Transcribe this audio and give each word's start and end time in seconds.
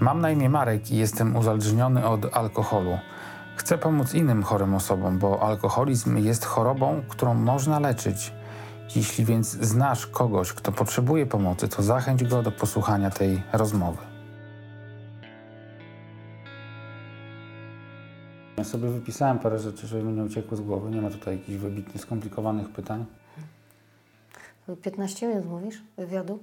Mam 0.00 0.20
na 0.20 0.30
imię 0.30 0.48
Marek 0.48 0.90
i 0.90 0.96
jestem 0.96 1.36
uzależniony 1.36 2.08
od 2.08 2.36
alkoholu. 2.36 2.98
Chcę 3.56 3.78
pomóc 3.78 4.14
innym 4.14 4.42
chorym 4.42 4.74
osobom, 4.74 5.18
bo 5.18 5.42
alkoholizm 5.42 6.16
jest 6.16 6.44
chorobą, 6.44 7.02
którą 7.08 7.34
można 7.34 7.80
leczyć. 7.80 8.32
Jeśli 8.96 9.24
więc 9.24 9.48
znasz 9.50 10.06
kogoś, 10.06 10.52
kto 10.52 10.72
potrzebuje 10.72 11.26
pomocy, 11.26 11.68
to 11.68 11.82
zachęć 11.82 12.24
go 12.24 12.42
do 12.42 12.52
posłuchania 12.52 13.10
tej 13.10 13.42
rozmowy. 13.52 13.98
Ja 18.56 18.64
sobie 18.64 18.88
wypisałem 18.88 19.38
parę 19.38 19.58
rzeczy, 19.58 19.86
żeby 19.86 20.02
mi 20.02 20.12
nie 20.12 20.22
uciekło 20.22 20.56
z 20.56 20.60
głowy. 20.60 20.90
Nie 20.90 21.02
ma 21.02 21.10
tutaj 21.10 21.38
jakichś 21.38 21.58
wybitnie 21.58 22.00
skomplikowanych 22.00 22.68
pytań. 22.68 23.04
15 24.82 25.28
minut 25.28 25.46
mówisz 25.46 25.82
wywiadu? 25.96 26.38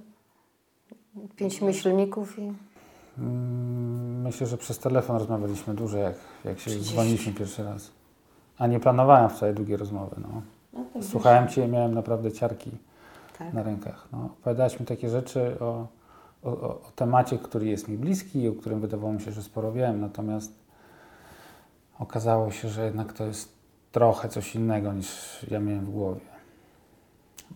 Pięć 1.36 1.60
myślników 1.60 2.38
i... 2.38 2.52
Mm, 3.18 4.22
Myślę, 4.22 4.46
że 4.46 4.56
przez 4.58 4.78
telefon 4.78 5.16
rozmawialiśmy 5.18 5.74
dłużej, 5.74 6.02
jak, 6.02 6.14
jak 6.44 6.58
się 6.58 6.70
30. 6.70 6.92
dzwoniliśmy 6.92 7.32
pierwszy 7.32 7.64
raz. 7.64 7.90
A 8.58 8.66
nie 8.66 8.80
planowałem 8.80 9.30
wcale 9.30 9.54
długiej 9.54 9.76
rozmowy. 9.76 10.16
No. 10.18 10.42
No, 10.94 11.02
Słuchałem 11.02 11.48
Cię 11.48 11.64
i 11.64 11.68
miałem 11.68 11.94
naprawdę 11.94 12.32
ciarki 12.32 12.70
Tak. 13.38 13.52
na 13.52 13.62
rękach. 13.62 14.08
No. 14.12 14.24
Opowiadałaś 14.24 14.80
mi 14.80 14.86
takie 14.86 15.08
rzeczy 15.08 15.56
o, 15.60 15.86
o, 16.42 16.48
o 16.50 16.92
temacie, 16.96 17.38
który 17.38 17.66
jest 17.66 17.88
mi 17.88 17.96
bliski 17.98 18.42
i 18.42 18.48
o 18.48 18.52
którym 18.52 18.80
wydawało 18.80 19.12
mi 19.12 19.20
się, 19.20 19.32
że 19.32 19.42
sporo 19.42 19.72
wiem, 19.72 20.00
natomiast 20.00 20.52
okazało 21.98 22.50
się, 22.50 22.68
że 22.68 22.84
jednak 22.84 23.12
to 23.12 23.24
jest 23.24 23.52
trochę 23.92 24.28
coś 24.28 24.54
innego 24.54 24.92
niż 24.92 25.42
ja 25.50 25.60
miałem 25.60 25.84
w 25.86 25.90
głowie. 25.90 26.20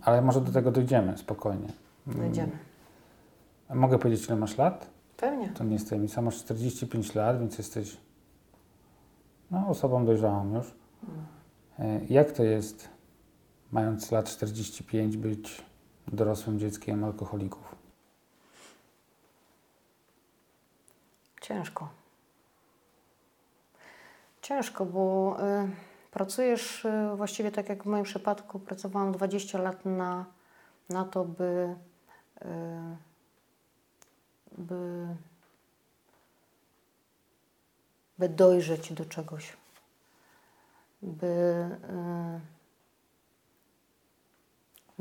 Ale 0.02 0.22
może 0.22 0.40
do 0.40 0.52
tego 0.52 0.70
dojdziemy 0.70 1.18
spokojnie. 1.18 1.72
Mm. 2.06 2.18
Dojdziemy. 2.20 2.52
A 3.68 3.74
Mogę 3.74 3.98
powiedzieć, 3.98 4.26
ile 4.26 4.36
masz 4.36 4.58
lat? 4.58 4.86
Pewnie. 5.20 5.48
To 5.48 5.64
nie 5.64 5.72
jest 5.72 5.88
tajemnica. 5.88 6.22
Masz 6.22 6.38
45 6.38 7.14
lat, 7.14 7.40
więc 7.40 7.58
jesteś 7.58 7.96
no, 9.50 9.68
osobą 9.68 10.04
dojrzałą 10.04 10.54
już. 10.54 10.74
E, 11.78 12.00
Jak 12.08 12.32
to 12.32 12.42
jest, 12.44 12.88
mając 13.72 14.10
lat 14.10 14.28
45, 14.28 15.16
być 15.16 15.64
dorosłym 16.08 16.58
dzieckiem 16.58 17.04
alkoholików? 17.04 17.74
Ciężko. 21.40 21.88
Ciężko, 24.42 24.86
bo 24.86 25.36
y, 25.40 25.70
pracujesz 26.10 26.84
y, 26.84 27.16
właściwie 27.16 27.50
tak 27.50 27.68
jak 27.68 27.82
w 27.82 27.86
moim 27.86 28.04
przypadku, 28.04 28.58
pracowałam 28.58 29.12
20 29.12 29.58
lat 29.58 29.84
na, 29.84 30.24
na 30.88 31.04
to, 31.04 31.24
by, 31.24 31.76
y, 32.42 32.46
by, 34.58 35.06
by 38.18 38.28
dojrzeć 38.28 38.92
do 38.92 39.04
czegoś, 39.04 39.52
by 41.02 41.26
y, 41.26 42.40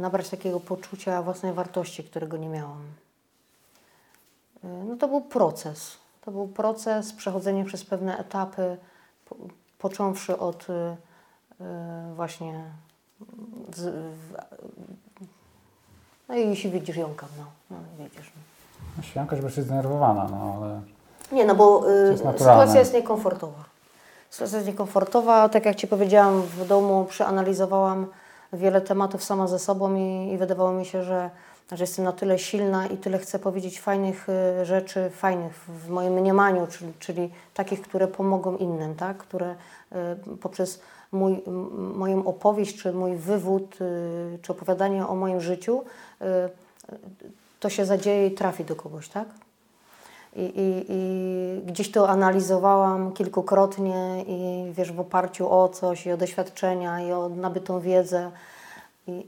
nabrać 0.01 0.29
takiego 0.29 0.59
poczucia 0.59 1.21
własnej 1.21 1.53
wartości, 1.53 2.03
którego 2.03 2.37
nie 2.37 2.49
miałam. 2.49 2.81
Y, 4.63 4.67
No 4.67 4.95
to 4.95 5.07
był 5.07 5.21
proces. 5.21 5.97
To 6.21 6.31
był 6.31 6.47
proces, 6.47 7.13
przechodzenie 7.13 7.65
przez 7.65 7.85
pewne 7.85 8.17
etapy, 8.17 8.77
po, 9.25 9.35
począwszy 9.79 10.37
od 10.37 10.69
y, 10.69 10.73
y, 10.73 12.15
właśnie 12.15 12.63
z, 13.75 13.95
w, 14.15 14.33
no 16.29 16.35
i 16.35 16.49
jeśli 16.49 16.71
widzisz 16.71 16.95
jąkam, 16.95 17.29
no, 17.37 17.45
no 17.69 17.77
widzisz. 17.97 18.31
No, 18.35 18.58
Świanka, 19.01 19.35
żeby 19.35 19.51
się 19.51 19.61
zdenerwowana, 19.61 20.27
no 20.31 20.55
ale 20.57 20.81
Nie, 21.31 21.45
no 21.45 21.55
bo 21.55 21.91
y, 21.91 22.11
jest 22.11 22.23
sytuacja 22.37 22.79
jest 22.79 22.93
niekomfortowa. 22.93 23.63
Sytuacja 24.29 24.57
jest 24.57 24.67
niekomfortowa. 24.67 25.49
Tak 25.49 25.65
jak 25.65 25.75
Ci 25.75 25.87
powiedziałam, 25.87 26.41
w 26.41 26.67
domu 26.67 27.05
przeanalizowałam 27.09 28.07
wiele 28.53 28.81
tematów 28.81 29.23
sama 29.23 29.47
ze 29.47 29.59
sobą 29.59 29.95
i, 29.95 30.31
i 30.33 30.37
wydawało 30.37 30.71
mi 30.71 30.85
się, 30.85 31.03
że, 31.03 31.29
że 31.71 31.83
jestem 31.83 32.05
na 32.05 32.11
tyle 32.11 32.39
silna 32.39 32.87
i 32.87 32.97
tyle 32.97 33.17
chcę 33.17 33.39
powiedzieć 33.39 33.81
fajnych 33.81 34.27
y, 34.61 34.65
rzeczy, 34.65 35.09
fajnych 35.09 35.53
w 35.67 35.89
moim 35.89 36.13
mniemaniu, 36.13 36.67
czyli, 36.67 36.93
czyli 36.99 37.31
takich, 37.53 37.81
które 37.81 38.07
pomogą 38.07 38.57
innym, 38.57 38.95
tak? 38.95 39.17
które 39.17 39.55
y, 39.91 40.37
poprzez 40.37 40.81
mój, 41.11 41.41
moją 41.95 42.25
opowieść, 42.25 42.81
czy 42.81 42.93
mój 42.93 43.15
wywód, 43.15 43.81
y, 43.81 44.39
czy 44.41 44.51
opowiadanie 44.51 45.07
o 45.07 45.15
moim 45.15 45.41
życiu, 45.41 45.83
y, 46.21 46.25
to 47.59 47.69
się 47.69 47.85
zadzieje 47.85 48.27
i 48.27 48.31
trafi 48.31 48.65
do 48.65 48.75
kogoś, 48.75 49.09
tak? 49.09 49.27
I, 50.35 50.41
i, 50.41 50.85
I 50.89 51.61
gdzieś 51.71 51.91
to 51.91 52.09
analizowałam 52.09 53.13
kilkukrotnie 53.13 54.23
i 54.27 54.71
wiesz, 54.73 54.91
w 54.91 54.99
oparciu 54.99 55.51
o 55.51 55.69
coś, 55.69 56.05
i 56.05 56.11
o 56.11 56.17
doświadczenia, 56.17 57.01
i 57.01 57.11
o 57.11 57.29
nabytą 57.29 57.79
wiedzę. 57.79 58.31
I, 59.07 59.25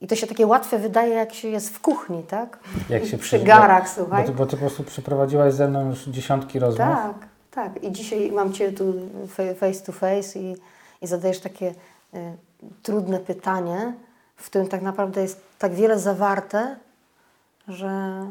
i 0.00 0.06
to 0.06 0.16
się 0.16 0.26
takie 0.26 0.46
łatwe 0.46 0.78
wydaje, 0.78 1.14
jak 1.14 1.34
się 1.34 1.48
jest 1.48 1.68
w 1.68 1.80
kuchni, 1.80 2.22
tak? 2.22 2.58
jak 2.90 3.06
się 3.10 3.18
Przy 3.18 3.38
garach, 3.38 3.88
słuchaj. 3.88 4.22
Bo 4.22 4.28
ty, 4.28 4.34
bo 4.34 4.46
ty 4.46 4.56
po 4.56 4.60
prostu 4.60 4.84
przeprowadziłaś 4.84 5.54
ze 5.54 5.68
mną 5.68 5.88
już 5.88 6.04
dziesiątki 6.04 6.58
rozmów. 6.58 6.88
Tak, 6.88 7.14
tak. 7.50 7.82
I 7.82 7.92
dzisiaj 7.92 8.32
mam 8.32 8.52
Cię 8.52 8.72
tu 8.72 8.94
face 9.56 9.80
to 9.80 9.92
face 9.92 10.38
i, 10.38 10.56
i 11.02 11.06
zadajesz 11.06 11.40
takie 11.40 11.74
y, 12.14 12.18
trudne 12.82 13.18
pytanie, 13.18 13.92
w 14.36 14.46
którym 14.46 14.68
tak 14.68 14.82
naprawdę 14.82 15.22
jest 15.22 15.40
tak 15.58 15.74
wiele 15.74 15.98
zawarte, 15.98 16.76
że, 17.68 18.26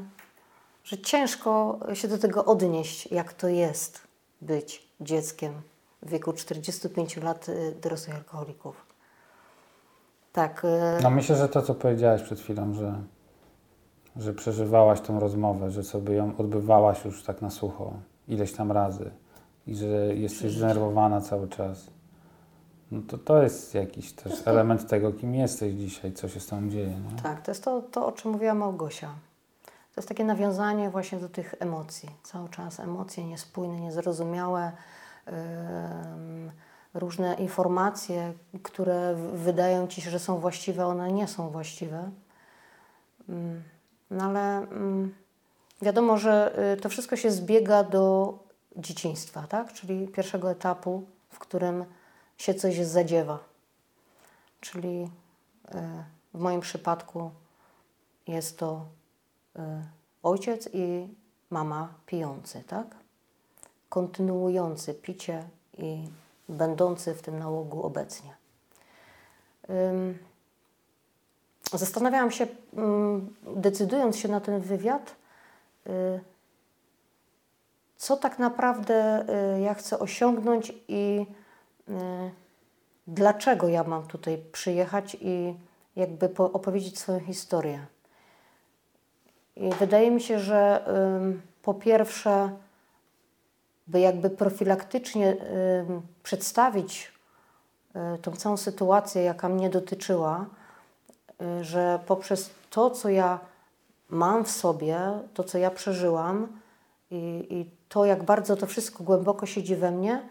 że 0.83 0.97
ciężko 0.97 1.79
się 1.94 2.07
do 2.07 2.17
tego 2.17 2.45
odnieść, 2.45 3.11
jak 3.11 3.33
to 3.33 3.47
jest 3.47 4.01
być 4.41 4.88
dzieckiem 5.01 5.53
w 6.01 6.09
wieku 6.09 6.33
45 6.33 7.17
lat 7.17 7.49
y, 7.49 7.75
dorosłych 7.81 8.16
alkoholików. 8.16 8.85
Tak. 10.33 10.66
y, 10.66 11.03
No 11.03 11.09
myślę, 11.09 11.35
że 11.35 11.49
to, 11.49 11.61
co 11.61 11.75
powiedziałaś 11.75 12.22
przed 12.22 12.39
chwilą, 12.39 12.73
że, 12.73 12.93
że 14.17 14.33
przeżywałaś 14.33 15.01
tą 15.01 15.19
rozmowę, 15.19 15.72
że 15.72 15.83
sobie 15.83 16.13
ją 16.16 16.38
odbywałaś 16.38 17.05
już 17.05 17.23
tak 17.23 17.41
na 17.41 17.49
sucho 17.49 17.93
ileś 18.27 18.53
tam 18.53 18.72
razy 18.72 19.11
i 19.67 19.75
że 19.75 19.88
jesteś 20.16 20.51
zdenerwowana 20.51 21.22
cały 21.22 21.47
czas. 21.47 21.88
No 22.93 23.01
to 23.07 23.17
to 23.17 23.43
jest 23.43 23.75
jakiś 23.75 24.13
też 24.13 24.33
element 24.47 24.87
tego, 24.87 25.11
kim 25.11 25.35
jesteś 25.35 25.73
dzisiaj, 25.73 26.13
co 26.13 26.29
się 26.29 26.39
z 26.39 26.47
tobą 26.47 26.69
dzieje. 26.69 26.87
Nie? 26.87 27.21
Tak, 27.23 27.41
to 27.41 27.51
jest 27.51 27.63
to, 27.63 27.81
to, 27.81 28.07
o 28.07 28.11
czym 28.11 28.31
mówiła 28.31 28.53
Małgosia. 28.53 29.07
To 29.65 30.01
jest 30.01 30.09
takie 30.09 30.25
nawiązanie 30.25 30.89
właśnie 30.89 31.17
do 31.17 31.29
tych 31.29 31.55
emocji. 31.59 32.09
Cały 32.23 32.49
czas 32.49 32.79
emocje 32.79 33.23
niespójne, 33.25 33.79
niezrozumiałe, 33.79 34.71
ym, 35.27 36.51
różne 36.93 37.33
informacje, 37.33 38.33
które 38.63 39.15
wydają 39.33 39.87
ci 39.87 40.01
się, 40.01 40.09
że 40.09 40.19
są 40.19 40.37
właściwe, 40.37 40.85
one 40.85 41.11
nie 41.11 41.27
są 41.27 41.49
właściwe. 41.49 42.11
Ym, 43.29 43.63
No 44.11 44.23
ale 44.23 44.67
ym, 44.71 45.15
wiadomo, 45.81 46.17
że 46.17 46.59
y, 46.73 46.81
to 46.81 46.89
wszystko 46.89 47.15
się 47.15 47.31
zbiega 47.31 47.83
do 47.83 48.33
dzieciństwa, 48.75 49.43
tak? 49.49 49.73
czyli 49.73 50.07
pierwszego 50.07 50.51
etapu, 50.51 51.03
w 51.29 51.39
którym 51.39 51.85
się 52.38 52.53
coś 52.53 52.77
zadziewa. 52.77 53.39
Czyli 54.61 55.03
y, 55.03 55.09
w 56.33 56.39
moim 56.39 56.61
przypadku 56.61 57.31
jest 58.27 58.57
to 58.57 58.85
y, 59.55 59.59
ojciec 60.23 60.69
i 60.73 61.07
mama 61.49 61.93
pijący, 62.05 62.63
tak? 62.67 62.88
Kontynuujący 63.89 64.93
picie 64.93 65.43
i 65.77 66.09
będący 66.49 67.16
w 67.16 67.22
tym 67.22 67.39
nałogu 67.39 67.83
obecnie. 67.83 68.35
Zastanawiałam 71.73 72.31
się, 72.31 72.47
ym, 72.78 73.35
decydując 73.55 74.17
się 74.17 74.28
na 74.28 74.40
ten 74.40 74.61
wywiad, 74.61 75.16
y, 75.87 76.19
co 77.97 78.17
tak 78.17 78.40
naprawdę 78.40 79.25
y, 79.55 79.61
ja 79.61 79.73
chcę 79.73 79.99
osiągnąć 79.99 80.73
i 80.87 81.25
dlaczego 83.08 83.68
ja 83.68 83.84
mam 83.84 84.08
tutaj 84.08 84.38
przyjechać 84.52 85.18
i 85.22 85.56
jakby 85.96 86.30
po- 86.30 86.52
opowiedzieć 86.52 87.00
swoją 87.00 87.20
historię. 87.20 87.85
I 89.56 89.70
wydaje 89.70 90.12
mi 90.12 90.22
się, 90.22 90.40
że 90.40 90.85
po 91.62 91.74
pierwsze, 91.74 92.50
by 93.88 94.00
jakby 94.00 94.30
profilaktycznie 94.30 95.38
przedstawić 96.24 97.12
y, 98.16 98.18
tą 98.18 98.32
całą 98.32 98.58
sytuację, 98.58 99.24
jaka 99.24 99.50
mnie 99.50 99.70
dotyczyła, 99.70 100.46
y, 101.41 101.64
że 101.64 102.00
poprzez 102.06 102.50
to, 102.70 102.90
co 102.90 103.09
ja 103.09 103.40
mam 104.09 104.46
w 104.46 104.52
sobie, 104.52 105.00
to, 105.34 105.44
co 105.44 105.58
ja 105.58 105.72
przeżyłam 105.72 106.59
i, 107.12 107.47
i 107.50 107.70
to, 107.90 108.06
jak 108.06 108.24
bardzo 108.24 108.56
to 108.56 108.68
wszystko 108.68 109.03
głęboko 109.03 109.46
siedzi 109.46 109.76
we 109.76 109.91
mnie, 109.91 110.30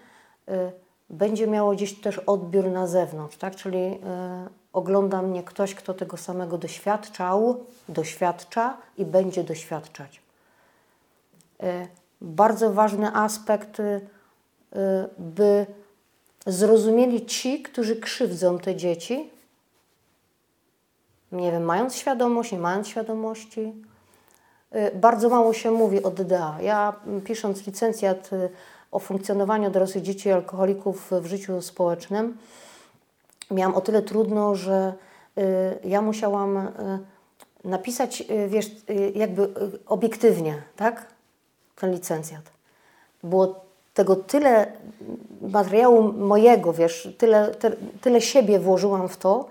y, 0.48 0.81
będzie 1.12 1.46
miało 1.46 1.72
gdzieś 1.72 2.00
też 2.00 2.18
odbiór 2.18 2.70
na 2.70 2.86
zewnątrz, 2.86 3.36
tak? 3.36 3.56
Czyli 3.56 3.78
y, 3.78 3.98
ogląda 4.72 5.22
mnie 5.22 5.42
ktoś, 5.42 5.74
kto 5.74 5.94
tego 5.94 6.16
samego 6.16 6.58
doświadczał, 6.58 7.64
doświadcza 7.88 8.76
i 8.98 9.04
będzie 9.04 9.44
doświadczać. 9.44 10.22
Y, 11.62 11.88
bardzo 12.20 12.72
ważny 12.72 13.14
aspekt, 13.14 13.80
y, 13.80 14.00
by 15.18 15.66
zrozumieli 16.46 17.26
ci, 17.26 17.62
którzy 17.62 17.96
krzywdzą 17.96 18.58
te 18.58 18.76
dzieci, 18.76 19.30
nie 21.32 21.52
wiem, 21.52 21.62
mając 21.62 21.96
świadomość, 21.96 22.52
nie 22.52 22.58
mając 22.58 22.88
świadomości. 22.88 23.72
Bardzo 24.94 25.28
mało 25.28 25.52
się 25.52 25.70
mówi 25.70 26.02
o 26.02 26.10
DDA. 26.10 26.58
Ja 26.60 26.94
pisząc 27.24 27.66
licencjat 27.66 28.30
o 28.92 28.98
funkcjonowaniu 28.98 29.70
dorosłych 29.70 30.04
dzieci 30.04 30.28
i 30.28 30.32
alkoholików 30.32 31.10
w 31.20 31.26
życiu 31.26 31.62
społecznym, 31.62 32.36
miałam 33.50 33.74
o 33.74 33.80
tyle 33.80 34.02
trudno, 34.02 34.54
że 34.54 34.94
ja 35.84 36.02
musiałam 36.02 36.68
napisać, 37.64 38.22
wiesz, 38.48 38.70
jakby 39.14 39.48
obiektywnie, 39.86 40.62
tak? 40.76 41.06
ten 41.76 41.92
licencjat. 41.92 42.42
Było 43.22 43.60
tego 43.94 44.16
tyle 44.16 44.72
materiału 45.40 46.12
mojego, 46.12 46.72
wiesz, 46.72 47.08
tyle, 47.18 47.48
te, 47.48 47.70
tyle 48.00 48.20
siebie 48.20 48.58
włożyłam 48.58 49.08
w 49.08 49.16
to, 49.16 49.48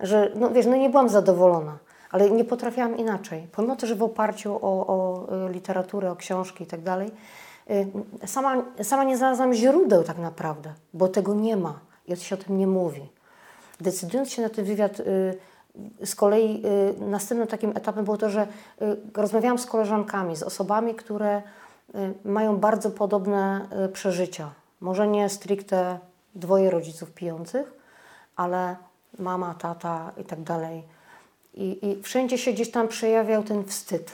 że 0.00 0.32
no, 0.34 0.50
wiesz, 0.50 0.66
no 0.66 0.76
nie 0.76 0.90
byłam 0.90 1.08
zadowolona, 1.08 1.78
ale 2.10 2.30
nie 2.30 2.44
potrafiłam 2.44 2.96
inaczej. 2.96 3.46
Pomimo 3.52 3.76
to, 3.76 3.86
że 3.86 3.94
w 3.94 4.02
oparciu 4.02 4.56
o, 4.62 4.86
o 4.86 5.26
y, 5.46 5.52
literaturę, 5.52 6.10
o 6.10 6.16
książki 6.16 6.64
i 6.64 6.66
tak 6.66 6.80
dalej, 6.80 7.08
y, 7.08 7.47
sama, 8.26 8.62
sama 8.82 9.04
nie 9.04 9.16
znalazłam 9.16 9.54
źródeł 9.54 10.04
tak 10.04 10.18
naprawdę, 10.18 10.72
bo 10.94 11.08
tego 11.08 11.34
nie 11.34 11.56
ma 11.56 11.80
i 12.06 12.16
się 12.16 12.34
o 12.34 12.38
tym 12.38 12.58
nie 12.58 12.66
mówi. 12.66 13.08
Decydując 13.80 14.30
się 14.30 14.42
na 14.42 14.48
ten 14.48 14.64
wywiad, 14.64 15.00
y, 15.00 15.38
z 16.04 16.14
kolei 16.14 16.62
następnym 16.98 17.48
takim 17.48 17.70
etapem 17.70 18.04
było 18.04 18.16
to, 18.16 18.30
że 18.30 18.46
rozmawiałam 19.14 19.58
z 19.58 19.66
koleżankami, 19.66 20.36
z 20.36 20.42
osobami, 20.42 20.94
które 20.94 21.42
Y, 21.94 22.14
mają 22.24 22.56
bardzo 22.56 22.90
podobne 22.90 23.68
y, 23.86 23.88
przeżycia. 23.88 24.50
Może 24.80 25.08
nie 25.08 25.28
stricte 25.28 25.98
dwoje 26.34 26.70
rodziców 26.70 27.10
pijących, 27.10 27.72
ale 28.36 28.76
mama, 29.18 29.54
tata 29.54 30.12
i 30.16 30.24
tak 30.24 30.42
dalej. 30.42 30.82
I, 31.54 31.86
I 31.86 32.02
wszędzie 32.02 32.38
się 32.38 32.52
gdzieś 32.52 32.70
tam 32.70 32.88
przejawiał 32.88 33.42
ten 33.42 33.64
wstyd. 33.64 34.12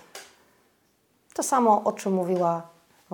To 1.34 1.42
samo, 1.42 1.84
o 1.84 1.92
czym 1.92 2.12
mówiła 2.12 2.62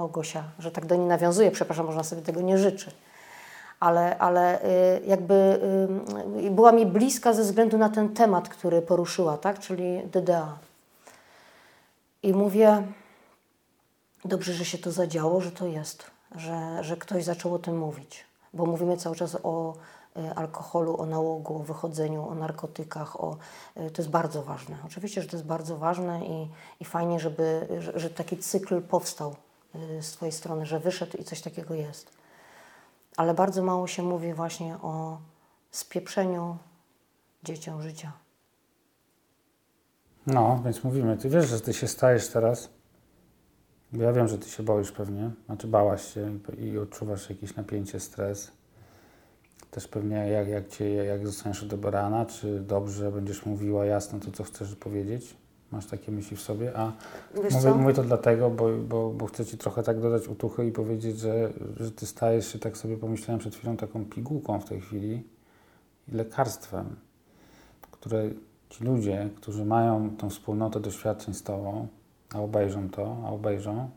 Małgosia, 0.00 0.44
że 0.58 0.70
tak 0.70 0.86
do 0.86 0.96
niej 0.96 1.06
nawiązuje, 1.06 1.50
przepraszam, 1.50 1.86
można 1.86 2.04
sobie 2.04 2.22
tego 2.22 2.40
nie 2.40 2.58
życzyć. 2.58 2.94
Ale, 3.80 4.18
ale 4.18 4.64
y, 4.64 5.00
jakby 5.06 5.60
była 6.50 6.72
mi 6.72 6.86
bliska 6.86 7.32
ze 7.32 7.42
względu 7.42 7.78
na 7.78 7.88
ten 7.88 8.14
temat, 8.14 8.48
który 8.48 8.82
poruszyła, 8.82 9.38
tak? 9.38 9.58
czyli 9.58 10.02
DDA. 10.12 10.58
I 12.22 12.32
mówię, 12.32 12.82
dobrze, 14.24 14.52
że 14.52 14.64
się 14.64 14.78
to 14.78 14.92
zadziało, 14.92 15.40
że 15.40 15.50
to 15.52 15.66
jest, 15.66 16.04
że, 16.36 16.84
że 16.84 16.96
ktoś 16.96 17.24
zaczął 17.24 17.54
o 17.54 17.58
tym 17.58 17.78
mówić, 17.78 18.24
bo 18.54 18.66
mówimy 18.66 18.96
cały 18.96 19.16
czas 19.16 19.36
o 19.42 19.74
alkoholu, 20.36 21.00
o 21.00 21.06
nałogu, 21.06 21.56
o 21.56 21.58
wychodzeniu, 21.58 22.28
o 22.28 22.34
narkotykach, 22.34 23.20
o, 23.20 23.36
to 23.74 24.02
jest 24.02 24.10
bardzo 24.10 24.42
ważne. 24.42 24.76
Oczywiście, 24.86 25.22
że 25.22 25.28
to 25.28 25.36
jest 25.36 25.46
bardzo 25.46 25.76
ważne 25.76 26.26
i, 26.26 26.48
i 26.80 26.84
fajnie, 26.84 27.20
żeby, 27.20 27.66
że, 27.78 27.98
że 27.98 28.10
taki 28.10 28.36
cykl 28.36 28.82
powstał 28.82 29.34
z 30.00 30.12
Twojej 30.12 30.32
strony, 30.32 30.66
że 30.66 30.80
wyszedł 30.80 31.16
i 31.16 31.24
coś 31.24 31.40
takiego 31.40 31.74
jest. 31.74 32.10
Ale 33.16 33.34
bardzo 33.34 33.62
mało 33.62 33.86
się 33.86 34.02
mówi 34.02 34.34
właśnie 34.34 34.76
o 34.82 35.18
spieprzeniu 35.70 36.56
dzieciom 37.42 37.82
życia. 37.82 38.12
No, 40.26 40.62
więc 40.64 40.84
mówimy, 40.84 41.16
ty 41.16 41.28
wiesz, 41.28 41.48
że 41.48 41.60
ty 41.60 41.74
się 41.74 41.88
stajesz 41.88 42.28
teraz 42.28 42.70
ja 43.92 44.12
wiem, 44.12 44.28
że 44.28 44.38
ty 44.38 44.48
się 44.48 44.62
boisz 44.62 44.92
pewnie, 44.92 45.30
znaczy 45.46 45.68
bałaś 45.68 46.14
się 46.14 46.38
i 46.58 46.78
odczuwasz 46.78 47.30
jakieś 47.30 47.56
napięcie, 47.56 48.00
stres. 48.00 48.52
Też 49.70 49.88
pewnie 49.88 50.16
jak, 50.16 50.48
jak, 50.48 50.68
cię, 50.68 50.94
jak 50.94 51.26
zostaniesz 51.26 51.62
odebrana, 51.62 52.26
czy 52.26 52.60
dobrze 52.60 53.12
będziesz 53.12 53.46
mówiła 53.46 53.84
jasno 53.84 54.18
to, 54.20 54.30
co 54.30 54.44
chcesz 54.44 54.76
powiedzieć. 54.76 55.36
Masz 55.72 55.86
takie 55.86 56.12
myśli 56.12 56.36
w 56.36 56.40
sobie, 56.40 56.76
a 56.76 56.92
mówię, 57.34 57.74
mówię, 57.74 57.94
to 57.94 58.02
dlatego, 58.02 58.50
bo, 58.50 58.68
bo, 58.88 59.10
bo 59.10 59.26
chcę 59.26 59.46
Ci 59.46 59.58
trochę 59.58 59.82
tak 59.82 60.00
dodać 60.00 60.28
utuchy 60.28 60.66
i 60.66 60.72
powiedzieć, 60.72 61.18
że, 61.18 61.52
że 61.76 61.90
Ty 61.90 62.06
stajesz 62.06 62.52
się, 62.52 62.58
tak 62.58 62.76
sobie 62.76 62.96
pomyślałem 62.96 63.38
przed 63.38 63.54
chwilą, 63.54 63.76
taką 63.76 64.04
pigułką 64.04 64.60
w 64.60 64.64
tej 64.64 64.80
chwili 64.80 65.22
i 66.08 66.12
lekarstwem, 66.12 66.96
które 67.90 68.30
ci 68.68 68.84
ludzie, 68.84 69.28
którzy 69.36 69.64
mają 69.64 70.16
tą 70.16 70.30
wspólnotę 70.30 70.80
doświadczeń 70.80 71.34
z 71.34 71.42
Tobą, 71.42 71.88
a 72.34 72.40
obejrzą 72.40 72.90
to, 72.90 73.16
a 73.26 73.30
obejrzą, 73.30 73.90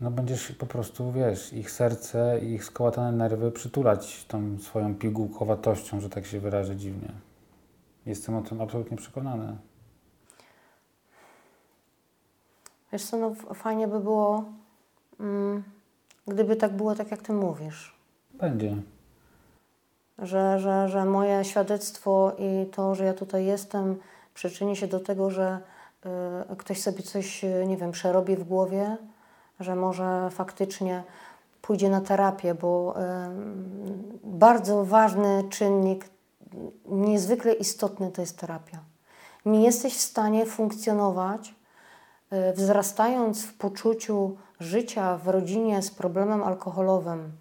no 0.00 0.10
będziesz 0.10 0.52
po 0.52 0.66
prostu, 0.66 1.12
wiesz, 1.12 1.52
ich 1.52 1.70
serce 1.70 2.40
i 2.42 2.52
ich 2.52 2.64
skołatane 2.64 3.16
nerwy 3.16 3.50
przytulać 3.50 4.24
tą 4.24 4.58
swoją 4.58 4.94
pigułkowatością, 4.94 6.00
że 6.00 6.10
tak 6.10 6.26
się 6.26 6.40
wyrażę 6.40 6.76
dziwnie. 6.76 7.08
Jestem 8.06 8.34
o 8.34 8.42
tym 8.42 8.60
absolutnie 8.60 8.96
przekonany. 8.96 9.56
Wiesz 12.96 13.04
co, 13.04 13.16
no 13.16 13.34
fajnie 13.54 13.88
by 13.88 14.00
było, 14.00 14.44
mm, 15.20 15.62
gdyby 16.26 16.56
tak 16.56 16.76
było, 16.76 16.94
tak 16.94 17.10
jak 17.10 17.22
Ty 17.22 17.32
mówisz. 17.32 17.96
Będzie. 18.34 18.76
Że, 20.18 20.60
że, 20.60 20.88
że 20.88 21.04
moje 21.04 21.44
świadectwo 21.44 22.32
i 22.38 22.66
to, 22.66 22.94
że 22.94 23.04
ja 23.04 23.14
tutaj 23.14 23.44
jestem, 23.44 23.96
przyczyni 24.34 24.76
się 24.76 24.86
do 24.86 25.00
tego, 25.00 25.30
że 25.30 25.60
Y, 26.52 26.56
ktoś 26.56 26.80
sobie 26.80 27.02
coś, 27.02 27.44
y, 27.44 27.66
nie 27.66 27.76
wiem, 27.76 27.92
przerobi 27.92 28.36
w 28.36 28.44
głowie, 28.44 28.96
że 29.60 29.76
może 29.76 30.28
faktycznie 30.30 31.02
pójdzie 31.62 31.90
na 31.90 32.00
terapię, 32.00 32.54
bo 32.54 32.94
y, 32.96 33.02
bardzo 34.24 34.84
ważny 34.84 35.44
czynnik, 35.50 36.08
niezwykle 36.86 37.52
istotny 37.52 38.10
to 38.10 38.20
jest 38.20 38.38
terapia. 38.38 38.78
Nie 39.46 39.64
jesteś 39.64 39.94
w 39.94 40.00
stanie 40.00 40.46
funkcjonować, 40.46 41.54
wzrastając 42.54 43.44
w 43.44 43.54
poczuciu 43.54 44.36
życia 44.60 45.16
w 45.16 45.28
rodzinie 45.28 45.82
z 45.82 45.90
problemem 45.90 46.42
alkoholowym, 46.42 47.32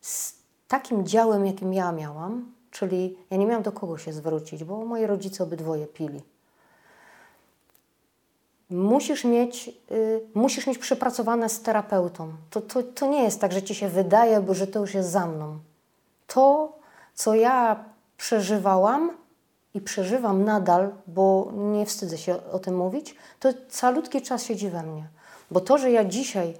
z 0.00 0.34
takim 0.68 1.06
działem, 1.06 1.46
jakim 1.46 1.74
ja 1.74 1.92
miałam, 1.92 2.52
czyli 2.70 3.16
ja 3.30 3.36
nie 3.36 3.46
miałam 3.46 3.62
do 3.62 3.72
kogo 3.72 3.98
się 3.98 4.12
zwrócić, 4.12 4.64
bo 4.64 4.84
moi 4.84 5.06
rodzice 5.06 5.44
obydwoje 5.44 5.86
pili 5.86 6.22
musisz 8.70 9.24
mieć, 9.24 9.70
y, 9.90 10.20
musisz 10.34 10.66
mieć 10.66 10.78
przepracowane 10.78 11.48
z 11.48 11.62
terapeutą. 11.62 12.32
To, 12.50 12.60
to, 12.60 12.82
to 12.82 13.06
nie 13.06 13.22
jest 13.22 13.40
tak, 13.40 13.52
że 13.52 13.62
ci 13.62 13.74
się 13.74 13.88
wydaje, 13.88 14.40
bo 14.40 14.54
że 14.54 14.66
to 14.66 14.80
już 14.80 14.94
jest 14.94 15.10
za 15.10 15.26
mną. 15.26 15.58
To, 16.26 16.72
co 17.14 17.34
ja 17.34 17.84
przeżywałam 18.16 19.10
i 19.74 19.80
przeżywam 19.80 20.44
nadal, 20.44 20.90
bo 21.06 21.52
nie 21.54 21.86
wstydzę 21.86 22.18
się 22.18 22.36
o 22.52 22.58
tym 22.58 22.76
mówić, 22.76 23.16
to 23.40 23.48
calutki 23.68 24.22
czas 24.22 24.44
siedzi 24.44 24.68
we 24.70 24.82
mnie. 24.82 25.08
Bo 25.50 25.60
to, 25.60 25.78
że 25.78 25.90
ja 25.90 26.04
dzisiaj 26.04 26.54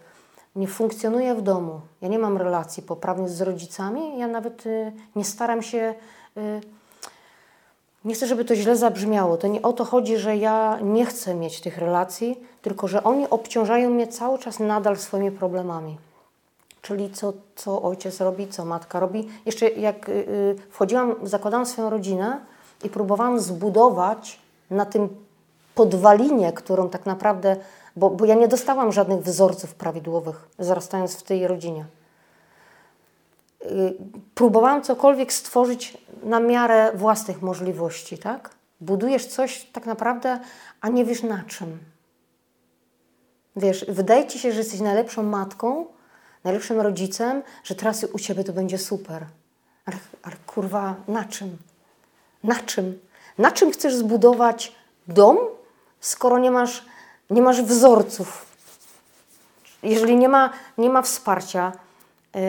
nie 0.56 0.68
funkcjonuję 0.68 1.35
w 1.35 1.42
domu, 1.42 1.80
ja 2.02 2.09
nie 2.09 2.18
mam 2.18 2.37
relacji 2.37 2.83
poprawnych 2.83 3.30
z 3.30 3.40
rodzicami, 3.40 4.18
ja 4.18 4.26
nawet 4.26 4.66
y, 4.66 4.92
nie 5.16 5.25
staram 5.25 5.62
się 5.62 5.94
y, 6.37 6.61
nie 8.04 8.14
chcę, 8.14 8.26
żeby 8.26 8.44
to 8.44 8.56
źle 8.56 8.76
zabrzmiało. 8.76 9.37
To 9.37 9.47
nie 9.47 9.62
o 9.62 9.73
to 9.73 9.85
chodzi, 9.85 10.16
że 10.16 10.37
ja 10.37 10.78
nie 10.83 11.06
chcę 11.06 11.35
mieć 11.35 11.61
tych 11.61 11.78
relacji, 11.78 12.40
tylko 12.62 12.88
że 12.88 13.04
oni 13.04 13.30
obciążają 13.30 13.90
mnie 13.90 14.06
cały 14.06 14.38
czas 14.38 14.61
nadal 14.61 14.97
swoimi 14.97 15.30
problemami. 15.30 15.99
Czyli 16.83 17.11
co, 17.11 17.33
co 17.56 17.83
ojciec 17.83 18.21
robi, 18.21 18.49
co 18.49 18.64
matka 18.64 19.00
robi. 19.00 19.28
Jeszcze 19.47 19.71
jak 19.71 20.09
yy, 20.09 20.56
wchodziłam, 20.71 21.14
zakładałam 21.23 21.66
swoją 21.66 21.90
rodzinę 21.90 22.40
i 22.84 22.90
próbowałam 22.90 23.40
zbudować 23.40 24.40
na 24.70 24.86
tym 24.86 25.08
podwalinie, 25.74 26.52
którą 26.52 26.88
tak 26.88 27.06
naprawdę, 27.06 27.56
bo, 27.96 28.10
bo 28.10 28.24
ja 28.24 28.34
nie 28.34 28.48
dostałam 28.48 28.92
żadnych 28.92 29.22
wzorców 29.22 29.74
prawidłowych, 29.74 30.48
zarastając 30.58 31.16
w 31.16 31.22
tej 31.22 31.46
rodzinie. 31.46 31.84
Y, 33.62 33.94
próbowałam 34.34 34.82
cokolwiek 34.82 35.32
stworzyć 35.32 35.98
na 36.22 36.40
miarę 36.40 36.92
własnych 36.94 37.42
możliwości, 37.42 38.18
tak? 38.18 38.50
Budujesz 38.80 39.26
coś 39.26 39.64
tak 39.64 39.86
naprawdę, 39.86 40.40
a 40.80 40.88
nie 40.88 41.04
wiesz 41.04 41.22
na 41.22 41.42
czym. 41.42 41.78
Wiesz, 43.56 43.84
wydaje 43.88 44.26
ci 44.26 44.38
się, 44.38 44.52
że 44.52 44.58
jesteś 44.58 44.80
najlepszą 44.80 45.22
matką, 45.22 45.86
najlepszym 46.44 46.80
rodzicem, 46.80 47.42
że 47.64 47.74
teraz 47.74 48.04
u 48.04 48.18
ciebie 48.18 48.44
to 48.44 48.52
będzie 48.52 48.78
super. 48.78 49.26
Ale, 49.86 49.96
ale 50.22 50.36
kurwa, 50.46 50.94
na 51.08 51.24
czym? 51.24 51.56
Na 52.44 52.54
czym? 52.54 52.98
Na 53.38 53.50
czym 53.50 53.70
chcesz 53.70 53.94
zbudować 53.94 54.72
dom, 55.08 55.38
skoro 56.00 56.38
nie 56.38 56.50
masz, 56.50 56.84
nie 57.30 57.42
masz 57.42 57.62
wzorców? 57.62 58.46
Jeżeli 59.82 60.16
nie 60.16 60.28
ma, 60.28 60.50
nie 60.78 60.90
ma 60.90 61.02
wsparcia, 61.02 61.72
yy, 62.34 62.40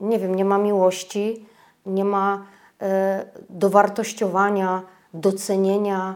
nie 0.00 0.18
wiem, 0.18 0.34
nie 0.34 0.44
ma 0.44 0.58
miłości, 0.58 1.46
nie 1.86 2.04
ma 2.04 2.46
e, 2.80 3.24
dowartościowania, 3.50 4.82
docenienia 5.14 6.14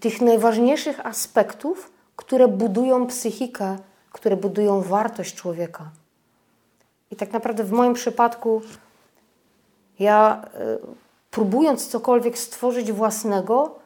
tych 0.00 0.20
najważniejszych 0.20 1.06
aspektów, 1.06 1.92
które 2.16 2.48
budują 2.48 3.06
psychikę, 3.06 3.76
które 4.12 4.36
budują 4.36 4.82
wartość 4.82 5.34
człowieka. 5.34 5.90
I 7.10 7.16
tak 7.16 7.32
naprawdę 7.32 7.64
w 7.64 7.72
moim 7.72 7.94
przypadku 7.94 8.62
ja 9.98 10.44
y, 10.54 11.07
próbując 11.30 11.88
cokolwiek 11.88 12.38
stworzyć 12.38 12.92
własnego, 12.92 13.78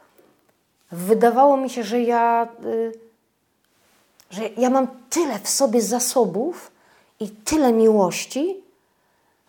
wydawało 0.93 1.57
mi 1.57 1.71
się, 1.71 1.85
że 1.85 2.01
ja, 2.01 2.49
y, 2.65 2.93
że 4.31 4.49
ja 4.57 4.71
mam 4.71 4.89
tyle 5.11 5.39
w 5.39 5.49
sobie 5.49 5.83
zasobów 5.83 6.71
i 7.21 7.31
tyle 7.31 7.73
miłości, 7.73 8.63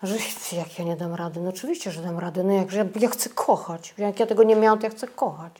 że 0.04 0.16
jak 0.58 0.80
ja 0.80 0.86
nie 0.86 0.96
dam 0.96 1.14
rady? 1.14 1.40
No 1.40 1.50
oczywiście, 1.50 1.92
że 1.92 2.02
dam 2.02 2.20
radę. 2.20 2.44
No 2.44 2.54
jak, 2.54 2.74
ja, 2.74 2.86
ja 3.00 3.10
chcę 3.10 3.30
kochać. 3.30 3.94
Jak 3.98 4.20
ja 4.20 4.26
tego 4.26 4.44
nie 4.44 4.56
miałam, 4.56 4.80
to 4.80 4.86
ja 4.86 4.90
chcę 4.90 5.08
kochać. 5.08 5.54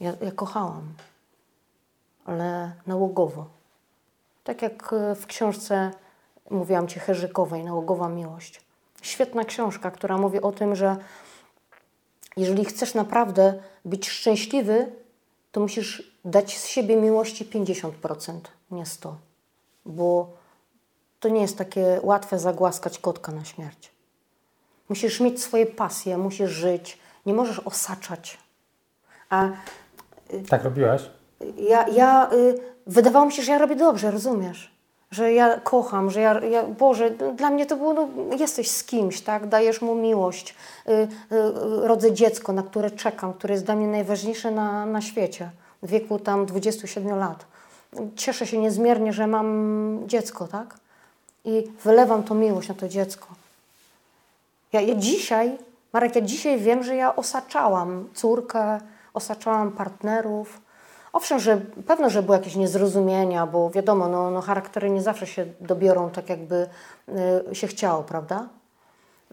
Ja, 0.00 0.12
ja 0.20 0.30
kochałam, 0.30 0.82
ale 2.24 2.72
nałogowo. 2.86 3.46
Tak 4.44 4.62
jak 4.62 4.92
e, 4.92 5.14
w 5.14 5.26
książce 5.26 5.90
mówiłam 6.50 6.88
Ci 6.88 7.00
Herzykowej, 7.00 7.64
Nałogowa 7.64 8.08
Miłość. 8.08 8.60
Świetna 9.02 9.44
książka, 9.44 9.90
która 9.90 10.18
mówi 10.18 10.40
o 10.40 10.52
tym, 10.52 10.76
że 10.76 10.96
jeżeli 12.36 12.64
chcesz 12.64 12.94
naprawdę 12.94 13.54
być 13.84 14.08
szczęśliwy, 14.08 14.92
to 15.52 15.60
musisz 15.60 16.16
dać 16.24 16.58
z 16.58 16.66
siebie 16.66 16.96
miłości 16.96 17.44
50%, 17.46 18.40
nie 18.70 18.84
100%. 18.84 19.12
Bo 19.86 20.32
to 21.20 21.28
nie 21.28 21.40
jest 21.40 21.58
takie 21.58 22.00
łatwe 22.02 22.38
zagłaskać 22.38 22.98
kotka 22.98 23.32
na 23.32 23.44
śmierć. 23.44 23.90
Musisz 24.88 25.20
mieć 25.20 25.42
swoje 25.42 25.66
pasje, 25.66 26.18
musisz 26.18 26.50
żyć, 26.50 26.98
nie 27.26 27.34
możesz 27.34 27.58
osaczać. 27.58 28.38
A 29.30 29.48
tak 30.48 30.64
robiłaś? 30.64 31.02
Ja, 31.58 31.88
ja 31.88 32.30
y, 32.32 32.58
wydawało 32.86 33.26
mi 33.26 33.32
się, 33.32 33.42
że 33.42 33.52
ja 33.52 33.58
robię 33.58 33.76
dobrze, 33.76 34.10
rozumiesz? 34.10 34.75
Że 35.16 35.32
ja 35.32 35.60
kocham, 35.60 36.10
że 36.10 36.20
ja, 36.20 36.40
ja 36.44 36.62
Boże, 36.62 37.10
dla 37.10 37.50
mnie 37.50 37.66
to 37.66 37.76
było, 37.76 37.94
no, 37.94 38.08
jesteś 38.38 38.70
z 38.70 38.84
kimś, 38.84 39.20
tak? 39.20 39.46
Dajesz 39.46 39.82
mu 39.82 39.94
miłość, 39.94 40.54
y, 40.88 40.92
y, 40.92 41.08
rodzę 41.86 42.12
dziecko, 42.12 42.52
na 42.52 42.62
które 42.62 42.90
czekam, 42.90 43.32
które 43.32 43.54
jest 43.54 43.64
dla 43.64 43.76
mnie 43.76 43.86
najważniejsze 43.86 44.50
na, 44.50 44.86
na 44.86 45.00
świecie, 45.00 45.50
w 45.82 45.88
wieku 45.88 46.18
tam 46.18 46.46
27 46.46 47.18
lat. 47.18 47.44
Cieszę 48.16 48.46
się 48.46 48.58
niezmiernie, 48.58 49.12
że 49.12 49.26
mam 49.26 50.02
dziecko, 50.06 50.48
tak? 50.48 50.74
I 51.44 51.70
wylewam 51.84 52.22
tą 52.22 52.34
miłość 52.34 52.68
na 52.68 52.74
to 52.74 52.88
dziecko. 52.88 53.26
Ja, 54.72 54.80
ja 54.80 54.94
dzisiaj, 54.94 55.58
Marek, 55.92 56.16
ja 56.16 56.20
dzisiaj 56.20 56.58
wiem, 56.58 56.84
że 56.84 56.96
ja 56.96 57.16
osaczałam 57.16 58.08
córkę, 58.14 58.80
osaczałam 59.14 59.72
partnerów. 59.72 60.60
Owszem, 61.16 61.40
że 61.40 61.60
pewno, 61.86 62.10
że 62.10 62.22
były 62.22 62.36
jakieś 62.36 62.56
niezrozumienia, 62.56 63.46
bo 63.46 63.70
wiadomo, 63.70 64.08
no, 64.08 64.30
no 64.30 64.40
charaktery 64.40 64.90
nie 64.90 65.02
zawsze 65.02 65.26
się 65.26 65.46
dobiorą 65.60 66.10
tak, 66.10 66.28
jakby 66.28 66.66
y, 67.50 67.54
się 67.54 67.66
chciało, 67.66 68.02
prawda? 68.02 68.48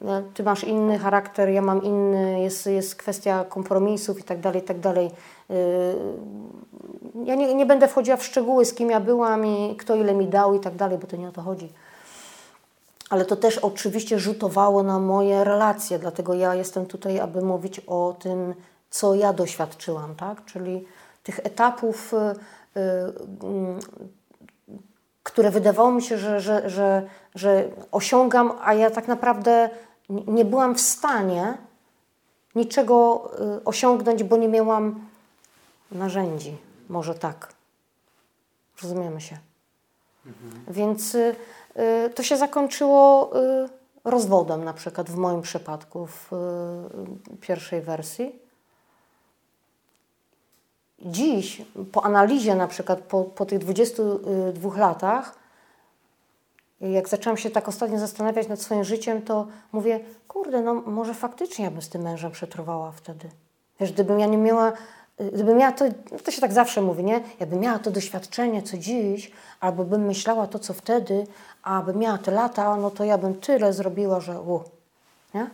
No, 0.01 0.21
ty 0.33 0.43
masz 0.43 0.63
inny 0.63 0.99
charakter, 0.99 1.49
ja 1.49 1.61
mam 1.61 1.83
inny, 1.83 2.41
jest, 2.41 2.65
jest 2.65 2.95
kwestia 2.95 3.45
kompromisów 3.49 4.19
i 4.19 4.23
tak 4.23 4.39
dalej, 4.39 4.61
i 4.61 4.65
tak 4.65 4.79
dalej. 4.79 5.11
Y, 5.51 5.53
ja 7.25 7.35
nie, 7.35 7.55
nie 7.55 7.65
będę 7.65 7.87
wchodziła 7.87 8.17
w 8.17 8.23
szczegóły, 8.23 8.65
z 8.65 8.73
kim 8.73 8.89
ja 8.89 8.99
byłam 8.99 9.45
i 9.45 9.75
kto 9.75 9.95
ile 9.95 10.13
mi 10.13 10.27
dał 10.27 10.53
i 10.53 10.59
tak 10.59 10.75
dalej, 10.75 10.97
bo 10.97 11.07
to 11.07 11.17
nie 11.17 11.27
o 11.27 11.31
to 11.31 11.41
chodzi. 11.41 11.69
Ale 13.09 13.25
to 13.25 13.35
też 13.35 13.57
oczywiście 13.57 14.19
rzutowało 14.19 14.83
na 14.83 14.99
moje 14.99 15.43
relacje, 15.43 15.99
dlatego 15.99 16.33
ja 16.33 16.55
jestem 16.55 16.85
tutaj, 16.85 17.19
aby 17.19 17.41
mówić 17.41 17.79
o 17.79 18.15
tym, 18.19 18.53
co 18.89 19.15
ja 19.15 19.33
doświadczyłam, 19.33 20.15
tak? 20.15 20.45
czyli 20.45 20.85
tych 21.24 21.39
etapów, 21.39 22.13
y, 22.13 22.80
y, 22.80 22.84
które 25.24 25.51
wydawało 25.51 25.92
mi 25.92 26.01
się, 26.01 26.18
że, 26.18 26.42
że, 26.42 26.70
że, 26.70 27.08
że 27.36 27.70
osiągam, 27.92 28.51
a 28.62 28.74
ja 28.74 28.92
tak 28.92 29.08
naprawdę 29.08 29.70
nie 30.10 30.46
byłam 30.46 30.75
w 30.75 30.82
stanie 30.82 31.58
niczego 32.56 33.30
y, 33.58 33.63
osiągnąć, 33.63 34.24
bo 34.24 34.38
nie 34.38 34.48
miałam 34.48 35.08
narzędzi. 35.92 36.58
Może 36.89 37.15
tak. 37.15 37.53
Rozumiemy 38.82 39.22
się. 39.22 39.38
Mhm. 40.25 40.63
Więc 40.68 41.18
to 42.15 42.24
się 42.24 42.38
zakończyło 42.38 43.32
rozwodem, 44.03 44.63
na 44.63 44.74
przykład 44.74 45.10
w 45.10 45.15
moim 45.15 45.42
przypadku, 45.42 46.08
w 46.08 46.32
pierwszej 47.42 47.82
wersji 47.82 48.42
dziś, 51.05 51.62
po 51.91 52.05
analizie 52.05 52.55
na 52.55 52.67
przykład, 52.67 53.00
po, 53.00 53.24
po 53.24 53.45
tych 53.45 53.60
22 53.60 54.77
latach, 54.77 55.36
jak 56.81 57.10
zaczęłam 57.10 57.38
się 57.38 57.50
tak 57.50 57.67
ostatnio 57.67 58.00
zastanawiać 58.00 58.48
nad 58.48 58.62
swoim 58.62 58.83
życiem, 58.83 59.22
to 59.22 59.48
mówię, 59.72 60.00
kurde, 60.27 60.62
no 60.62 60.74
może 60.74 61.13
faktycznie 61.13 61.65
ja 61.65 61.72
bym 61.72 61.81
z 61.81 61.89
tym 61.89 62.01
mężem 62.01 62.31
przetrwała 62.31 62.91
wtedy. 62.91 63.29
Wiesz, 63.79 63.91
gdybym 63.91 64.19
ja 64.19 64.25
nie 64.25 64.38
miała, 64.38 64.74
gdybym 65.33 65.57
miała 65.57 65.72
to, 65.72 65.86
no 66.12 66.19
to 66.24 66.31
się 66.31 66.41
tak 66.41 66.53
zawsze 66.53 66.81
mówi, 66.81 67.03
nie? 67.03 67.22
Jakbym 67.39 67.60
miała 67.60 67.79
to 67.79 67.91
doświadczenie, 67.91 68.62
co 68.62 68.77
dziś, 68.77 69.31
albo 69.60 69.83
bym 69.83 70.05
myślała 70.05 70.48
to, 70.48 70.60
co 70.60 70.74
wtedy, 70.74 71.27
a 71.63 71.81
bym 71.81 71.98
miała 71.98 72.17
te 72.17 72.31
lata, 72.31 72.75
no 72.75 72.91
to 72.91 73.03
ja 73.03 73.17
bym 73.17 73.36
tyle 73.36 73.74
zrobiła, 73.74 74.19
że 74.19 74.41
u, 74.41 74.62
nie? 75.33 75.50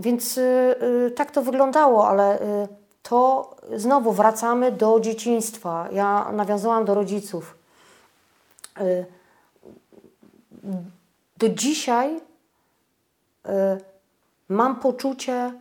Więc 0.00 0.38
y, 0.38 0.74
y, 1.06 1.10
tak 1.10 1.30
to 1.30 1.42
wyglądało, 1.42 2.08
ale 2.08 2.40
y, 2.40 2.68
to 3.02 3.50
znowu 3.76 4.12
wracamy 4.12 4.72
do 4.72 5.00
dzieciństwa. 5.00 5.88
Ja 5.92 6.32
nawiązałam 6.32 6.84
do 6.84 6.94
rodziców. 6.94 7.54
Y, 8.80 9.06
do 11.36 11.48
dzisiaj 11.48 12.16
y, 12.16 12.20
mam 14.48 14.76
poczucie 14.76 15.52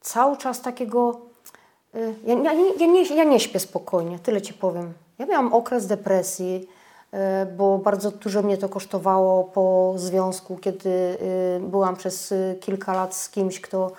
cały 0.00 0.36
czas 0.36 0.60
takiego. 0.60 1.20
Y, 1.94 2.14
ja, 2.24 2.34
ja, 2.34 2.52
ja, 2.78 2.86
nie, 2.86 3.02
ja 3.02 3.24
nie 3.24 3.40
śpię 3.40 3.60
spokojnie, 3.60 4.18
tyle 4.18 4.42
ci 4.42 4.54
powiem. 4.54 4.92
Ja 5.18 5.26
miałam 5.26 5.52
okres 5.52 5.86
depresji, 5.86 6.68
bo 7.56 7.78
bardzo 7.78 8.10
dużo 8.10 8.42
mnie 8.42 8.58
to 8.58 8.68
kosztowało 8.68 9.44
po 9.44 9.94
związku, 9.96 10.56
kiedy 10.56 11.18
byłam 11.60 11.96
przez 11.96 12.34
kilka 12.60 12.92
lat 12.92 13.14
z 13.16 13.28
kimś, 13.28 13.60
kto 13.60 13.92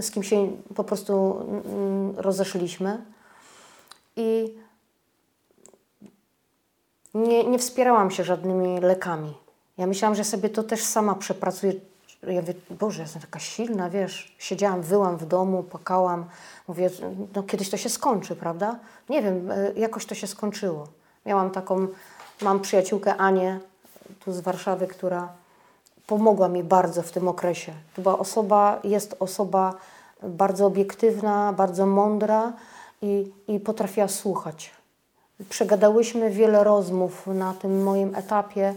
z 0.00 0.10
kim 0.10 0.22
się 0.22 0.50
po 0.74 0.84
prostu 0.84 1.36
mm, 1.66 2.14
rozeszliśmy. 2.18 3.04
I 4.16 4.54
nie, 7.14 7.44
nie 7.44 7.58
wspierałam 7.58 8.10
się 8.10 8.24
żadnymi 8.24 8.80
lekami. 8.80 9.34
Ja 9.78 9.86
myślałam, 9.86 10.14
że 10.14 10.24
sobie 10.24 10.48
to 10.48 10.62
też 10.62 10.84
sama 10.84 11.14
przepracuję. 11.14 11.72
Ja 12.22 12.40
mówię, 12.40 12.54
Boże, 12.70 13.02
jestem 13.02 13.22
taka 13.22 13.38
silna, 13.38 13.90
wiesz. 13.90 14.36
Siedziałam, 14.38 14.82
wyłam 14.82 15.16
w 15.16 15.26
domu, 15.26 15.62
płakałam. 15.62 16.24
Mówię, 16.68 16.90
no 17.34 17.42
kiedyś 17.42 17.70
to 17.70 17.76
się 17.76 17.88
skończy, 17.88 18.36
prawda? 18.36 18.78
Nie 19.08 19.22
wiem, 19.22 19.50
e, 19.50 19.72
jakoś 19.76 20.06
to 20.06 20.14
się 20.14 20.26
skończyło. 20.26 20.88
Miałam 21.26 21.50
taką, 21.50 21.86
mam 22.42 22.60
przyjaciółkę 22.60 23.16
Anię 23.16 23.60
tu 24.24 24.32
z 24.32 24.40
Warszawy, 24.40 24.86
która 24.86 25.39
pomogła 26.10 26.48
mi 26.48 26.62
bardzo 26.64 27.02
w 27.02 27.12
tym 27.12 27.28
okresie. 27.28 27.72
To 27.94 28.02
była 28.02 28.18
osoba, 28.18 28.80
jest 28.84 29.16
osoba 29.18 29.74
bardzo 30.22 30.66
obiektywna, 30.66 31.52
bardzo 31.52 31.86
mądra 31.86 32.52
i, 33.02 33.32
i 33.48 33.60
potrafiła 33.60 34.08
słuchać. 34.08 34.70
Przegadałyśmy 35.48 36.30
wiele 36.30 36.64
rozmów 36.64 37.26
na 37.26 37.54
tym 37.54 37.82
moim 37.82 38.14
etapie 38.14 38.74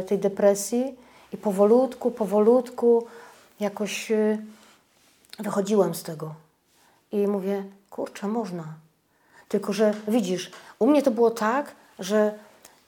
y, 0.00 0.04
tej 0.04 0.18
depresji 0.18 0.98
i 1.32 1.36
powolutku, 1.36 2.10
powolutku 2.10 3.06
jakoś 3.60 4.10
y, 4.10 4.38
wychodziłam 5.38 5.94
z 5.94 6.02
tego. 6.02 6.34
I 7.12 7.26
mówię, 7.26 7.64
kurczę, 7.90 8.28
można. 8.28 8.64
Tylko, 9.48 9.72
że 9.72 9.94
widzisz, 10.08 10.50
u 10.78 10.86
mnie 10.86 11.02
to 11.02 11.10
było 11.10 11.30
tak, 11.30 11.74
że 11.98 12.34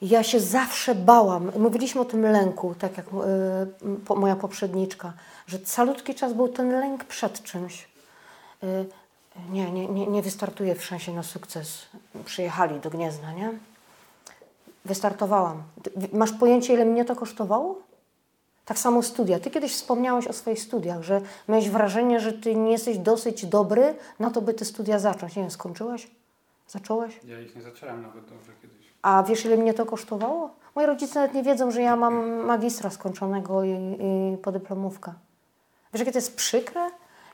ja 0.02 0.22
się 0.22 0.40
zawsze 0.40 0.94
bałam. 0.94 1.52
Mówiliśmy 1.58 2.00
o 2.00 2.04
tym 2.04 2.22
lęku, 2.22 2.74
tak 2.78 2.96
jak 2.96 3.06
y, 3.06 4.14
moja 4.14 4.36
poprzedniczka, 4.36 5.12
że 5.46 5.58
calutki 5.58 6.14
czas 6.14 6.32
był 6.32 6.48
ten 6.48 6.70
lęk 6.70 7.04
przed 7.04 7.42
czymś. 7.42 7.88
Y, 8.62 8.86
nie, 9.50 9.70
nie, 9.70 9.88
nie, 9.88 10.06
nie 10.06 10.22
wystartuję 10.22 10.74
w 10.74 10.84
szansie 10.84 11.12
na 11.12 11.22
sukces. 11.22 11.86
Przyjechali 12.24 12.80
do 12.80 12.90
Gniezna, 12.90 13.32
nie? 13.32 13.52
Wystartowałam. 14.84 15.62
Masz 16.12 16.32
pojęcie, 16.32 16.74
ile 16.74 16.84
mnie 16.84 17.04
to 17.04 17.16
kosztowało? 17.16 17.78
Tak 18.64 18.78
samo 18.78 19.02
studia. 19.02 19.40
Ty 19.40 19.50
kiedyś 19.50 19.72
wspomniałeś 19.72 20.26
o 20.26 20.32
swoich 20.32 20.60
studiach, 20.60 21.02
że 21.02 21.20
miałeś 21.48 21.70
wrażenie, 21.70 22.20
że 22.20 22.32
ty 22.32 22.56
nie 22.56 22.72
jesteś 22.72 22.98
dosyć 22.98 23.46
dobry 23.46 23.94
na 24.18 24.30
to, 24.30 24.42
by 24.42 24.54
te 24.54 24.64
studia 24.64 24.98
zacząć. 24.98 25.36
Nie 25.36 25.42
wiem, 25.42 25.50
skończyłeś? 25.50 26.10
Zacząłeś? 26.68 27.20
Ja 27.24 27.40
ich 27.40 27.56
nie 27.56 27.62
zacząłem 27.62 28.02
nawet 28.02 28.24
dobrze 28.24 28.52
kiedyś. 28.62 28.81
A 29.02 29.22
wiesz, 29.22 29.44
ile 29.44 29.56
mnie 29.56 29.74
to 29.74 29.86
kosztowało? 29.86 30.50
Moi 30.74 30.86
rodzice 30.86 31.20
nawet 31.20 31.34
nie 31.34 31.42
wiedzą, 31.42 31.70
że 31.70 31.82
ja 31.82 31.96
mam 31.96 32.24
magistra 32.46 32.90
skończonego 32.90 33.64
i, 33.64 33.98
i 34.00 34.36
podyplomówkę. 34.36 35.12
Wiesz, 35.92 36.00
jakie 36.00 36.12
to 36.12 36.18
jest 36.18 36.36
przykre? 36.36 36.90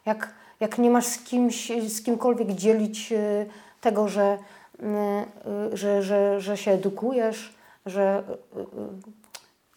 Jak, 0.07 0.35
jak 0.61 0.79
nie 0.79 0.91
masz 0.91 1.07
z 1.07 1.19
kimś, 1.19 1.73
z 1.89 2.03
kimkolwiek 2.03 2.53
dzielić 2.53 3.13
y, 3.13 3.47
tego, 3.81 4.09
że 4.09 4.39
y, 4.81 5.77
że, 5.77 6.03
że, 6.03 6.41
że 6.41 6.57
się 6.57 6.71
edukujesz, 6.71 7.55
że 7.87 8.23
y, 8.57 8.61
y, 8.61 8.65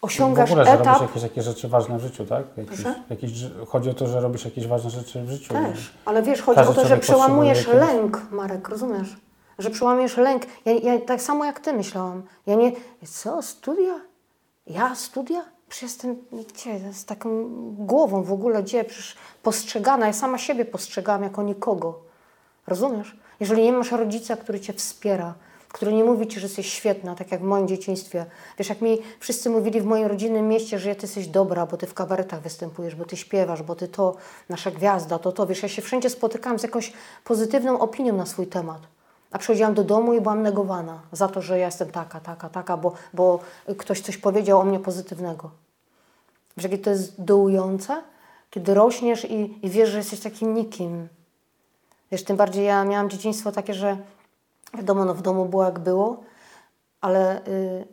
osiągasz 0.02 0.50
w 0.50 0.52
ogóle, 0.52 0.66
że 0.66 0.72
etap. 0.72 0.86
robisz 0.86 1.02
jakieś, 1.02 1.24
jakieś 1.24 1.46
rzeczy 1.46 1.68
ważne 1.68 1.98
w 1.98 2.02
życiu, 2.02 2.26
tak? 2.26 2.46
Jakieś, 2.58 2.80
jakieś, 3.10 3.32
chodzi 3.68 3.90
o 3.90 3.94
to, 3.94 4.08
że 4.08 4.22
robisz 4.22 4.46
jakieś 4.46 4.68
ważne 4.68 4.90
rzeczy 4.90 5.24
w 5.24 5.30
życiu. 5.30 5.54
Też, 5.54 5.94
ale 6.06 6.24
wiesz, 6.24 6.42
chodzi 6.42 6.56
Każdy 6.56 6.72
o 6.72 6.84
to, 6.84 6.88
że 6.88 6.98
przełamujesz 6.98 7.58
potrzebuje 7.58 7.86
lęk, 7.86 8.32
Marek, 8.32 8.70
rozumiesz? 8.70 9.16
Że 9.60 9.70
przełamujesz 9.70 10.18
lęk. 10.18 10.44
Ja, 10.66 10.74
ja 10.74 11.00
tak 11.00 11.22
samo 11.22 11.46
jak 11.46 11.60
ty 11.60 11.74
myślałam. 11.74 12.24
Ja 12.48 12.56
nie, 12.56 12.72
co, 13.08 13.42
studia? 13.42 14.02
Ja 14.68 14.96
studia? 14.96 15.46
Przecież 15.70 15.90
jestem, 15.92 16.18
gdzie, 16.50 16.94
z 16.94 17.06
taką 17.06 17.50
głową 17.78 18.24
w 18.24 18.34
ogóle, 18.34 18.64
gdzie, 18.64 18.84
przecież 18.84 19.16
postrzegana, 19.44 20.08
ja 20.08 20.14
sama 20.14 20.38
siebie 20.38 20.66
postrzegałam 20.66 21.24
jako 21.24 21.44
nikogo. 21.44 22.00
Rozumiesz? 22.68 23.18
Jeżeli 23.40 23.64
nie 23.64 23.74
masz 23.74 23.92
rodzica, 23.92 24.36
który 24.36 24.60
cię 24.60 24.74
wspiera, 24.74 25.34
który 25.68 25.94
nie 25.94 26.04
mówi 26.04 26.28
ci, 26.28 26.40
że 26.40 26.46
jesteś 26.46 26.74
świetna, 26.74 27.16
tak 27.16 27.32
jak 27.32 27.42
w 27.42 27.44
moim 27.44 27.68
dzieciństwie. 27.68 28.26
Wiesz, 28.58 28.70
jak 28.70 28.82
mi 28.82 28.98
wszyscy 29.20 29.50
mówili 29.50 29.82
w 29.82 29.86
moim 29.86 30.08
rodzinnym 30.08 30.48
mieście, 30.48 30.80
że 30.80 30.96
ty 30.96 31.02
jesteś 31.02 31.28
dobra, 31.28 31.66
bo 31.66 31.78
ty 31.78 31.88
w 31.88 31.94
kabaretach 31.94 32.42
występujesz, 32.42 32.96
bo 32.96 33.06
ty 33.06 33.18
śpiewasz, 33.18 33.64
bo 33.64 33.76
ty 33.76 33.88
to, 33.88 34.16
nasza 34.50 34.72
gwiazda, 34.72 35.20
to 35.20 35.32
to. 35.32 35.48
Wiesz, 35.48 35.64
ja 35.64 35.70
się 35.70 35.82
wszędzie 35.82 36.10
spotykałam 36.10 36.60
z 36.60 36.64
jakąś 36.64 36.94
pozytywną 37.24 37.80
opinią 37.80 38.16
na 38.16 38.26
swój 38.26 38.48
temat. 38.48 38.82
A 39.32 39.38
przychodziłam 39.38 39.74
do 39.74 39.84
domu 39.84 40.14
i 40.14 40.22
byłam 40.22 40.42
negowana 40.42 41.00
za 41.12 41.28
to, 41.28 41.42
że 41.42 41.60
ja 41.60 41.66
jestem 41.66 41.92
taka, 41.92 42.20
taka, 42.20 42.50
taka, 42.50 42.78
bo, 42.78 42.94
bo 43.14 43.40
ktoś 43.78 44.02
coś 44.02 44.18
powiedział 44.18 44.60
o 44.60 44.64
mnie 44.64 44.80
pozytywnego. 44.80 45.52
Wiesz, 46.58 46.64
jakie 46.64 46.78
to 46.78 46.90
jest 46.90 47.22
dołujące? 47.22 48.04
Kiedy 48.50 48.74
rośniesz 48.74 49.26
i, 49.26 49.66
i 49.66 49.70
wiesz, 49.70 49.90
że 49.90 49.98
jesteś 49.98 50.20
takim 50.20 50.54
nikim. 50.54 51.08
Wiesz, 52.12 52.24
tym 52.24 52.38
bardziej 52.38 52.66
ja 52.66 52.86
miałam 52.86 53.10
dzieciństwo 53.10 53.52
takie, 53.52 53.74
że 53.74 53.98
wiadomo, 54.74 55.06
no 55.06 55.14
w 55.14 55.22
domu 55.22 55.46
było 55.46 55.64
jak 55.64 55.80
było, 55.80 56.24
ale 57.02 57.48
y, 57.48 57.86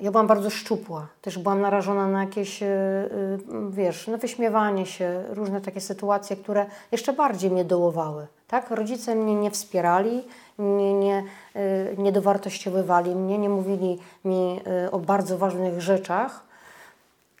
ja 0.00 0.10
byłam 0.10 0.26
bardzo 0.26 0.50
szczupła. 0.50 1.06
Też 1.22 1.38
byłam 1.38 1.60
narażona 1.60 2.08
na 2.08 2.20
jakieś, 2.20 2.62
y, 2.62 2.66
y, 2.66 3.38
wiesz, 3.70 4.06
no 4.06 4.18
wyśmiewanie 4.18 4.86
się, 4.86 5.24
różne 5.28 5.60
takie 5.60 5.80
sytuacje, 5.80 6.36
które 6.36 6.66
jeszcze 6.92 7.12
bardziej 7.12 7.50
mnie 7.50 7.64
dołowały. 7.64 8.26
Tak? 8.48 8.70
Rodzice 8.70 9.14
mnie 9.14 9.34
nie 9.34 9.50
wspierali, 9.50 10.24
nie, 10.58 10.94
nie, 10.94 11.24
y, 11.56 11.94
nie 11.98 12.12
dowartościowywali 12.12 13.14
mnie, 13.14 13.38
nie 13.38 13.48
mówili 13.48 13.98
mi 14.24 14.60
y, 14.86 14.90
o 14.90 14.98
bardzo 14.98 15.38
ważnych 15.38 15.80
rzeczach. 15.80 16.42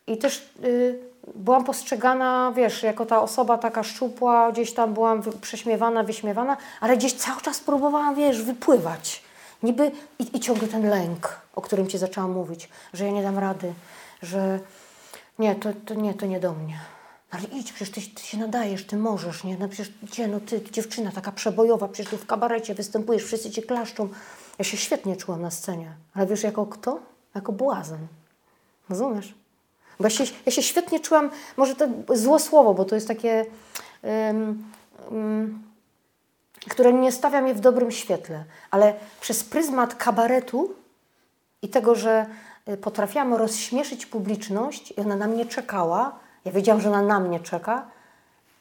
I 0.06 0.18
też 0.18 0.50
y, 0.64 0.98
byłam 1.34 1.64
postrzegana, 1.64 2.52
wiesz, 2.56 2.82
jako 2.82 3.06
ta 3.06 3.22
osoba 3.22 3.58
taka 3.58 3.82
szczupła, 3.82 4.52
gdzieś 4.52 4.74
tam 4.74 4.94
byłam 4.94 5.22
prześmiewana, 5.40 6.02
wyśmiewana, 6.02 6.56
ale 6.80 6.96
gdzieś 6.96 7.14
cały 7.14 7.40
czas 7.40 7.60
próbowałam, 7.60 8.14
wiesz, 8.14 8.42
wypływać. 8.42 9.22
Niby 9.62 9.90
i, 10.18 10.36
i 10.36 10.40
ciągle 10.40 10.68
ten 10.68 10.88
lęk, 10.90 11.40
o 11.56 11.60
którym 11.60 11.86
ci 11.86 11.98
zaczęłam 11.98 12.32
mówić, 12.32 12.68
że 12.92 13.04
ja 13.04 13.10
nie 13.10 13.22
dam 13.22 13.38
rady, 13.38 13.72
że 14.22 14.60
nie, 15.38 15.54
to, 15.54 15.68
to 15.86 15.94
nie, 15.94 16.14
to 16.14 16.26
nie 16.26 16.40
do 16.40 16.52
mnie. 16.52 16.80
Ale 17.30 17.44
idź, 17.44 17.72
przecież 17.72 17.94
ty, 17.94 18.14
ty 18.14 18.22
się 18.22 18.38
nadajesz, 18.38 18.86
ty 18.86 18.96
możesz, 18.96 19.44
nie? 19.44 19.56
No 19.58 19.68
przecież 19.68 19.92
gdzie, 20.02 20.28
no 20.28 20.40
ty, 20.40 20.60
dziewczyna 20.70 21.12
taka 21.12 21.32
przebojowa, 21.32 21.88
przecież 21.88 22.10
tu 22.10 22.18
w 22.18 22.26
kabarecie 22.26 22.74
występujesz, 22.74 23.24
wszyscy 23.24 23.50
cię 23.50 23.62
klaszczą. 23.62 24.08
Ja 24.58 24.64
się 24.64 24.76
świetnie 24.76 25.16
czułam 25.16 25.42
na 25.42 25.50
scenie, 25.50 25.92
ale 26.14 26.26
wiesz, 26.26 26.42
jako 26.42 26.66
kto? 26.66 26.98
Jako 27.34 27.52
błazen. 27.52 28.06
Rozumiesz? 28.88 29.34
Bo 29.98 30.04
ja 30.04 30.10
się, 30.10 30.24
ja 30.46 30.52
się 30.52 30.62
świetnie 30.62 31.00
czułam, 31.00 31.30
może 31.56 31.74
to 31.74 31.88
złe 32.08 32.40
słowo, 32.40 32.74
bo 32.74 32.84
to 32.84 32.94
jest 32.94 33.08
takie, 33.08 33.46
ym, 34.30 34.64
ym, 35.12 35.62
które 36.70 36.92
nie 36.92 37.12
stawia 37.12 37.40
mnie 37.42 37.54
w 37.54 37.60
dobrym 37.60 37.90
świetle, 37.90 38.44
ale 38.70 38.94
przez 39.20 39.44
pryzmat 39.44 39.94
kabaretu 39.94 40.74
i 41.62 41.68
tego, 41.68 41.94
że 41.94 42.26
y, 42.68 42.76
potrafiłam 42.76 43.34
rozśmieszyć 43.34 44.06
publiczność 44.06 44.92
i 44.96 45.00
ona 45.00 45.16
na 45.16 45.26
mnie 45.26 45.46
czekała, 45.46 46.18
ja 46.44 46.52
wiedziałam, 46.52 46.80
że 46.80 46.88
ona 46.88 47.02
na 47.02 47.20
mnie 47.20 47.40
czeka, 47.40 47.86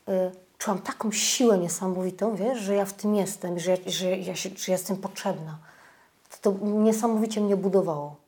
y, 0.09 0.11
czułam 0.57 0.79
taką 0.79 1.11
siłę 1.11 1.57
niesamowitą, 1.57 2.35
wiesz, 2.35 2.59
że 2.59 2.75
ja 2.75 2.85
w 2.85 2.93
tym 2.93 3.15
jestem, 3.15 3.59
że 3.59 3.71
ja, 3.71 3.77
że 3.85 4.17
ja, 4.17 4.35
się, 4.35 4.49
że 4.49 4.71
ja 4.71 4.77
jestem 4.77 4.97
potrzebna. 4.97 5.57
To, 6.41 6.51
to 6.51 6.65
niesamowicie 6.65 7.41
mnie 7.41 7.57
budowało. 7.57 8.24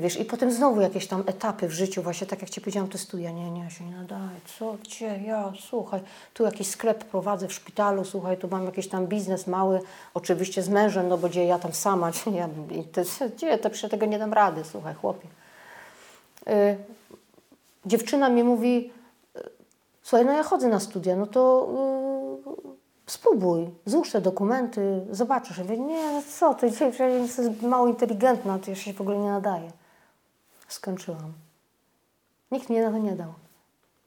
Wiesz, 0.00 0.20
i 0.20 0.24
potem 0.24 0.52
znowu 0.52 0.80
jakieś 0.80 1.06
tam 1.06 1.22
etapy 1.26 1.68
w 1.68 1.72
życiu, 1.72 2.02
właśnie 2.02 2.26
tak 2.26 2.40
jak 2.40 2.50
Ci 2.50 2.60
powiedziałam, 2.60 2.88
to 2.88 2.98
studia, 2.98 3.30
nie, 3.30 3.50
nie, 3.50 3.70
się 3.70 3.84
nie 3.84 3.96
nadaję, 3.96 4.40
co, 4.58 4.72
gdzie, 4.72 5.20
ja, 5.26 5.52
słuchaj, 5.60 6.00
tu 6.34 6.44
jakiś 6.44 6.66
sklep 6.66 7.04
prowadzę 7.04 7.48
w 7.48 7.52
szpitalu, 7.52 8.04
słuchaj, 8.04 8.36
tu 8.36 8.48
mam 8.48 8.64
jakiś 8.64 8.88
tam 8.88 9.06
biznes 9.06 9.46
mały, 9.46 9.80
oczywiście 10.14 10.62
z 10.62 10.68
mężem, 10.68 11.08
no 11.08 11.18
bo 11.18 11.28
gdzie 11.28 11.46
ja 11.46 11.58
tam 11.58 11.72
sama, 11.72 12.10
ja, 12.38 12.48
to, 12.92 13.00
gdzie, 13.36 13.58
to 13.58 13.70
przecież 13.70 13.90
tego 13.90 14.06
nie 14.06 14.18
dam 14.18 14.32
rady, 14.32 14.64
słuchaj, 14.64 14.94
chłopie. 14.94 15.28
Y, 16.48 16.76
dziewczyna 17.86 18.28
mi 18.28 18.44
mówi, 18.44 18.90
y, 19.36 19.40
słuchaj, 20.02 20.26
no 20.26 20.32
ja 20.32 20.42
chodzę 20.42 20.68
na 20.68 20.80
studia, 20.80 21.16
no 21.16 21.26
to 21.26 21.68
y, 23.08 23.12
spróbuj, 23.12 23.70
złóż 23.86 24.10
te 24.10 24.20
dokumenty, 24.20 25.00
zobaczysz. 25.10 25.58
Ja 25.58 25.64
mówię, 25.64 25.78
nie, 25.78 26.12
no 26.12 26.22
co 26.38 26.54
ty, 26.54 26.70
dzisiaj 26.70 26.92
mało 27.62 27.88
inteligentna, 27.88 28.58
to 28.58 28.70
ja 28.70 28.76
się 28.76 28.92
w 28.92 29.00
ogóle 29.00 29.18
nie 29.18 29.30
nadaję. 29.30 29.81
Skończyłam. 30.72 31.32
Nikt 32.50 32.70
mnie 32.70 32.84
na 32.84 32.90
to 32.90 32.98
nie 32.98 33.16
dał. 33.16 33.34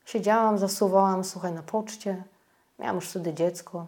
Siedziałam, 0.05 0.57
zasuwałam, 0.57 1.23
słuchaj, 1.23 1.51
na 1.51 1.63
poczcie. 1.63 2.23
Miałam 2.79 2.95
już 2.95 3.09
wtedy 3.09 3.33
dziecko. 3.33 3.85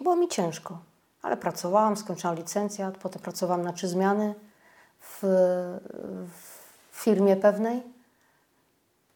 Było 0.00 0.16
mi 0.16 0.28
ciężko, 0.28 0.78
ale 1.22 1.36
pracowałam, 1.36 1.96
skończyłam 1.96 2.36
licencjat, 2.36 2.98
potem 2.98 3.22
pracowałam 3.22 3.62
na 3.62 3.72
trzy 3.72 3.88
zmiany 3.88 4.34
w, 5.00 5.18
w 6.92 7.02
firmie 7.02 7.36
pewnej 7.36 7.82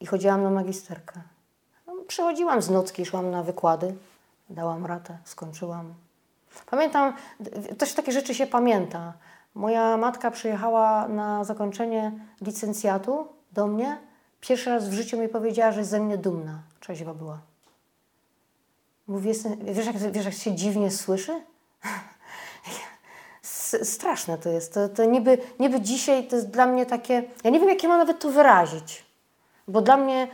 i 0.00 0.06
chodziłam 0.06 0.42
na 0.42 0.50
magisterkę. 0.50 1.20
No, 1.86 1.94
Przychodziłam 2.08 2.62
z 2.62 2.70
nocki, 2.70 3.06
szłam 3.06 3.30
na 3.30 3.42
wykłady, 3.42 3.94
dałam 4.50 4.86
ratę, 4.86 5.18
skończyłam. 5.24 5.94
Pamiętam, 6.70 7.12
też 7.78 7.94
takie 7.94 8.12
rzeczy 8.12 8.34
się 8.34 8.46
pamięta. 8.46 9.12
Moja 9.58 9.96
matka 9.96 10.30
przyjechała 10.30 11.08
na 11.08 11.44
zakończenie 11.44 12.12
licencjatu 12.40 13.28
do 13.52 13.66
mnie. 13.66 13.98
Pierwszy 14.40 14.70
raz 14.70 14.88
w 14.88 14.92
życiu 14.92 15.18
mi 15.18 15.28
powiedziała, 15.28 15.72
że 15.72 15.78
jest 15.78 15.90
ze 15.90 16.00
mnie 16.00 16.18
dumna. 16.18 16.62
Trzeźwa 16.80 17.14
była. 17.14 17.38
Mówi, 19.06 19.28
jestem, 19.28 19.56
wiesz, 19.64 19.86
jak, 19.86 19.96
wiesz, 19.96 20.24
jak 20.24 20.34
się 20.34 20.54
dziwnie 20.54 20.90
słyszy? 20.90 21.42
Straszne 23.82 24.38
to 24.38 24.48
jest. 24.48 24.74
To, 24.74 24.88
to 24.88 25.04
niby, 25.04 25.38
niby 25.58 25.80
dzisiaj 25.80 26.26
to 26.26 26.36
jest 26.36 26.50
dla 26.50 26.66
mnie 26.66 26.86
takie. 26.86 27.22
Ja 27.44 27.50
nie 27.50 27.60
wiem, 27.60 27.68
jak 27.68 27.82
ja 27.82 27.88
mam 27.88 27.98
nawet 27.98 28.18
to 28.18 28.30
wyrazić. 28.30 29.04
Bo 29.68 29.80
dla 29.80 29.96
mnie 29.96 30.28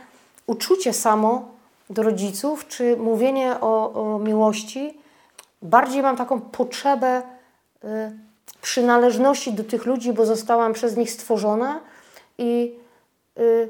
uczucie 0.47 0.93
samo 0.93 1.51
do 1.89 2.03
rodziców, 2.03 2.67
czy 2.67 2.97
mówienie 2.97 3.61
o, 3.61 3.93
o 3.93 4.19
miłości, 4.19 4.97
bardziej 5.61 6.01
mam 6.01 6.17
taką 6.17 6.41
potrzebę 6.41 7.21
y, 7.83 8.24
przynależności 8.61 9.53
do 9.53 9.63
tych 9.63 9.85
ludzi, 9.85 10.13
bo 10.13 10.25
zostałam 10.25 10.73
przez 10.73 10.97
nich 10.97 11.11
stworzona 11.11 11.79
i 12.37 12.79
y, 13.39 13.69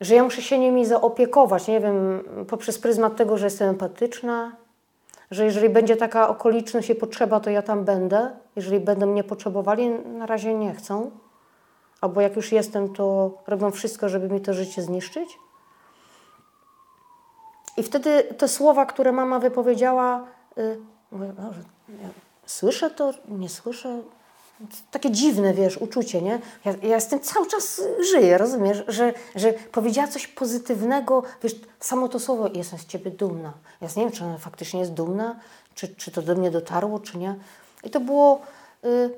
że 0.00 0.14
ja 0.14 0.24
muszę 0.24 0.42
się 0.42 0.58
nimi 0.58 0.86
zaopiekować, 0.86 1.68
nie 1.68 1.80
wiem, 1.80 2.24
poprzez 2.48 2.78
pryzmat 2.78 3.16
tego, 3.16 3.38
że 3.38 3.46
jestem 3.46 3.68
empatyczna, 3.68 4.56
że 5.30 5.44
jeżeli 5.44 5.68
będzie 5.68 5.96
taka 5.96 6.28
okoliczność 6.28 6.90
i 6.90 6.94
potrzeba, 6.94 7.40
to 7.40 7.50
ja 7.50 7.62
tam 7.62 7.84
będę. 7.84 8.30
Jeżeli 8.56 8.80
będą 8.80 9.06
mnie 9.06 9.24
potrzebowali, 9.24 9.90
na 9.90 10.26
razie 10.26 10.54
nie 10.54 10.74
chcą. 10.74 11.10
Albo 12.00 12.20
jak 12.20 12.36
już 12.36 12.52
jestem, 12.52 12.94
to 12.94 13.30
robią 13.46 13.70
wszystko, 13.70 14.08
żeby 14.08 14.28
mi 14.28 14.40
to 14.40 14.54
życie 14.54 14.82
zniszczyć. 14.82 15.38
I 17.76 17.82
wtedy 17.82 18.24
te 18.38 18.48
słowa, 18.48 18.86
które 18.86 19.12
mama 19.12 19.38
wypowiedziała, 19.38 20.26
y, 20.58 20.78
mówię, 21.12 21.32
słyszę 22.50 22.90
to, 22.90 23.12
nie 23.28 23.48
słyszę. 23.48 24.02
Takie 24.90 25.10
dziwne, 25.10 25.54
wiesz, 25.54 25.76
uczucie, 25.76 26.22
nie? 26.22 26.40
Ja, 26.64 26.74
ja 26.82 27.00
z 27.00 27.08
tym 27.08 27.20
cały 27.20 27.46
czas 27.46 27.82
żyję, 28.10 28.38
rozumiesz? 28.38 28.82
Że, 28.88 29.12
że 29.34 29.52
powiedziała 29.52 30.08
coś 30.08 30.26
pozytywnego, 30.26 31.22
wiesz, 31.42 31.54
samo 31.80 32.08
to 32.08 32.20
słowo, 32.20 32.50
jestem 32.54 32.78
z 32.78 32.86
ciebie 32.86 33.10
dumna. 33.10 33.52
Ja 33.80 33.88
nie 33.96 34.02
wiem, 34.02 34.12
czy 34.12 34.24
ona 34.24 34.38
faktycznie 34.38 34.80
jest 34.80 34.92
dumna, 34.92 35.40
czy, 35.74 35.88
czy 35.88 36.10
to 36.10 36.22
do 36.22 36.34
mnie 36.34 36.50
dotarło, 36.50 37.00
czy 37.00 37.18
nie. 37.18 37.34
I 37.84 37.90
to 37.90 38.00
było 38.00 38.40
y, 38.84 39.10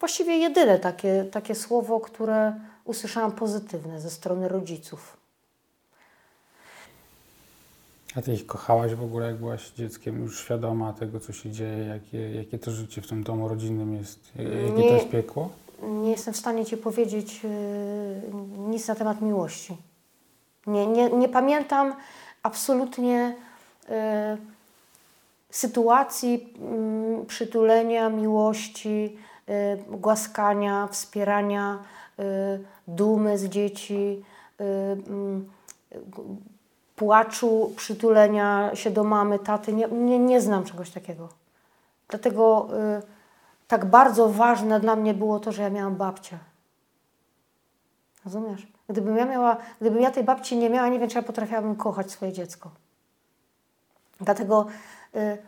właściwie 0.00 0.38
jedyne 0.38 0.78
takie, 0.78 1.24
takie 1.24 1.54
słowo, 1.54 2.00
które 2.00 2.60
usłyszałam 2.84 3.32
pozytywne 3.32 4.00
ze 4.00 4.10
strony 4.10 4.48
rodziców. 4.48 5.15
A 8.16 8.22
ty 8.22 8.32
ich 8.32 8.46
kochałaś 8.46 8.94
w 8.94 9.02
ogóle, 9.02 9.26
jak 9.26 9.36
byłaś 9.36 9.70
dzieckiem, 9.70 10.22
już 10.22 10.40
świadoma 10.40 10.92
tego, 10.92 11.20
co 11.20 11.32
się 11.32 11.50
dzieje, 11.50 11.84
jakie, 11.84 12.34
jakie 12.34 12.58
to 12.58 12.70
życie 12.70 13.02
w 13.02 13.06
tym 13.06 13.22
domu 13.22 13.48
rodzinnym 13.48 13.94
jest, 13.94 14.32
jakie 14.36 14.82
Nie. 14.82 14.88
to 14.88 14.94
jest 14.94 15.08
piekło? 15.08 15.50
Nie 15.82 16.10
jestem 16.10 16.34
w 16.34 16.36
stanie 16.36 16.64
Ci 16.64 16.76
powiedzieć 16.76 17.44
yy, 17.44 17.50
nic 18.58 18.88
na 18.88 18.94
temat 18.94 19.22
miłości. 19.22 19.76
Nie, 20.66 20.86
nie, 20.86 21.10
nie 21.10 21.28
pamiętam 21.28 21.94
absolutnie 22.42 23.36
yy, 23.88 23.94
sytuacji 25.50 26.54
mm, 26.58 27.26
przytulenia, 27.26 28.08
miłości, 28.10 29.18
y, 29.48 29.96
głaskania, 29.96 30.88
wspierania, 30.90 31.78
y, 32.18 32.22
dumy 32.88 33.38
z 33.38 33.44
dzieci, 33.44 34.24
y, 34.60 34.64
mm, 34.64 35.48
płaczu, 36.96 37.72
przytulenia 37.76 38.70
się 38.74 38.90
do 38.90 39.04
mamy, 39.04 39.38
taty. 39.38 39.72
Nie, 39.72 39.88
nie, 39.88 40.18
nie 40.18 40.40
znam 40.40 40.64
czegoś 40.64 40.90
takiego. 40.90 41.28
Dlatego 42.08 42.68
y, 42.98 43.02
tak 43.68 43.84
bardzo 43.84 44.28
ważne 44.28 44.80
dla 44.80 44.96
mnie 44.96 45.14
było 45.14 45.40
to, 45.40 45.52
że 45.52 45.62
ja 45.62 45.70
miałam 45.70 45.96
babcię. 45.96 46.38
Rozumiesz? 48.24 48.66
Gdybym 48.88 49.16
ja, 49.16 49.24
miała, 49.24 49.56
gdybym 49.80 50.02
ja 50.02 50.10
tej 50.10 50.24
babci 50.24 50.56
nie 50.56 50.70
miała, 50.70 50.88
nie 50.88 50.98
wiem, 50.98 51.08
czy 51.08 51.16
ja 51.16 51.22
potrafiłabym 51.22 51.76
kochać 51.76 52.10
swoje 52.10 52.32
dziecko. 52.32 52.70
Dlatego 54.20 54.66
y, 55.16 55.38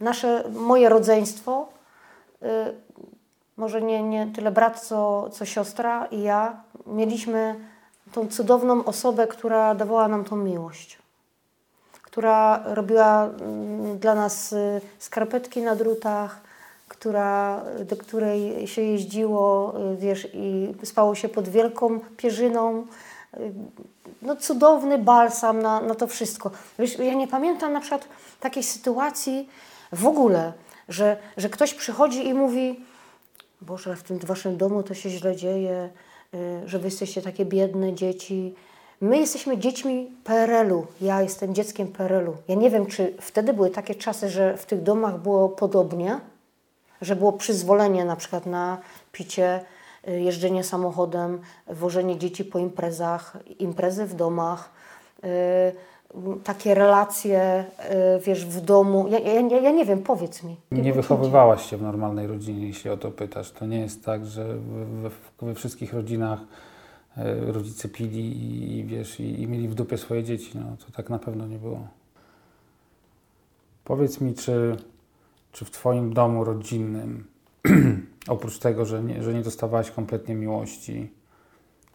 nasze, 0.00 0.44
moje 0.50 0.88
rodzeństwo, 0.88 1.68
y, 2.42 2.46
może 3.56 3.82
nie, 3.82 4.02
nie 4.02 4.26
tyle 4.26 4.50
brat, 4.50 4.80
co, 4.80 5.30
co 5.30 5.44
siostra 5.44 6.06
i 6.06 6.22
ja, 6.22 6.62
mieliśmy 6.86 7.60
tą 8.12 8.28
cudowną 8.28 8.84
osobę, 8.84 9.26
która 9.26 9.74
dawała 9.74 10.08
nam 10.08 10.24
tą 10.24 10.36
miłość. 10.36 10.98
Która 12.02 12.62
robiła 12.64 13.24
mm, 13.24 13.98
dla 13.98 14.14
nas 14.14 14.52
y, 14.52 14.80
skarpetki 14.98 15.62
na 15.62 15.76
drutach, 15.76 16.40
która, 16.88 17.62
do 17.84 17.96
której 17.96 18.66
się 18.68 18.82
jeździło, 18.82 19.74
y, 19.92 19.96
wiesz, 19.96 20.28
i 20.34 20.74
spało 20.84 21.14
się 21.14 21.28
pod 21.28 21.48
wielką 21.48 22.00
pierzyną. 22.16 22.86
Y, 23.36 23.52
No 24.22 24.36
cudowny 24.36 24.98
balsam 24.98 25.62
na, 25.62 25.80
na 25.80 25.94
to 25.94 26.06
wszystko. 26.06 26.50
Wiesz, 26.78 26.98
ja 26.98 27.14
nie 27.14 27.28
pamiętam 27.28 27.72
na 27.72 27.80
przykład 27.80 28.08
takiej 28.40 28.62
sytuacji 28.62 29.48
w 29.92 30.06
ogóle, 30.06 30.52
że, 30.88 31.16
że 31.36 31.48
ktoś 31.48 31.74
przychodzi 31.74 32.28
i 32.28 32.34
mówi 32.34 32.80
Boże, 33.60 33.96
w 33.96 34.02
tym 34.02 34.18
waszym 34.18 34.56
domu 34.56 34.82
to 34.82 34.94
się 34.94 35.10
źle 35.10 35.36
dzieje, 35.36 35.90
że 36.66 36.78
wy 36.78 36.84
jesteście 36.84 37.22
takie 37.22 37.44
biedne 37.44 37.94
dzieci. 37.94 38.54
My 39.00 39.18
jesteśmy 39.18 39.58
dziećmi 39.58 40.10
PRL-u. 40.24 40.86
Ja 41.00 41.22
jestem 41.22 41.54
dzieckiem 41.54 41.88
PRL-u. 41.88 42.36
Ja 42.48 42.54
nie 42.54 42.70
wiem, 42.70 42.86
czy 42.86 43.14
wtedy 43.20 43.52
były 43.52 43.70
takie 43.70 43.94
czasy, 43.94 44.30
że 44.30 44.56
w 44.56 44.66
tych 44.66 44.82
domach 44.82 45.20
było 45.22 45.48
podobnie, 45.48 46.20
że 47.02 47.16
było 47.16 47.32
przyzwolenie 47.32 48.04
na 48.04 48.16
przykład 48.16 48.46
na 48.46 48.78
picie, 49.12 49.60
y, 50.08 50.20
jeżdżenie 50.20 50.64
samochodem, 50.64 51.40
wożenie 51.66 52.18
dzieci 52.18 52.44
po 52.44 52.58
imprezach, 52.58 53.36
imprezy 53.58 54.06
w 54.06 54.14
domach, 54.14 54.70
y, 55.24 55.28
takie 56.44 56.74
relacje, 56.74 57.64
y, 58.16 58.20
wiesz, 58.20 58.46
w 58.46 58.60
domu. 58.60 59.08
Ja, 59.08 59.18
ja, 59.18 59.60
ja 59.60 59.70
nie 59.70 59.84
wiem, 59.84 60.02
powiedz 60.02 60.42
mi. 60.42 60.56
Nie 60.72 60.92
wychowywałaś 60.92 61.70
się 61.70 61.76
w 61.76 61.82
normalnej 61.82 62.26
rodzinie, 62.26 62.66
jeśli 62.66 62.90
o 62.90 62.96
to 62.96 63.10
pytasz. 63.10 63.50
To 63.50 63.66
nie 63.66 63.80
jest 63.80 64.04
tak, 64.04 64.26
że 64.26 64.56
we, 65.02 65.10
we 65.42 65.54
wszystkich 65.54 65.94
rodzinach 65.94 66.40
e, 67.16 67.52
rodzice 67.52 67.88
pili 67.88 68.20
i, 68.20 68.78
i 68.78 68.84
wiesz, 68.84 69.20
i, 69.20 69.42
i 69.42 69.48
mieli 69.48 69.68
w 69.68 69.74
dupie 69.74 69.98
swoje 69.98 70.24
dzieci. 70.24 70.50
No, 70.54 70.76
to 70.86 70.92
tak 70.96 71.10
na 71.10 71.18
pewno 71.18 71.46
nie 71.46 71.58
było. 71.58 71.88
Powiedz 73.84 74.20
mi, 74.20 74.34
czy, 74.34 74.76
czy 75.52 75.64
w 75.64 75.70
Twoim 75.70 76.12
domu 76.14 76.44
rodzinnym, 76.44 77.24
oprócz 78.28 78.58
tego, 78.58 78.84
że 78.84 79.02
nie, 79.02 79.22
że 79.22 79.34
nie 79.34 79.42
dostawałaś 79.42 79.90
kompletnie 79.90 80.34
miłości, 80.34 81.10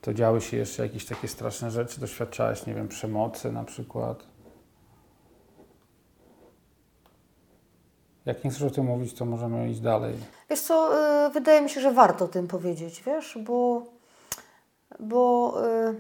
to 0.02 0.14
działy 0.14 0.42
się 0.42 0.58
jeszcze 0.58 0.84
jakieś 0.84 1.06
takie 1.06 1.28
straszne 1.28 1.72
rzeczy? 1.72 2.00
Doświadczałaś, 2.00 2.66
nie 2.66 2.76
wiem, 2.76 2.88
przemocy 2.88 3.52
na 3.52 3.64
przykład? 3.64 4.24
Jak 8.26 8.44
nie 8.44 8.50
chcesz 8.50 8.64
o 8.64 8.70
tym 8.70 8.86
mówić, 8.86 9.14
to 9.14 9.26
możemy 9.26 9.70
iść 9.70 9.80
dalej. 9.80 10.16
Wiesz 10.50 10.62
co, 10.62 10.92
y, 11.28 11.30
wydaje 11.30 11.62
mi 11.62 11.70
się, 11.70 11.82
że 11.82 11.92
warto 11.92 12.26
o 12.26 12.28
tym 12.28 12.48
powiedzieć, 12.48 13.04
wiesz, 13.06 13.38
bo, 13.46 13.84
bo 15.00 15.54
y, 15.66 15.96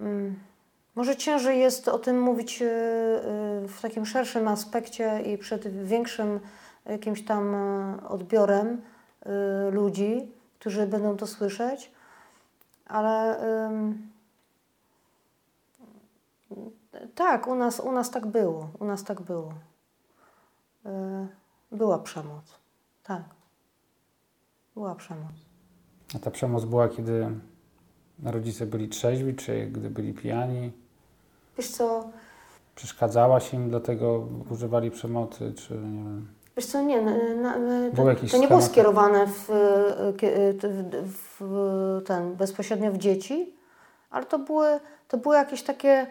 mm, 0.00 0.38
może 0.94 1.16
ciężej 1.16 1.60
jest 1.60 1.88
o 1.88 1.98
tym 1.98 2.22
mówić 2.22 2.62
y, 2.62 2.66
w 3.68 3.78
takim 3.82 4.06
szerszym 4.06 4.48
aspekcie 4.48 5.22
i 5.22 5.38
przed 5.38 5.84
większym 5.84 6.40
jakimś 6.86 7.24
tam 7.24 7.54
odbiorem 8.08 8.82
ludzi, 9.70 10.32
którzy 10.60 10.86
będą 10.86 11.16
to 11.16 11.26
słyszeć, 11.26 11.90
ale 12.86 13.40
tak, 17.14 17.46
u 17.46 17.54
nas, 17.54 17.80
u 17.80 17.92
nas 17.92 18.10
tak 18.10 18.26
było, 18.26 18.68
u 18.78 18.84
nas 18.84 19.04
tak 19.04 19.20
było. 19.20 19.54
Y, 20.86 21.28
Była 21.72 21.98
przemoc. 21.98 22.44
Tak. 23.02 23.22
Była 24.74 24.94
przemoc. 24.94 25.32
A 26.16 26.18
ta 26.18 26.30
przemoc 26.30 26.64
była, 26.64 26.88
kiedy 26.88 27.30
rodzice 28.24 28.66
byli 28.66 28.88
trzeźwi, 28.88 29.34
czy 29.34 29.66
gdy 29.66 29.90
byli 29.90 30.14
pijani? 30.14 30.72
Wiesz 31.56 31.68
co, 31.70 32.10
Przeszkadzałaś 32.74 33.54
im, 33.54 33.70
dlatego 33.70 34.26
używali 34.50 34.90
przemocy, 34.90 35.52
czy 35.52 35.74
nie 35.74 36.04
wiem. 36.04 36.28
Wiesz 36.60 36.66
co, 36.66 36.82
nie, 36.82 37.02
na, 37.02 37.12
na, 37.36 37.54
to, 37.96 38.04
to 38.30 38.36
nie 38.36 38.48
było 38.48 38.62
skierowane 38.62 39.26
w, 39.26 39.50
y, 39.50 40.12
kie- 40.16 40.54
w, 41.04 41.36
w 41.40 42.02
ten, 42.06 42.34
bezpośrednio 42.34 42.92
w 42.92 42.98
dzieci, 42.98 43.52
ale 44.10 44.26
to 44.26 44.38
były, 44.38 44.80
to 45.08 45.16
były 45.16 45.36
jakieś 45.36 45.62
takie 45.62 46.06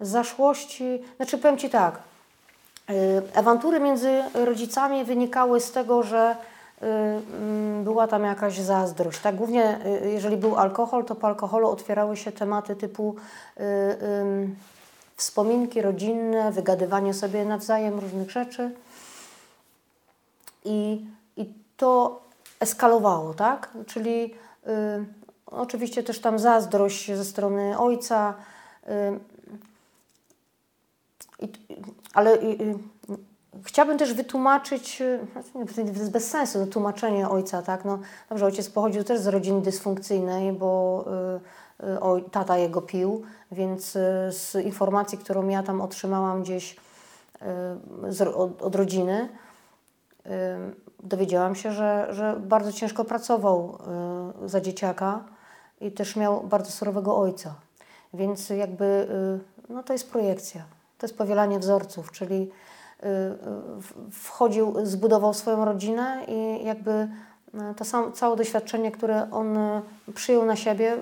zaszłości. 0.00 1.02
Znaczy 1.16 1.38
powiem 1.38 1.58
Ci 1.58 1.70
tak, 1.70 1.98
y, 2.90 3.22
awantury 3.34 3.80
między 3.80 4.22
rodzicami 4.34 5.04
wynikały 5.04 5.60
z 5.60 5.72
tego, 5.72 6.02
że 6.02 6.36
mm, 6.80 7.84
była 7.84 8.06
tam 8.08 8.24
jakaś 8.24 8.58
zazdrość. 8.58 9.20
Tak? 9.20 9.36
Głównie 9.36 9.78
jeżeli 10.04 10.36
był 10.36 10.56
alkohol, 10.56 11.04
to 11.04 11.14
po 11.14 11.26
alkoholu 11.26 11.68
otwierały 11.68 12.16
się 12.16 12.32
tematy 12.32 12.76
typu 12.76 13.14
wspominki 15.16 15.82
rodzinne, 15.82 16.52
wygadywanie 16.52 17.14
sobie 17.14 17.44
nawzajem 17.44 17.98
różnych 17.98 18.30
rzeczy. 18.30 18.70
I, 20.64 21.06
i 21.36 21.54
to 21.76 22.20
eskalowało, 22.60 23.34
tak? 23.34 23.70
Czyli 23.86 24.34
y, 24.66 25.06
oczywiście 25.46 26.02
też 26.02 26.20
tam 26.20 26.38
zazdrość 26.38 27.12
ze 27.12 27.24
strony 27.24 27.78
ojca, 27.78 28.34
y, 28.88 29.20
i, 31.40 31.48
ale 32.14 32.34
y, 32.34 32.44
y, 32.44 32.78
chciałabym 33.64 33.98
też 33.98 34.14
wytłumaczyć, 34.14 35.00
y, 35.00 35.26
znaczy 35.52 35.74
to 35.74 35.80
jest 35.80 36.10
bez 36.10 36.30
sensu 36.30 36.66
tłumaczenie 36.66 37.28
ojca, 37.28 37.62
tak? 37.62 37.84
No, 37.84 37.98
dobrze, 38.28 38.46
ojciec 38.46 38.70
pochodził 38.70 39.04
też 39.04 39.20
z 39.20 39.26
rodziny 39.26 39.60
dysfunkcyjnej, 39.60 40.52
bo 40.52 41.04
y, 41.80 42.26
y, 42.26 42.30
tata 42.30 42.58
jego 42.58 42.82
pił, 42.82 43.22
więc 43.52 43.96
y, 43.96 44.00
z 44.30 44.54
informacji, 44.64 45.18
którą 45.18 45.48
ja 45.48 45.62
tam 45.62 45.80
otrzymałam 45.80 46.42
gdzieś 46.42 46.72
y, 46.72 48.12
z, 48.12 48.20
od, 48.20 48.62
od 48.62 48.74
rodziny, 48.74 49.28
y, 49.28 49.43
dowiedziałam 51.04 51.54
się, 51.54 51.72
że, 51.72 52.06
że 52.10 52.36
bardzo 52.40 52.72
ciężko 52.72 53.04
pracował 53.04 53.78
y, 54.44 54.48
za 54.48 54.60
dzieciaka 54.60 55.24
i 55.80 55.92
też 55.92 56.16
miał 56.16 56.42
bardzo 56.42 56.70
surowego 56.70 57.16
ojca. 57.16 57.54
Więc 58.14 58.50
jakby 58.50 58.84
y, 59.68 59.72
no 59.72 59.82
to 59.82 59.92
jest 59.92 60.10
projekcja, 60.10 60.62
to 60.98 61.06
jest 61.06 61.18
powielanie 61.18 61.58
wzorców, 61.58 62.12
czyli 62.12 62.50
y, 63.02 63.06
wchodził, 64.10 64.74
zbudował 64.82 65.34
swoją 65.34 65.64
rodzinę 65.64 66.24
i 66.28 66.64
jakby 66.64 67.08
to 67.76 67.84
sam, 67.84 68.12
całe 68.12 68.36
doświadczenie, 68.36 68.92
które 68.92 69.30
on 69.30 69.58
przyjął 70.14 70.44
na 70.44 70.56
siebie. 70.56 70.96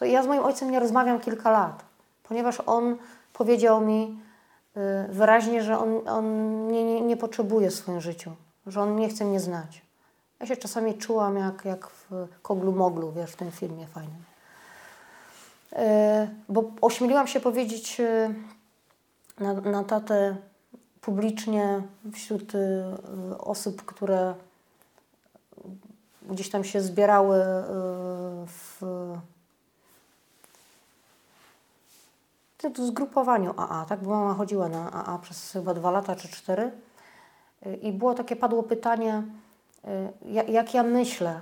Ja 0.00 0.22
z 0.22 0.26
moim 0.26 0.44
ojcem 0.44 0.70
nie 0.70 0.80
rozmawiam 0.80 1.20
kilka 1.20 1.50
lat, 1.50 1.84
ponieważ 2.28 2.62
on 2.66 2.96
powiedział 3.32 3.80
mi 3.80 4.18
wyraźnie, 5.08 5.62
że 5.62 5.78
on, 5.78 6.08
on 6.08 6.24
mnie 6.66 6.84
nie, 6.84 7.00
nie 7.00 7.16
potrzebuje 7.16 7.70
w 7.70 7.74
swoim 7.74 8.00
życiu, 8.00 8.32
że 8.66 8.80
on 8.80 8.96
nie 8.96 9.08
chce 9.08 9.24
mnie 9.24 9.40
znać. 9.40 9.82
Ja 10.40 10.46
się 10.46 10.56
czasami 10.56 10.94
czułam 10.94 11.36
jak, 11.36 11.64
jak 11.64 11.86
w 11.88 12.28
Koglu 12.42 12.72
Moglu, 12.72 13.12
wiesz, 13.12 13.32
w 13.32 13.36
tym 13.36 13.50
filmie 13.50 13.86
fajnym. 13.86 14.22
E, 15.72 16.28
Bo 16.48 16.64
ośmieliłam 16.80 17.26
się 17.26 17.40
powiedzieć 17.40 18.00
e, 18.00 18.34
na, 19.40 19.54
na 19.54 19.84
tatę 19.84 20.36
publicznie 21.00 21.82
wśród 22.12 22.52
osób, 23.38 23.84
które 23.84 24.34
gdzieś 26.30 26.50
tam 26.50 26.64
się 26.64 26.80
zbierały 26.80 27.44
w 28.46 28.82
w 32.68 32.78
zgrupowaniu 32.78 33.54
AA, 33.56 33.86
tak? 33.88 34.02
Bo 34.02 34.10
mama 34.10 34.34
chodziła 34.34 34.68
na 34.68 34.92
AA 34.92 35.18
przez 35.18 35.52
chyba 35.52 35.74
dwa 35.74 35.90
lata 35.90 36.16
czy 36.16 36.28
cztery. 36.28 36.70
I 37.82 37.92
było 37.92 38.14
takie, 38.14 38.36
padło 38.36 38.62
pytanie, 38.62 39.22
y, 39.84 40.48
jak, 40.48 40.74
ja 40.74 40.82
myślę, 40.82 41.40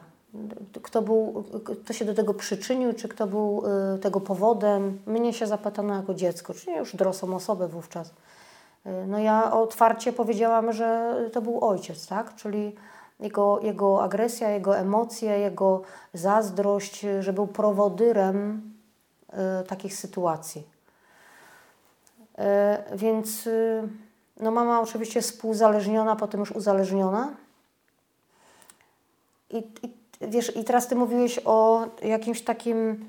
kto, 0.83 1.03
był, 1.03 1.45
kto 1.85 1.93
się 1.93 2.05
do 2.05 2.15
tego 2.15 2.35
przyczynił, 2.35 2.93
czy 2.93 3.09
kto 3.09 3.27
był 3.27 3.63
y, 3.95 3.99
tego 3.99 4.21
powodem. 4.21 4.99
Mnie 5.07 5.33
się 5.33 5.47
zapytano 5.47 5.95
jako 5.95 6.15
dziecko, 6.15 6.55
czyli 6.55 6.77
już 6.77 6.97
dorosłą 6.97 7.35
osobę 7.35 7.69
wówczas. 7.69 8.09
Y, 8.09 8.91
No 9.07 9.19
ja 9.19 9.53
otwarcie 9.53 10.13
powiedziałam, 10.13 10.73
że 10.73 11.17
to 11.33 11.43
był 11.43 11.65
ojciec, 11.65 12.07
tak? 12.07 12.35
Czyli 12.35 12.77
jego, 13.21 13.61
jego 13.63 14.03
agresja, 14.03 14.51
jego 14.51 14.77
emocje, 14.77 15.39
jego 15.39 15.83
zazdrość, 16.15 17.07
że 17.21 17.33
był 17.33 17.47
prowodyrem 17.47 18.63
y, 19.63 19.67
takich 19.67 19.95
sytuacji. 19.95 20.78
Y, 22.39 22.97
Więc 22.97 23.47
y, 23.47 23.83
no 24.41 24.51
mama 24.51 24.81
oczywiście 24.81 25.23
współzależniona, 25.23 26.17
potem 26.17 26.41
już 26.41 26.51
uzależniona. 26.51 27.37
I, 29.51 29.57
i, 29.59 29.93
wiesz, 30.21 30.57
I 30.57 30.65
teraz 30.65 30.89
ty 30.89 30.97
mówiłeś 30.97 31.41
o 31.45 31.87
jakimś 32.03 32.43
takim 32.43 33.09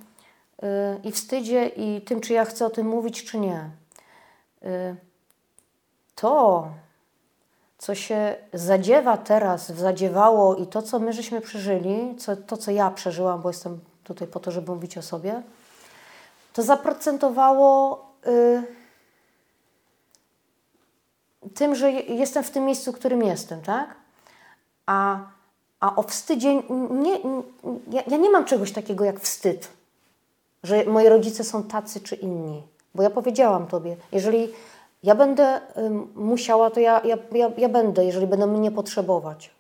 y, 0.64 0.68
i 1.04 1.12
wstydzie, 1.12 1.68
i 1.68 2.02
tym, 2.02 2.22
czy 2.22 2.34
ja 2.34 2.46
chcę 2.46 2.66
o 2.66 2.70
tym 2.70 2.88
mówić, 2.88 3.24
czy 3.24 3.40
nie. 3.40 3.70
Y, 4.64 4.96
to, 6.16 6.68
co 7.78 7.96
się 7.96 8.36
zadziewa 8.54 9.18
teraz, 9.18 9.72
zadziewało 9.72 10.56
i 10.56 10.68
to, 10.68 10.82
co 10.82 11.00
my 11.00 11.14
żeśmy 11.14 11.42
przeżyli, 11.42 12.16
co, 12.16 12.36
to, 12.36 12.58
co 12.58 12.72
ja 12.72 12.92
przeżyłam, 12.92 13.42
bo 13.42 13.50
jestem 13.50 13.80
tutaj 14.04 14.28
po 14.28 14.40
to, 14.40 14.52
żeby 14.52 14.72
mówić 14.72 14.98
o 14.98 15.02
sobie, 15.02 15.42
to 16.54 16.64
zaprocentowało 16.64 18.06
y, 18.28 18.79
tym, 21.56 21.76
że 21.76 21.92
je- 21.92 22.16
jestem 22.16 22.44
w 22.44 22.52
tym 22.52 22.66
miejscu, 22.66 22.92
w 22.92 22.96
którym 22.96 23.24
jestem, 23.24 23.62
tak? 23.62 23.96
A, 24.86 25.18
a 25.80 25.96
o 25.96 26.04
wstydzie 26.04 26.56
nie, 26.90 27.20
ja, 27.92 28.02
ja 28.08 28.18
nie 28.18 28.30
mam 28.30 28.46
czegoś 28.46 28.72
takiego 28.72 29.06
jak 29.06 29.20
wstyd, 29.20 29.68
że 30.64 30.86
moi 30.86 31.10
rodzice 31.10 31.44
są 31.44 31.64
tacy 31.64 32.00
czy 32.02 32.16
inni. 32.16 32.64
Bo 32.96 33.04
ja 33.04 33.10
powiedziałam 33.10 33.68
Tobie, 33.68 33.96
jeżeli 34.12 34.50
ja 35.04 35.16
będę 35.16 35.62
musiała, 36.16 36.70
to 36.70 36.80
ja, 36.80 37.02
ja, 37.06 37.18
ja, 37.32 37.52
ja 37.58 37.70
będę, 37.70 38.06
jeżeli 38.06 38.28
będą 38.28 38.48
mnie 38.48 38.72
potrzebować. 38.72 39.52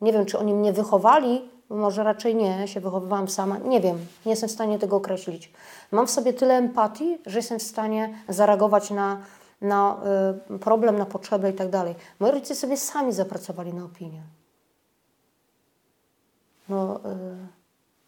Nie 0.00 0.12
wiem, 0.12 0.26
czy 0.26 0.38
oni 0.38 0.54
mnie 0.54 0.72
wychowali, 0.72 1.50
może 1.68 2.04
raczej 2.04 2.34
nie, 2.34 2.68
się 2.68 2.80
wychowywałam 2.80 3.28
sama, 3.28 3.58
nie 3.58 3.80
wiem, 3.80 3.98
nie 4.26 4.32
jestem 4.32 4.48
w 4.48 4.52
stanie 4.52 4.78
tego 4.78 4.96
określić. 4.96 5.52
Mam 5.92 6.06
w 6.06 6.10
sobie 6.10 6.32
tyle 6.32 6.54
empatii, 6.56 7.18
że 7.26 7.38
jestem 7.38 7.58
w 7.58 7.62
stanie 7.62 8.14
zareagować 8.28 8.90
na, 8.90 9.20
na 9.60 10.00
y, 10.54 10.58
problem, 10.58 10.98
na 10.98 11.06
potrzebę 11.06 11.50
i 11.50 11.54
tak 11.54 11.70
dalej. 11.70 11.94
Moi 12.18 12.30
rodzice 12.30 12.54
sobie 12.54 12.76
sami 12.76 13.12
zapracowali 13.12 13.74
na 13.74 13.84
opinię. 13.84 14.22
No, 16.68 16.96
y, 16.96 17.00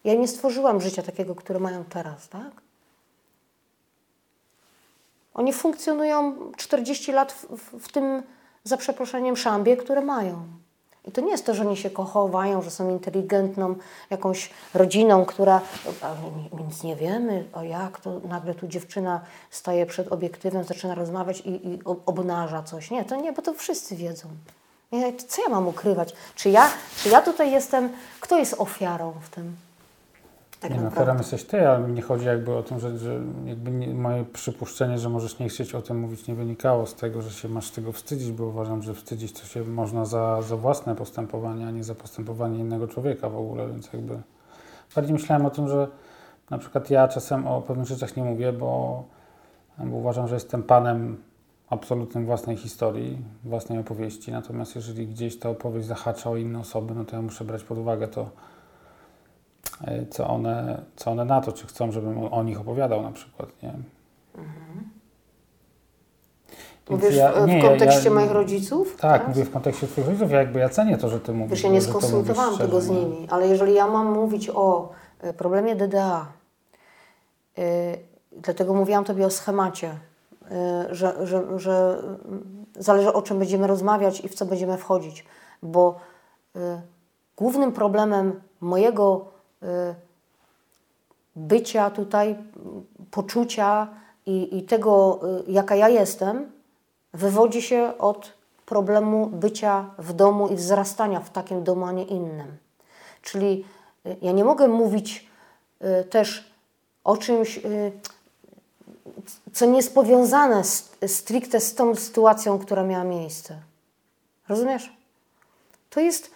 ja 0.03 0.15
nie 0.15 0.27
stworzyłam 0.27 0.81
życia 0.81 1.03
takiego, 1.03 1.35
które 1.35 1.59
mają 1.59 1.83
teraz, 1.83 2.29
tak? 2.29 2.51
Oni 5.33 5.53
funkcjonują 5.53 6.51
40 6.57 7.11
lat 7.11 7.31
w, 7.31 7.45
w, 7.57 7.87
w 7.87 7.91
tym, 7.91 8.23
za 8.63 8.77
przeproszeniem, 8.77 9.37
szambie, 9.37 9.77
które 9.77 10.01
mają. 10.01 10.47
I 11.07 11.11
to 11.11 11.21
nie 11.21 11.31
jest 11.31 11.45
to, 11.45 11.53
że 11.53 11.61
oni 11.67 11.77
się 11.77 11.89
kochowają, 11.89 12.61
że 12.61 12.71
są 12.71 12.89
inteligentną 12.89 13.75
jakąś 14.09 14.49
rodziną, 14.73 15.25
która 15.25 15.61
nic 16.67 16.83
nie 16.83 16.95
wiemy, 16.95 17.45
o 17.53 17.63
jak 17.63 17.99
to 17.99 18.19
nagle 18.19 18.55
tu 18.55 18.67
dziewczyna 18.67 19.21
staje 19.49 19.85
przed 19.85 20.11
obiektywem, 20.11 20.63
zaczyna 20.63 20.95
rozmawiać 20.95 21.41
i, 21.41 21.67
i 21.67 21.83
ob- 21.83 22.09
obnaża 22.09 22.63
coś. 22.63 22.91
Nie, 22.91 23.05
to 23.05 23.15
nie, 23.15 23.33
bo 23.33 23.41
to 23.41 23.53
wszyscy 23.53 23.95
wiedzą. 23.95 24.27
Co 25.27 25.41
ja 25.41 25.49
mam 25.49 25.67
ukrywać? 25.67 26.13
Czy 26.35 26.49
ja, 26.49 26.69
czy 27.03 27.09
ja 27.09 27.21
tutaj 27.21 27.51
jestem, 27.51 27.89
kto 28.19 28.37
jest 28.37 28.55
ofiarą 28.57 29.13
w 29.21 29.29
tym? 29.29 29.55
Tak 30.61 30.71
nie 30.71 30.77
no, 30.77 30.83
naprawdę. 30.83 31.11
ofiarą 31.11 31.17
jesteś 31.17 31.43
ty, 31.43 31.67
ale 31.67 31.89
nie 31.89 32.01
chodzi 32.01 32.25
jakby 32.25 32.55
o 32.55 32.63
tym, 32.63 32.79
że, 32.79 32.97
że 32.97 33.21
jakby 33.45 33.71
nie, 33.71 33.93
moje 33.93 34.25
przypuszczenie, 34.25 34.97
że 34.97 35.09
możesz 35.09 35.39
nie 35.39 35.49
chcieć 35.49 35.75
o 35.75 35.81
tym 35.81 35.99
mówić, 35.99 36.27
nie 36.27 36.35
wynikało 36.35 36.85
z 36.85 36.95
tego, 36.95 37.21
że 37.21 37.31
się 37.31 37.49
masz 37.49 37.71
tego 37.71 37.91
wstydzić, 37.91 38.31
bo 38.31 38.45
uważam, 38.45 38.83
że 38.83 38.93
wstydzić 38.93 39.33
to 39.33 39.45
się 39.45 39.63
można 39.63 40.05
za, 40.05 40.41
za 40.41 40.57
własne 40.57 40.95
postępowanie, 40.95 41.67
a 41.67 41.71
nie 41.71 41.83
za 41.83 41.95
postępowanie 41.95 42.59
innego 42.59 42.87
człowieka 42.87 43.29
w 43.29 43.37
ogóle, 43.37 43.67
więc 43.67 43.93
jakby 43.93 44.19
bardziej 44.95 45.13
myślałem 45.13 45.45
o 45.45 45.49
tym, 45.49 45.67
że 45.67 45.87
na 46.49 46.57
przykład 46.57 46.89
ja 46.89 47.07
czasem 47.07 47.47
o 47.47 47.61
pewnych 47.61 47.87
rzeczach 47.87 48.17
nie 48.17 48.23
mówię, 48.23 48.53
bo, 48.53 49.03
bo 49.77 49.97
uważam, 49.97 50.27
że 50.27 50.35
jestem 50.35 50.63
panem 50.63 51.17
absolutnym 51.69 52.25
własnej 52.25 52.57
historii, 52.57 53.17
własnej 53.43 53.79
opowieści, 53.79 54.31
natomiast 54.31 54.75
jeżeli 54.75 55.07
gdzieś 55.07 55.39
ta 55.39 55.49
opowieść 55.49 55.87
zahacza 55.87 56.29
o 56.29 56.35
inne 56.35 56.59
osoby, 56.59 56.95
no 56.95 57.05
to 57.05 57.15
ja 57.15 57.21
muszę 57.21 57.45
brać 57.45 57.63
pod 57.63 57.77
uwagę 57.77 58.07
to, 58.07 58.29
co 60.09 60.27
one, 60.27 60.81
co 60.95 61.11
one 61.11 61.25
na 61.25 61.41
to, 61.41 61.51
czy 61.51 61.67
chcą, 61.67 61.91
żebym 61.91 62.33
o, 62.33 62.43
nich 62.43 62.61
opowiadał 62.61 63.01
na 63.01 63.11
przykład, 63.11 63.49
nie? 63.63 63.73
Więc 66.89 67.03
Mówisz 67.03 67.17
ja- 67.17 67.31
w, 67.31 67.47
nie, 67.47 67.59
w 67.59 67.65
kontekście 67.65 68.09
ja- 68.09 68.15
moich 68.15 68.31
rodziców? 68.31 68.95
Tak, 68.95 69.21
teraz? 69.21 69.27
mówię 69.27 69.45
w 69.45 69.51
kontekście 69.51 69.87
Twoich 69.87 70.07
rodziców, 70.07 70.31
ja 70.31 70.37
jakby 70.39 70.59
ja 70.59 70.69
cenię 70.69 70.97
to, 70.97 71.09
że 71.09 71.19
Ty 71.19 71.33
mówisz. 71.33 71.51
Wiesz, 71.51 71.63
ja 71.63 71.69
nie 71.69 71.81
skonsultowałam 71.81 72.57
tego 72.57 72.81
z 72.81 72.89
nie? 72.89 72.95
nimi, 72.99 73.27
ale 73.29 73.47
jeżeli 73.47 73.73
ja 73.73 73.87
mam 73.87 74.11
mówić 74.11 74.49
o 74.53 74.89
y, 75.23 75.33
problemie 75.33 75.75
DDA, 75.75 76.25
y, 77.57 77.61
dlatego 78.31 78.73
mówiłam 78.73 79.03
Tobie 79.03 79.25
o 79.25 79.29
schemacie, 79.29 79.91
y, 79.91 80.95
że, 80.95 81.27
że, 81.27 81.59
że 81.59 82.03
y, 82.77 82.83
zależy 82.83 83.13
o 83.13 83.21
czym 83.21 83.39
będziemy 83.39 83.67
rozmawiać 83.67 84.19
i 84.25 84.29
w 84.29 84.35
co 84.35 84.45
będziemy 84.45 84.77
wchodzić, 84.77 85.25
bo 85.63 85.95
y, 86.55 86.59
głównym 87.37 87.71
problemem 87.71 88.41
mojego 88.61 89.25
bycia 91.35 91.89
tutaj, 91.89 92.31
y, 92.31 92.35
poczucia 93.11 93.87
i, 94.25 94.57
i 94.57 94.63
tego, 94.63 95.19
y, 95.47 95.51
jaka 95.51 95.75
ja 95.75 95.89
jestem, 95.89 96.51
wywodzi 97.13 97.61
się 97.61 97.97
od 97.97 98.33
problemu 98.65 99.27
bycia 99.27 99.89
w 99.97 100.13
domu 100.13 100.47
i 100.47 100.55
wzrastania 100.55 101.19
w 101.19 101.29
takim 101.29 101.63
domu, 101.63 101.85
a 101.85 101.91
nie 101.91 102.03
innym. 102.03 102.57
Czyli 103.21 103.65
y, 104.05 104.15
ja 104.21 104.31
nie 104.31 104.43
mogę 104.43 104.67
mówić 104.67 105.27
y, 105.81 106.03
też 106.03 106.51
o 107.03 107.17
czymś, 107.17 107.57
y, 107.57 107.91
co 109.53 109.65
nie 109.65 109.77
jest 109.77 109.95
powiązane 109.95 110.63
stricte 111.07 111.59
z 111.59 111.75
tą 111.75 111.95
sytuacją, 111.95 112.59
która 112.59 112.83
miała 112.83 113.03
miejsce. 113.03 113.59
Rozumiesz? 114.49 114.93
To 115.89 115.99
jest, 115.99 116.31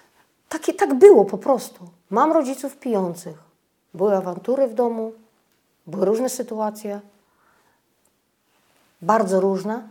takie, 0.49 0.73
tak 0.73 0.93
było 0.93 1.25
po 1.25 1.37
prostu. 1.37 1.89
Mam 2.09 2.31
rodziców 2.31 2.77
pijących. 2.77 3.37
Były 3.93 4.15
awantury 4.15 4.67
w 4.67 4.73
domu, 4.73 5.13
były 5.87 6.05
różne 6.05 6.29
sytuacje, 6.29 7.01
bardzo 9.01 9.39
różne. 9.39 9.87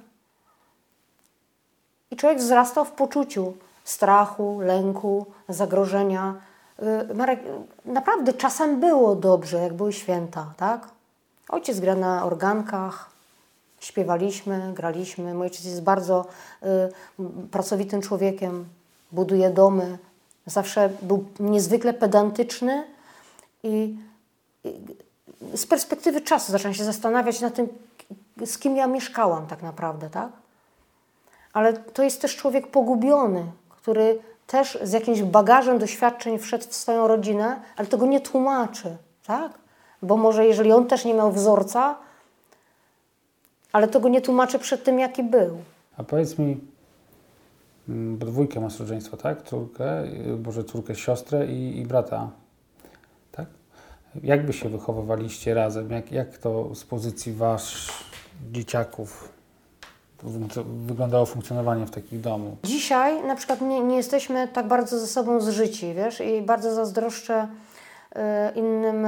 I 2.10 2.16
człowiek 2.16 2.38
wzrastał 2.38 2.84
w 2.84 2.92
poczuciu 2.92 3.54
strachu, 3.84 4.60
lęku, 4.60 5.26
zagrożenia. 5.48 6.34
Y, 7.10 7.14
Marek, 7.14 7.40
naprawdę 7.84 8.32
czasem 8.32 8.80
było 8.80 9.16
dobrze, 9.16 9.58
jak 9.58 9.74
były 9.74 9.92
święta, 9.92 10.52
tak? 10.56 10.88
Ojciec 11.48 11.80
gra 11.80 11.94
na 11.94 12.24
organkach, 12.24 13.10
śpiewaliśmy, 13.80 14.72
graliśmy. 14.74 15.34
Mój 15.34 15.42
ojciec 15.42 15.64
jest 15.64 15.82
bardzo 15.82 16.26
y, 16.62 17.48
pracowitym 17.50 18.02
człowiekiem, 18.02 18.64
buduje 19.12 19.50
domy. 19.50 19.98
Zawsze 20.46 20.90
był 21.02 21.24
niezwykle 21.40 21.94
pedantyczny 21.94 22.84
i, 23.62 23.96
i 24.64 24.72
z 25.54 25.66
perspektywy 25.66 26.20
czasu 26.20 26.52
zacząłem 26.52 26.74
się 26.74 26.84
zastanawiać 26.84 27.40
nad 27.40 27.54
tym, 27.54 27.68
z 28.44 28.58
kim 28.58 28.76
ja 28.76 28.86
mieszkałam 28.86 29.46
tak 29.46 29.62
naprawdę, 29.62 30.10
tak? 30.10 30.28
ale 31.54 31.72
to 31.72 32.02
jest 32.02 32.20
też 32.20 32.36
człowiek 32.36 32.66
pogubiony, 32.66 33.44
który 33.70 34.18
też 34.46 34.78
z 34.82 34.92
jakimś 34.92 35.22
bagażem 35.22 35.78
doświadczeń 35.78 36.38
wszedł 36.38 36.64
w 36.68 36.74
swoją 36.74 37.08
rodzinę, 37.08 37.60
ale 37.76 37.86
tego 37.88 38.06
nie 38.06 38.20
tłumaczy, 38.20 38.96
tak? 39.26 39.52
Bo 40.02 40.16
może 40.16 40.46
jeżeli 40.46 40.72
on 40.72 40.86
też 40.86 41.04
nie 41.04 41.14
miał 41.14 41.32
wzorca, 41.32 41.96
ale 43.72 43.88
tego 43.88 44.08
nie 44.08 44.20
tłumaczy 44.20 44.58
przed 44.58 44.84
tym, 44.84 44.98
jaki 44.98 45.22
był. 45.22 45.58
A 45.96 46.04
powiedz 46.04 46.38
mi, 46.38 46.60
bo 47.88 48.26
dwójkę 48.26 48.60
masz 48.60 48.80
rodzeństwa, 48.80 49.16
tak? 49.16 49.42
Córkę, 49.42 50.04
y, 50.04 50.36
Boże, 50.36 50.64
córkę, 50.64 50.94
siostrę 50.94 51.46
i, 51.46 51.78
i 51.80 51.86
brata, 51.86 52.30
tak? 53.32 53.46
Jak 54.22 54.46
by 54.46 54.52
się 54.52 54.68
wychowywaliście 54.68 55.54
razem? 55.54 55.90
Jak, 55.90 56.12
jak 56.12 56.38
to 56.38 56.74
z 56.74 56.84
pozycji 56.84 57.32
wasz, 57.32 57.88
dzieciaków, 58.52 59.28
wy- 60.22 60.64
wyglądało 60.86 61.26
funkcjonowanie 61.26 61.86
w 61.86 61.90
takim 61.90 62.20
domu? 62.20 62.56
Dzisiaj 62.64 63.22
na 63.26 63.34
przykład 63.36 63.60
nie, 63.60 63.80
nie 63.80 63.96
jesteśmy 63.96 64.48
tak 64.48 64.68
bardzo 64.68 64.98
ze 64.98 65.06
sobą 65.06 65.40
zżyci, 65.40 65.94
wiesz, 65.94 66.20
i 66.20 66.42
bardzo 66.42 66.74
zazdroszczę 66.74 67.48
e, 68.16 68.52
innym 68.54 69.06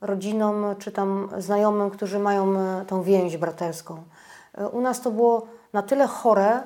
rodzinom 0.00 0.64
czy 0.78 0.92
tam 0.92 1.28
znajomym, 1.38 1.90
którzy 1.90 2.18
mają 2.18 2.58
e, 2.58 2.84
tą 2.86 3.02
więź 3.02 3.36
braterską. 3.36 4.02
E, 4.58 4.68
U 4.68 4.80
nas 4.80 5.00
to 5.00 5.10
było 5.10 5.46
na 5.72 5.82
tyle 5.82 6.06
chore 6.06 6.60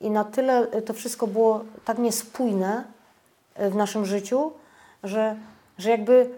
i 0.00 0.10
na 0.10 0.24
tyle 0.24 0.70
e, 0.70 0.82
to 0.82 0.92
wszystko 0.92 1.26
było 1.26 1.64
tak 1.84 1.98
niespójne 1.98 2.84
e, 3.54 3.70
w 3.70 3.76
naszym 3.76 4.06
życiu, 4.06 4.52
że, 5.04 5.36
że 5.78 5.90
jakby 5.90 6.30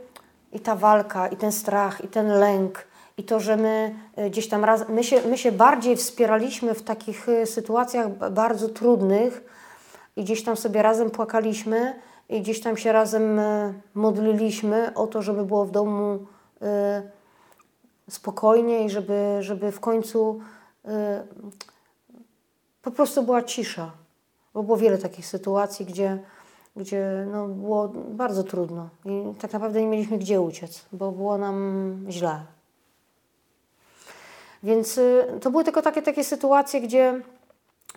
i 0.53 0.61
ta 0.61 0.77
walka, 0.77 1.29
i 1.29 1.37
ten 1.37 1.53
strach, 1.53 2.05
i 2.05 2.09
ten 2.09 2.29
lęk, 2.29 2.87
i 3.19 3.25
to, 3.25 3.40
że 3.40 3.57
my 3.57 3.95
y, 4.19 4.31
gdzieś 4.31 4.49
tam 4.49 4.64
raz, 4.64 4.88
my 4.88 5.05
się, 5.05 5.23
my 5.29 5.38
się 5.38 5.53
bardziej 5.53 5.97
wspieraliśmy 5.97 6.75
w 6.75 6.83
takich 6.83 7.29
y, 7.29 7.47
sytuacjach 7.47 8.31
bardzo 8.31 8.69
trudnych 8.69 9.45
i 10.16 10.25
gdzieś 10.25 10.45
tam 10.45 10.57
sobie 10.57 10.83
razem 10.83 11.11
płakaliśmy 11.11 12.01
i 12.29 12.40
gdzieś 12.40 12.61
tam 12.61 12.77
się 12.77 12.92
razem 12.92 13.40
modliliśmy 13.95 14.95
o 14.95 15.07
to, 15.07 15.23
żeby 15.23 15.45
było 15.45 15.64
w 15.64 15.71
domu 15.71 16.19
spokojnie 18.11 18.85
i 18.85 18.90
żeby, 18.90 19.37
żeby 19.40 19.73
w 19.73 19.81
końcu 19.81 20.40
po 22.87 22.90
prostu 22.90 23.22
była 23.22 23.42
cisza. 23.42 23.90
Bo 24.55 24.62
było 24.62 24.77
wiele 24.77 24.99
takich 24.99 25.27
sytuacji, 25.27 25.87
gdzie, 25.87 26.18
gdzie 26.77 27.27
no, 27.33 27.49
było 27.49 27.88
bardzo 27.88 28.44
trudno 28.44 28.88
i 29.05 29.35
tak 29.40 29.53
naprawdę 29.53 29.81
nie 29.81 29.87
mieliśmy 29.87 30.18
gdzie 30.18 30.40
uciec, 30.40 30.85
bo 30.92 31.12
było 31.12 31.38
nam 31.38 32.07
źle. 32.09 32.40
Więc 34.62 34.99
y, 34.99 35.25
to 35.40 35.51
były 35.51 35.64
tylko 35.64 35.83
takie, 35.83 36.03
takie 36.03 36.25
sytuacje, 36.25 36.81
gdzie. 36.81 37.20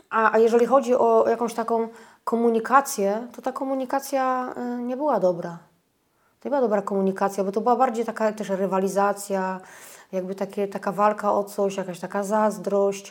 A, 0.10 0.32
a 0.32 0.38
jeżeli 0.38 0.65
chodzi 0.65 0.95
o 0.95 1.30
jakąś 1.30 1.54
taką 1.54 1.88
komunikację, 2.23 3.28
to 3.36 3.41
ta 3.41 3.52
komunikacja 3.52 4.54
y, 4.80 4.84
nie 4.84 4.97
była 4.97 5.19
dobra. 5.19 5.58
To 6.39 6.47
nie 6.47 6.49
była 6.49 6.62
dobra 6.62 6.82
komunikacja, 6.82 7.43
bo 7.43 7.52
to 7.52 7.62
była 7.62 7.75
bardziej 7.75 8.06
taka 8.06 8.32
też 8.32 8.49
rywalizacja, 8.49 9.60
jakby 10.12 10.36
takie, 10.36 10.67
taka 10.67 10.91
walka 10.91 11.34
o 11.34 11.43
coś, 11.43 11.78
jakaś 11.78 11.99
taka 11.99 12.23
zazdrość. 12.23 13.10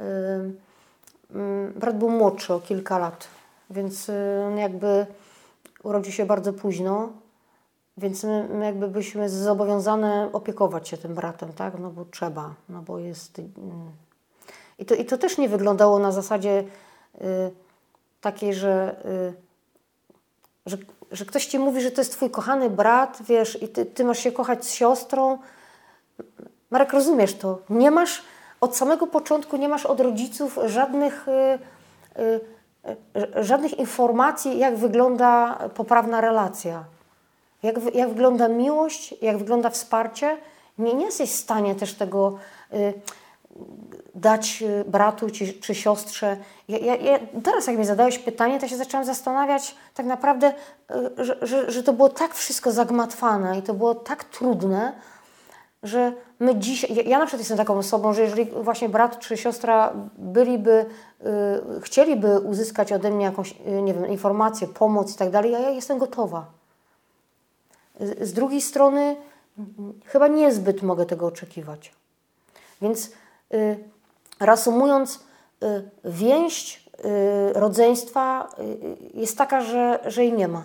Y, 0.00 0.04
mm, 0.04 0.67
Brat 1.74 1.98
był 1.98 2.10
młodszy 2.10 2.54
o 2.54 2.60
kilka 2.60 2.98
lat, 2.98 3.28
więc 3.70 4.08
y, 4.08 4.12
jakby 4.56 5.06
urodził 5.82 6.12
się 6.12 6.26
bardzo 6.26 6.52
późno, 6.52 7.12
więc 7.96 8.24
my, 8.24 8.48
my 8.50 8.64
jakby 8.64 8.88
byliśmy 8.88 9.28
zobowiązane 9.28 10.30
opiekować 10.32 10.88
się 10.88 10.96
tym 10.96 11.14
bratem, 11.14 11.52
tak? 11.52 11.78
No 11.78 11.90
bo 11.90 12.04
trzeba, 12.04 12.54
no 12.68 12.82
bo 12.82 12.98
jest... 12.98 13.38
mm. 13.38 13.90
I 14.78 14.84
to, 14.84 14.94
I 14.94 15.04
to 15.04 15.18
też 15.18 15.38
nie 15.38 15.48
wyglądało 15.48 15.98
na 15.98 16.12
zasadzie 16.12 16.64
y, 17.14 17.24
takiej, 18.20 18.54
że, 18.54 18.96
y, 19.04 19.34
że, 20.66 20.76
że 21.12 21.24
ktoś 21.24 21.46
ci 21.46 21.58
mówi, 21.58 21.80
że 21.80 21.90
to 21.90 22.00
jest 22.00 22.12
twój 22.12 22.30
kochany 22.30 22.70
brat, 22.70 23.18
wiesz, 23.28 23.62
i 23.62 23.68
ty, 23.68 23.86
ty 23.86 24.04
masz 24.04 24.18
się 24.18 24.32
kochać 24.32 24.64
z 24.64 24.72
siostrą. 24.72 25.38
Marek, 26.70 26.92
rozumiesz 26.92 27.34
to? 27.34 27.58
Nie 27.70 27.90
masz 27.90 28.22
od 28.60 28.76
samego 28.76 29.06
początku, 29.06 29.56
nie 29.56 29.68
masz 29.68 29.86
od 29.86 30.00
rodziców 30.00 30.58
żadnych, 30.66 31.28
y, 31.28 31.58
y, 32.22 32.40
y, 33.38 33.44
żadnych 33.44 33.78
informacji, 33.78 34.58
jak 34.58 34.76
wygląda 34.76 35.58
poprawna 35.74 36.20
relacja. 36.20 36.84
Jak, 37.62 37.94
jak 37.94 38.08
wygląda 38.08 38.48
miłość, 38.48 39.14
jak 39.22 39.38
wygląda 39.38 39.70
wsparcie. 39.70 40.36
Nie, 40.78 40.94
nie 40.94 41.04
jesteś 41.04 41.30
w 41.30 41.36
stanie 41.36 41.74
też 41.74 41.94
tego 41.94 42.38
dać 44.14 44.64
bratu 44.86 45.30
czy, 45.30 45.52
czy 45.52 45.74
siostrze. 45.74 46.36
Ja, 46.68 46.78
ja, 46.78 46.96
ja, 46.96 47.18
teraz 47.44 47.66
jak 47.66 47.78
mi 47.78 47.84
zadałeś 47.84 48.18
pytanie, 48.18 48.60
to 48.60 48.68
się 48.68 48.76
zaczęłam 48.76 49.06
zastanawiać 49.06 49.74
tak 49.94 50.06
naprawdę, 50.06 50.52
że, 51.16 51.38
że, 51.42 51.70
że 51.70 51.82
to 51.82 51.92
było 51.92 52.08
tak 52.08 52.34
wszystko 52.34 52.72
zagmatwane 52.72 53.58
i 53.58 53.62
to 53.62 53.74
było 53.74 53.94
tak 53.94 54.24
trudne, 54.24 54.92
że 55.82 56.12
my 56.38 56.56
dziś, 56.56 56.86
ja, 57.04 57.18
na 57.18 57.26
przykład 57.26 57.40
jestem 57.40 57.56
taką 57.56 57.78
osobą, 57.78 58.12
że 58.12 58.22
jeżeli 58.22 58.44
właśnie 58.44 58.88
brat 58.88 59.18
czy 59.18 59.36
siostra 59.36 59.92
byliby, 60.18 60.86
y, 61.76 61.80
chcieliby 61.80 62.40
uzyskać 62.40 62.92
ode 62.92 63.10
mnie 63.10 63.24
jakąś, 63.24 63.54
y, 63.66 63.82
nie 63.82 63.94
wiem, 63.94 64.06
informację, 64.06 64.68
pomoc 64.68 65.14
i 65.14 65.18
tak 65.18 65.30
dalej, 65.30 65.52
ja, 65.52 65.70
jestem 65.70 65.98
gotowa. 65.98 66.46
Z, 68.00 68.28
z 68.28 68.32
drugiej 68.32 68.60
strony 68.60 69.16
chyba 70.04 70.28
niezbyt 70.28 70.82
mogę 70.82 71.06
tego 71.06 71.26
oczekiwać. 71.26 71.92
Więc 72.82 73.10
y, 73.54 73.78
reasumując, 74.40 75.20
y, 75.62 75.90
więź 76.04 76.88
y, 77.04 77.52
rodzeństwa 77.52 78.48
jest 79.14 79.38
taka, 79.38 79.60
że, 79.60 79.98
że 80.06 80.24
jej 80.24 80.32
nie 80.32 80.48
ma. 80.48 80.64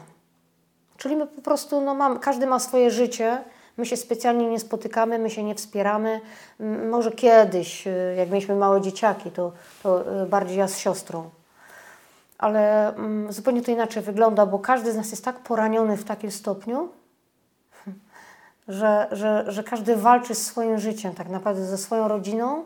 Czyli 0.98 1.16
my 1.16 1.28
po 1.28 1.42
prostu, 1.42 1.82
no 1.82 1.96
mam, 1.96 2.20
każdy 2.20 2.48
ma 2.48 2.60
swoje 2.60 2.92
życie, 2.92 3.44
my 3.78 3.86
się 3.86 3.98
specjalnie 3.98 4.50
nie 4.50 4.60
spotykamy, 4.60 5.20
my 5.20 5.30
się 5.30 5.44
nie 5.44 5.56
wspieramy. 5.56 6.22
Może 6.90 7.12
kiedyś, 7.12 7.88
y, 7.88 8.16
jak 8.18 8.30
mieliśmy 8.30 8.56
małe 8.56 8.82
dzieciaki, 8.82 9.32
to, 9.32 9.52
to 9.84 10.22
y, 10.24 10.26
bardziej 10.26 10.58
ja 10.58 10.68
z 10.68 10.78
siostrą. 10.78 11.30
Ale 12.38 12.96
mm, 12.96 13.34
zupełnie 13.34 13.62
to 13.62 13.72
inaczej 13.72 14.04
wygląda, 14.04 14.46
bo 14.46 14.60
każdy 14.60 14.92
z 14.92 14.96
nas 14.96 15.12
jest 15.12 15.26
tak 15.26 15.40
poraniony 15.40 15.98
w 15.98 16.04
takim 16.04 16.32
stopniu, 16.32 16.90
że, 18.68 19.08
że, 19.12 19.46
że 19.48 19.64
każdy 19.64 19.96
walczy 19.96 20.36
z 20.36 20.46
swoim 20.46 20.80
życiem, 20.80 21.14
tak 21.14 21.30
naprawdę 21.30 21.66
ze 21.66 21.78
swoją 21.78 22.08
rodziną, 22.08 22.60
y, 22.60 22.66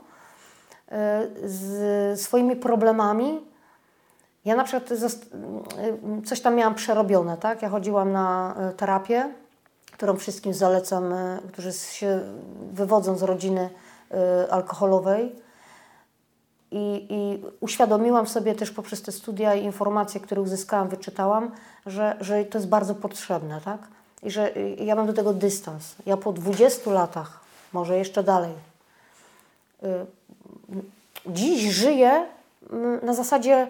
z 1.43 2.21
swoimi 2.21 2.55
problemami. 2.55 3.41
Ja 4.45 4.55
na 4.55 4.63
przykład 4.63 4.89
coś 6.25 6.41
tam 6.41 6.55
miałam 6.55 6.75
przerobione, 6.75 7.37
tak? 7.37 7.61
Ja 7.61 7.69
chodziłam 7.69 8.11
na 8.11 8.55
terapię, 8.77 9.29
którą 9.97 10.17
wszystkim 10.17 10.53
zalecam, 10.53 11.13
y, 11.13 11.39
którzy 11.51 11.73
się 11.73 12.21
wywodzą 12.73 13.17
z 13.17 13.23
rodziny 13.23 13.69
y, 14.11 14.51
alkoholowej. 14.51 15.35
I, 16.71 17.07
I 17.09 17.43
uświadomiłam 17.59 18.27
sobie 18.27 18.55
też 18.55 18.71
poprzez 18.71 19.01
te 19.01 19.11
studia 19.11 19.55
i 19.55 19.63
informacje, 19.63 20.21
które 20.21 20.41
uzyskałam, 20.41 20.89
wyczytałam, 20.89 21.51
że, 21.85 22.17
że 22.21 22.45
to 22.45 22.57
jest 22.57 22.69
bardzo 22.69 22.95
potrzebne, 22.95 23.61
tak? 23.61 23.79
I 24.23 24.31
że 24.31 24.57
y, 24.57 24.75
ja 24.79 24.95
mam 24.95 25.07
do 25.07 25.13
tego 25.13 25.33
dystans. 25.33 25.95
Ja 26.05 26.17
po 26.17 26.33
20 26.33 26.91
latach, 26.91 27.39
może 27.73 27.97
jeszcze 27.97 28.23
dalej, 28.23 28.51
y, 29.83 29.87
dziś 31.25 31.73
żyję 31.73 32.25
na 33.03 33.13
zasadzie, 33.13 33.67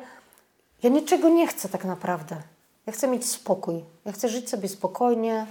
ja 0.83 0.89
niczego 0.89 1.29
nie 1.29 1.47
chcę 1.47 1.69
tak 1.69 1.85
naprawdę. 1.85 2.35
Ja 2.85 2.93
chcę 2.93 3.07
mieć 3.07 3.25
spokój. 3.25 3.83
Ja 4.05 4.11
chcę 4.11 4.29
żyć 4.29 4.49
sobie 4.49 4.69
spokojnie. 4.69 5.45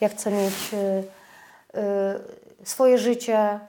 Ja 0.00 0.08
chcę 0.08 0.30
mieć 0.30 0.74
y, 0.74 0.76
y, 2.62 2.66
swoje 2.66 2.98
życie. 2.98 3.60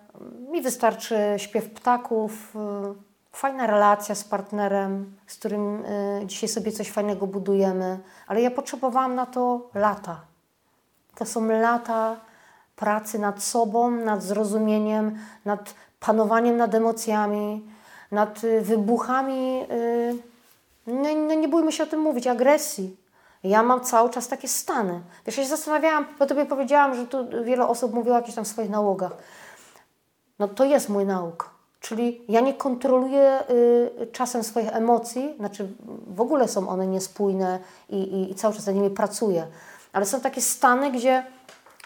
Mi 0.51 0.61
wystarczy 0.61 1.15
śpiew 1.37 1.69
ptaków, 1.69 2.55
y, 2.55 2.59
fajna 3.31 3.67
relacja 3.67 4.15
z 4.15 4.23
partnerem, 4.23 5.15
z 5.27 5.35
którym 5.35 5.83
dzisiaj 6.25 6.49
sobie 6.49 6.71
coś 6.71 6.91
fajnego 6.91 7.27
budujemy. 7.27 7.99
Ale 8.27 8.41
ja 8.41 8.51
potrzebowałam 8.51 9.15
na 9.15 9.25
to 9.25 9.69
lata. 9.73 10.21
To 11.15 11.25
są 11.25 11.47
lata 11.47 12.15
pracy 12.75 13.19
nad 13.19 13.43
sobą, 13.43 13.91
nad 13.91 14.23
zrozumieniem, 14.23 15.19
nad 15.45 15.73
panowaniem 15.99 16.57
nad 16.57 16.75
emocjami, 16.75 17.65
nad 18.11 18.39
wybuchami, 18.61 19.65
no, 20.87 21.15
no 21.27 21.33
nie 21.33 21.47
bójmy 21.47 21.71
się 21.71 21.83
o 21.83 21.87
tym 21.87 21.99
mówić, 21.99 22.27
agresji. 22.27 22.97
Ja 23.45 23.63
mam 23.63 23.81
cały 23.81 24.09
czas 24.09 24.27
takie 24.27 24.47
stany. 24.47 25.01
Wiesz, 25.25 25.37
ja 25.37 25.43
się 25.43 25.49
zastanawiałam, 25.49 26.05
bo 26.19 26.25
tobie 26.25 26.45
powiedziałam, 26.45 26.95
że 26.95 27.07
tu 27.07 27.43
wiele 27.43 27.67
osób 27.67 27.93
mówiło 27.93 28.15
o 28.15 28.19
jakichś 28.19 28.35
tam 28.35 28.45
swoich 28.45 28.69
nałogach. 28.69 29.11
No 30.39 30.47
to 30.47 30.65
jest 30.65 30.89
mój 30.89 31.05
nauk. 31.05 31.49
Czyli 31.79 32.21
ja 32.27 32.39
nie 32.39 32.53
kontroluję 32.53 33.39
y, 33.49 34.07
czasem 34.11 34.43
swoich 34.43 34.75
emocji, 34.75 35.33
znaczy 35.37 35.67
w 36.07 36.21
ogóle 36.21 36.47
są 36.47 36.69
one 36.69 36.87
niespójne 36.87 37.59
i, 37.89 37.95
i, 37.95 38.31
i 38.31 38.35
cały 38.35 38.53
czas 38.53 38.65
nad 38.65 38.75
nimi 38.75 38.89
pracuję. 38.89 39.47
Ale 39.93 40.05
są 40.05 40.21
takie 40.21 40.41
stany, 40.41 40.91
gdzie 40.91 41.23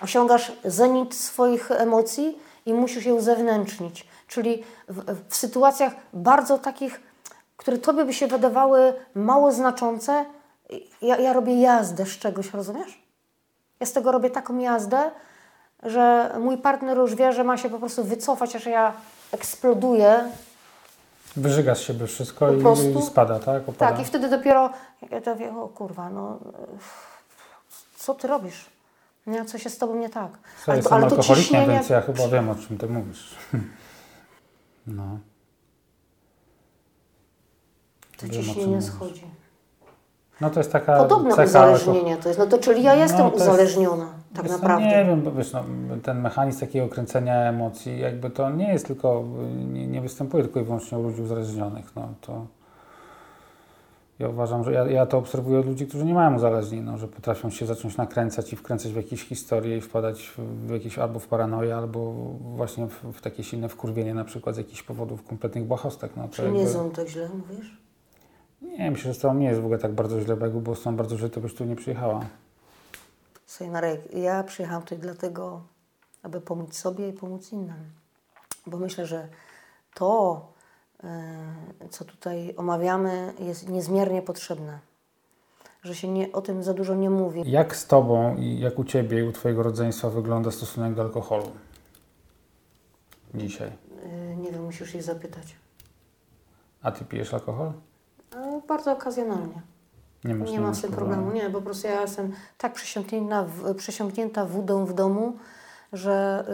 osiągasz 0.02 0.52
zenit 0.66 1.16
swoich 1.16 1.72
emocji 1.72 2.40
i 2.66 2.74
musisz 2.74 3.06
je 3.06 3.14
uzewnętrznić. 3.14 4.08
Czyli 4.28 4.64
w, 4.88 5.30
w 5.30 5.36
sytuacjach 5.36 5.94
bardzo 6.14 6.58
takich, 6.58 7.02
które 7.58 7.78
tobie 7.78 8.06
by 8.06 8.14
się 8.14 8.28
wydawały 8.28 8.94
mało 9.16 9.52
znaczące, 9.52 10.26
ja, 11.02 11.18
ja 11.18 11.34
robię 11.34 11.62
jazdę 11.62 12.06
z 12.06 12.18
czegoś, 12.18 12.54
rozumiesz? 12.54 13.02
Ja 13.80 13.86
z 13.86 13.92
tego 13.94 14.12
robię 14.12 14.30
taką 14.30 14.58
jazdę, 14.60 15.12
że 15.84 16.36
mój 16.40 16.58
partner 16.58 16.98
już 16.98 17.16
wie, 17.16 17.34
że 17.34 17.44
ma 17.44 17.58
się 17.58 17.70
po 17.70 17.80
prostu 17.80 18.04
wycofać, 18.04 18.56
a 18.56 18.60
że 18.60 18.70
ja 18.70 18.94
eksploduję. 19.32 20.32
Wyżyga 21.36 21.76
z 21.76 21.80
siebie 21.80 22.08
wszystko 22.08 22.48
Po 22.48 22.54
i, 22.54 22.62
prostu? 22.62 23.00
i 23.00 23.02
spada, 23.02 23.40
tak? 23.40 23.70
Opada. 23.70 23.92
Tak, 23.92 24.00
i 24.02 24.06
wtedy 24.06 24.30
dopiero 24.30 24.70
ja 25.12 25.22
to 25.22 25.36
wiem, 25.36 25.58
o 25.60 25.68
kurwa, 25.68 26.10
no 26.10 26.40
co 27.98 28.14
ty 28.16 28.28
robisz? 28.28 28.66
Nie, 29.28 29.46
co 29.46 29.58
się 29.58 29.70
z 29.70 29.78
tobą 29.78 29.96
nie 29.96 30.10
tak? 30.10 30.32
Ja 30.68 30.76
jestem 30.76 30.94
ale 30.94 31.10
to 31.10 31.18
ciśnienie- 31.24 31.68
więc 31.68 31.90
ja 31.90 32.02
chyba 32.02 32.28
wiem, 32.28 32.50
o 32.50 32.56
czym 32.56 32.78
ty 32.78 32.88
mówisz. 32.88 33.36
No. 34.88 35.20
To 38.18 38.28
wiem, 38.28 38.44
ciśnienie 38.44 38.82
schodzi. 38.82 39.24
No 40.42 40.50
to 40.50 40.60
jest 40.60 40.72
taka 40.72 40.98
Podobne 40.98 41.30
cecha 41.30 41.44
uzależnienie 41.44 42.18
to 42.18 42.28
jest. 42.30 42.40
No 42.40 42.46
to 42.46 42.58
czyli 42.58 42.84
ja 42.84 42.96
jestem 42.96 43.20
No, 43.20 43.30
to 43.30 43.36
jest- 43.38 43.48
uzależniona, 43.50 44.06
tak 44.36 44.48
co, 44.48 44.54
naprawdę. 44.54 44.88
Nie 44.88 45.06
wiem, 45.06 45.22
bo 45.22 45.32
wiesz, 45.32 45.54
no, 45.54 45.64
ten 46.04 46.22
mechanizm 46.22 46.60
takiego 46.60 46.88
kręcenia 46.88 47.36
emocji, 47.36 48.00
jakby 48.00 48.30
to 48.30 48.50
nie 48.50 48.74
jest 48.74 48.88
tylko, 48.88 49.24
nie, 49.74 49.88
nie 49.88 50.02
występuje 50.02 50.44
tylko 50.44 50.60
i 50.60 50.64
wyłącznie 50.64 50.98
u 50.98 51.02
ludzi 51.04 51.22
uzależnionych. 51.22 51.96
No, 51.96 52.08
to 52.22 52.46
Ja 54.20 54.30
uważam, 54.30 54.64
że 54.64 54.74
ja, 54.74 54.86
ja 54.86 55.06
to 55.06 55.18
obserwuję 55.18 55.60
od 55.60 55.66
ludzi, 55.66 55.88
którzy 55.88 56.06
nie 56.06 56.14
mają 56.14 56.36
uzależnień, 56.36 56.84
no, 56.84 56.98
że 56.98 57.08
potrafią 57.08 57.50
się 57.50 57.66
zacząć 57.66 57.98
nakręcać 57.98 58.54
i 58.54 58.56
wkręcać 58.56 58.92
w 58.92 58.96
jakieś 58.96 59.24
historie 59.26 59.78
i 59.78 59.82
wpadać 59.82 60.34
w 60.38 60.70
jakieś 60.70 61.00
albo 61.00 61.20
w 61.20 61.28
paranoję, 61.28 61.76
albo 61.76 62.14
właśnie 62.56 62.88
w, 62.88 63.04
w 63.14 63.22
takie 63.22 63.44
silne 63.44 63.70
wkurwienie 63.70 64.14
na 64.14 64.24
przykład 64.24 64.56
z 64.56 64.58
jakichś 64.58 64.84
powodów 64.84 65.24
kompletnych 65.24 65.66
błahostek. 65.66 66.12
No, 66.18 66.24
to 66.24 66.30
Czyli 66.36 66.52
nie 66.52 66.68
są 66.68 66.92
tak 66.92 67.08
źle, 67.08 67.30
mówisz? 67.30 67.78
Nie, 68.62 68.92
myślę, 68.92 69.14
że 69.14 69.20
z 69.20 69.22
tobą 69.22 69.34
nie 69.34 69.48
jest 69.48 69.62
w 69.62 69.64
ogóle 69.66 69.80
tak 69.80 69.92
bardzo 69.94 70.22
źle, 70.22 70.36
bo 70.36 70.76
z 70.76 70.82
tobą 70.84 70.98
bardzo 70.98 71.18
źle, 71.18 71.30
to 71.30 71.42
byś 71.42 71.56
tu 71.56 71.66
nie 71.66 71.76
przyjechała. 71.76 72.26
Słuchaj 73.46 73.74
Marek, 73.74 74.14
ja 74.14 74.44
przyjechałam 74.44 74.84
tutaj 74.84 74.98
dlatego, 74.98 75.62
aby 76.24 76.42
pomóc 76.42 76.78
sobie 76.78 77.10
i 77.10 77.14
pomóc 77.14 77.52
innym. 77.52 77.92
Bo 78.68 78.78
myślę, 78.78 79.06
że 79.06 79.28
to, 79.94 80.42
e, 81.04 81.90
co 81.90 82.06
tutaj 82.06 82.54
omawiamy, 82.58 83.34
jest 83.40 83.70
niezmiernie 83.70 84.22
potrzebne. 84.22 84.80
Że 85.84 85.96
się 85.96 86.08
nie, 86.08 86.32
o 86.32 86.42
tym 86.42 86.64
za 86.64 86.74
dużo 86.74 86.96
nie 86.96 87.10
mówi. 87.10 87.44
Jak 87.52 87.76
z 87.76 87.88
tobą 87.88 88.36
i 88.36 88.60
jak 88.60 88.80
u 88.80 88.84
ciebie 88.84 89.20
i 89.20 89.28
u 89.28 89.32
twojego 89.32 89.64
rodzeństwa 89.64 90.10
wygląda 90.10 90.52
stosunek 90.52 90.94
do 90.94 91.02
alkoholu 91.02 91.52
dzisiaj? 93.36 93.72
E, 94.06 94.36
Nie 94.36 94.52
wiem, 94.52 94.64
musisz 94.64 94.94
jej 94.94 95.04
zapytać. 95.04 95.56
A 96.82 96.92
ty 96.92 97.06
pijesz 97.06 97.34
alkohol? 97.34 97.72
E, 98.36 98.62
Bardzo 98.68 98.92
okazjonalnie. 98.92 99.62
Nie 100.24 100.34
Nie 100.34 100.60
ma 100.60 100.68
masz 100.68 100.78
z 100.78 100.82
tym 100.82 100.92
problemu. 100.92 101.32
Nie, 101.32 101.50
po 101.50 101.62
prostu 101.62 101.88
ja 101.88 102.02
jestem 102.02 102.34
tak 102.58 102.74
przesiąknięta, 102.74 103.46
przesiąknięta 103.78 104.46
wódą 104.46 104.86
w 104.86 104.94
domu, 104.94 105.38
że, 105.94 106.46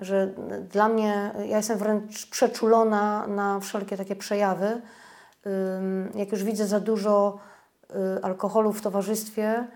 y, 0.00 0.04
że 0.04 0.26
dla 0.70 0.88
mnie, 0.88 1.32
ja 1.48 1.56
jestem 1.56 1.78
wręcz 1.78 2.26
przeczulona 2.26 3.26
na 3.26 3.60
wszelkie 3.60 3.96
takie 3.96 4.16
przejawy. 4.16 4.80
Ym, 5.46 6.12
jak 6.14 6.32
już 6.32 6.44
widzę 6.44 6.66
za 6.66 6.80
dużo 6.80 7.38
y, 7.90 8.24
alkoholu 8.24 8.72
w 8.72 8.80
towarzystwie, 8.80 9.66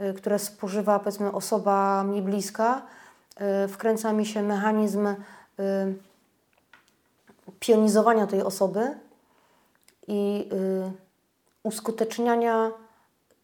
y, 0.00 0.14
które 0.14 0.38
spożywa 0.38 0.98
powiedzmy 0.98 1.32
osoba 1.32 2.04
mi 2.04 2.22
bliska, 2.22 2.82
y, 3.64 3.68
wkręca 3.68 4.12
mi 4.12 4.26
się 4.26 4.42
mechanizm 4.42 5.06
y, 5.06 5.14
pionizowania 7.60 8.26
tej 8.26 8.42
osoby 8.42 8.94
i 10.08 10.48
y, 10.52 10.90
uskuteczniania 11.62 12.70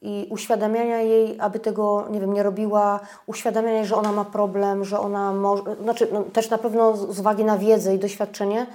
i 0.03 0.27
uświadamiania 0.31 1.01
jej, 1.01 1.41
aby 1.41 1.59
tego, 1.61 2.07
nie 2.11 2.21
wiem, 2.21 2.33
nie 2.33 2.43
robiła, 2.43 3.01
uświadamiania 3.27 3.85
że 3.85 3.97
ona 3.97 4.13
ma 4.13 4.25
problem, 4.25 4.85
że 4.85 5.01
ona 5.01 5.33
może, 5.33 5.63
znaczy 5.83 6.09
no, 6.13 6.23
też 6.23 6.51
na 6.51 6.59
pewno 6.59 6.97
z 6.97 7.11
z 7.17 7.21
uwagi 7.21 7.45
na 7.45 7.59
wiedzę 7.59 7.95
i 7.95 7.99
doświadczenie 7.99 8.67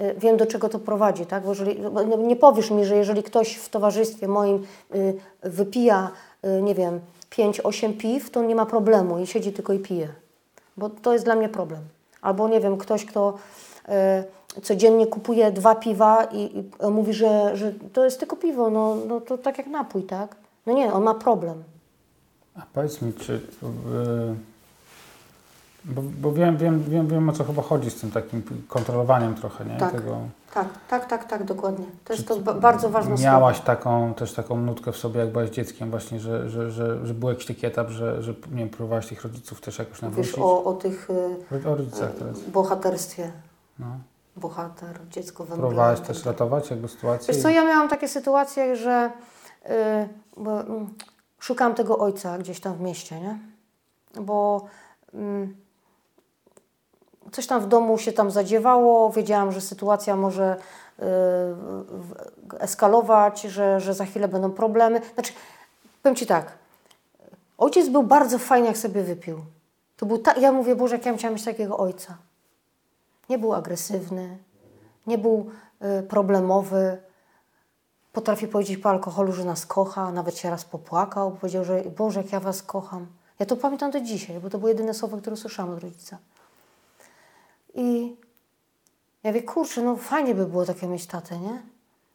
y, 0.00 0.14
wiem, 0.18 0.36
do 0.36 0.46
czego 0.46 0.68
to 0.68 0.78
prowadzi, 0.78 1.26
tak? 1.26 1.42
Bo 1.42 1.48
jeżeli, 1.48 1.80
nie- 2.06 2.16
nie 2.16 2.36
powiesz 2.36 2.70
mi, 2.70 2.84
że 2.84 2.96
jeżeli 2.96 3.22
ktoś 3.22 3.54
w 3.56 3.68
towarzystwie 3.68 4.28
moim 4.28 4.66
y, 4.94 5.14
wypija, 5.42 6.10
y, 6.44 6.62
nie 6.62 6.74
wiem, 6.74 7.00
5-8 7.30 7.92
piw, 7.96 8.30
to 8.30 8.42
nie 8.42 8.54
ma 8.54 8.66
problemu 8.66 9.18
i 9.18 9.26
siedzi 9.26 9.52
tylko 9.52 9.72
i 9.72 9.78
pije. 9.78 10.08
Bo 10.76 10.90
to 10.90 11.12
jest 11.12 11.24
dla 11.24 11.34
mnie 11.36 11.48
problem. 11.48 11.80
Albo, 12.22 12.48
nie 12.48 12.60
wiem, 12.60 12.78
ktoś, 12.78 13.04
kto 13.04 13.34
y, 13.88 13.92
codziennie 14.62 15.06
kupuje 15.06 15.52
dwa 15.52 15.74
piwa 15.74 16.24
i, 16.24 16.58
i 16.58 16.90
mówi, 16.90 17.12
że, 17.14 17.56
że 17.56 17.72
to 17.92 18.04
jest 18.04 18.18
tylko 18.20 18.36
piwo, 18.36 18.70
no, 18.70 18.96
no 19.08 19.20
to 19.20 19.38
tak 19.38 19.58
jak 19.58 19.66
napój, 19.66 20.02
tak? 20.02 20.36
No 20.66 20.72
nie, 20.72 20.92
on 20.92 21.02
ma 21.02 21.14
problem. 21.14 21.62
A 22.56 22.62
powiedz 22.72 23.02
mi, 23.02 23.12
czy. 23.12 23.32
Yy, 23.62 24.34
bo 25.84 26.02
bo 26.20 26.32
wiem, 26.32 26.56
wiem, 26.56 26.84
wiem, 26.88 27.08
wiem, 27.08 27.28
o 27.28 27.32
co 27.32 27.44
chyba 27.44 27.62
chodzi 27.62 27.90
z 27.90 27.94
tym 28.00 28.10
takim 28.10 28.42
kontrolowaniem 28.68 29.34
trochę, 29.34 29.64
nie? 29.64 29.76
Tak. 29.76 29.92
Tego, 29.92 30.16
Tak, 30.54 30.68
tak, 30.88 31.06
tak, 31.08 31.28
tak, 31.28 31.44
dokładnie. 31.44 31.84
To 32.04 32.12
jest 32.12 32.28
to 32.28 32.36
bardzo 32.54 32.88
ważne 32.90 33.14
Miałaś 33.24 33.60
taką, 33.60 34.14
też 34.14 34.32
taką 34.32 34.56
nutkę 34.56 34.92
w 34.92 34.96
sobie, 34.96 35.20
jak 35.20 35.32
byłaś 35.32 35.50
dzieckiem, 35.50 35.90
właśnie, 35.90 36.20
że, 36.20 36.50
że, 36.50 36.70
że, 36.70 37.06
że 37.06 37.14
był 37.14 37.28
jakiś 37.28 37.46
taki 37.46 37.66
etap, 37.66 37.88
że, 37.88 38.22
że 38.22 38.32
nie 38.50 38.56
wiem, 38.58 38.68
próbowałaś 38.68 39.06
tych 39.06 39.22
rodziców 39.22 39.60
też 39.60 39.78
jakoś 39.78 39.98
słowo. 39.98 40.06
nawrócić. 40.10 40.32
Wiesz, 40.36 40.44
o, 40.44 40.64
o 40.64 40.72
tych 40.74 41.10
y, 41.52 41.68
O 41.68 41.76
rodzicach 41.76 42.14
teraz. 42.18 42.38
y, 42.38 42.50
bohaterstwie. 42.50 43.30
No. 43.78 43.86
Bohater, 44.38 45.00
dziecko 45.08 45.44
we 45.44 45.56
Próbowałaś 45.56 46.00
też 46.00 46.24
ratować 46.24 46.70
jakby 46.70 46.88
sytuację? 46.88 47.34
Wiesz 47.34 47.42
co, 47.42 47.48
ja 47.48 47.64
miałam 47.64 47.88
takie 47.88 48.08
sytuacje, 48.08 48.76
że 48.76 49.10
y, 49.66 49.68
bo, 50.36 50.60
mm, 50.60 50.94
szukałam 51.38 51.74
tego 51.74 51.98
ojca 51.98 52.38
gdzieś 52.38 52.60
tam 52.60 52.74
w 52.74 52.80
mieście, 52.80 53.20
nie? 53.20 53.38
Bo 54.20 54.64
mm, 55.14 55.56
coś 57.32 57.46
tam 57.46 57.60
w 57.60 57.66
domu 57.66 57.98
się 57.98 58.12
tam 58.12 58.30
zadziewało, 58.30 59.10
wiedziałam, 59.12 59.52
że 59.52 59.60
sytuacja 59.60 60.16
może 60.16 60.56
y, 60.56 61.02
w- 61.02 62.14
eskalować, 62.58 63.42
że, 63.42 63.80
że 63.80 63.94
za 63.94 64.04
chwilę 64.04 64.28
będą 64.28 64.50
problemy. 64.50 65.00
Znaczy, 65.14 65.32
powiem 66.02 66.16
Ci 66.16 66.26
tak, 66.26 66.52
ojciec 67.58 67.88
był 67.88 68.02
bardzo 68.02 68.38
fajny, 68.38 68.66
jak 68.68 68.78
sobie 68.78 69.02
wypił. 69.02 69.38
To 69.96 70.06
był 70.06 70.18
ta, 70.18 70.34
ja 70.34 70.52
mówię, 70.52 70.76
Boże, 70.76 70.96
jak 70.96 71.06
ja 71.06 71.16
chciałam 71.16 71.34
mieć 71.34 71.44
takiego 71.44 71.78
ojca. 71.78 72.16
Nie 73.28 73.38
był 73.38 73.54
agresywny, 73.54 74.38
nie 75.06 75.18
był 75.18 75.50
y, 75.98 76.02
problemowy. 76.02 77.02
Potrafi 78.12 78.48
powiedzieć 78.48 78.76
po 78.76 78.90
alkoholu, 78.90 79.32
że 79.32 79.44
nas 79.44 79.66
kocha, 79.66 80.12
nawet 80.12 80.38
się 80.38 80.50
raz 80.50 80.64
popłakał, 80.64 81.32
powiedział, 81.32 81.64
że 81.64 81.82
Boże, 81.82 82.22
jak 82.22 82.32
ja 82.32 82.40
was 82.40 82.62
kocham. 82.62 83.06
Ja 83.38 83.46
to 83.46 83.56
pamiętam 83.56 83.90
do 83.90 84.00
dzisiaj, 84.00 84.40
bo 84.40 84.50
to 84.50 84.58
było 84.58 84.68
jedyne 84.68 84.94
słowo, 84.94 85.16
które 85.16 85.34
usłyszałam 85.34 85.72
od 85.72 85.82
rodzica. 85.82 86.18
I 87.74 88.16
ja 89.22 89.30
mówię, 89.30 89.42
kurczę, 89.42 89.82
no 89.82 89.96
fajnie 89.96 90.34
by 90.34 90.46
było 90.46 90.64
takie 90.64 90.86
mieć 90.86 91.06
tatę, 91.06 91.38
nie? 91.38 91.62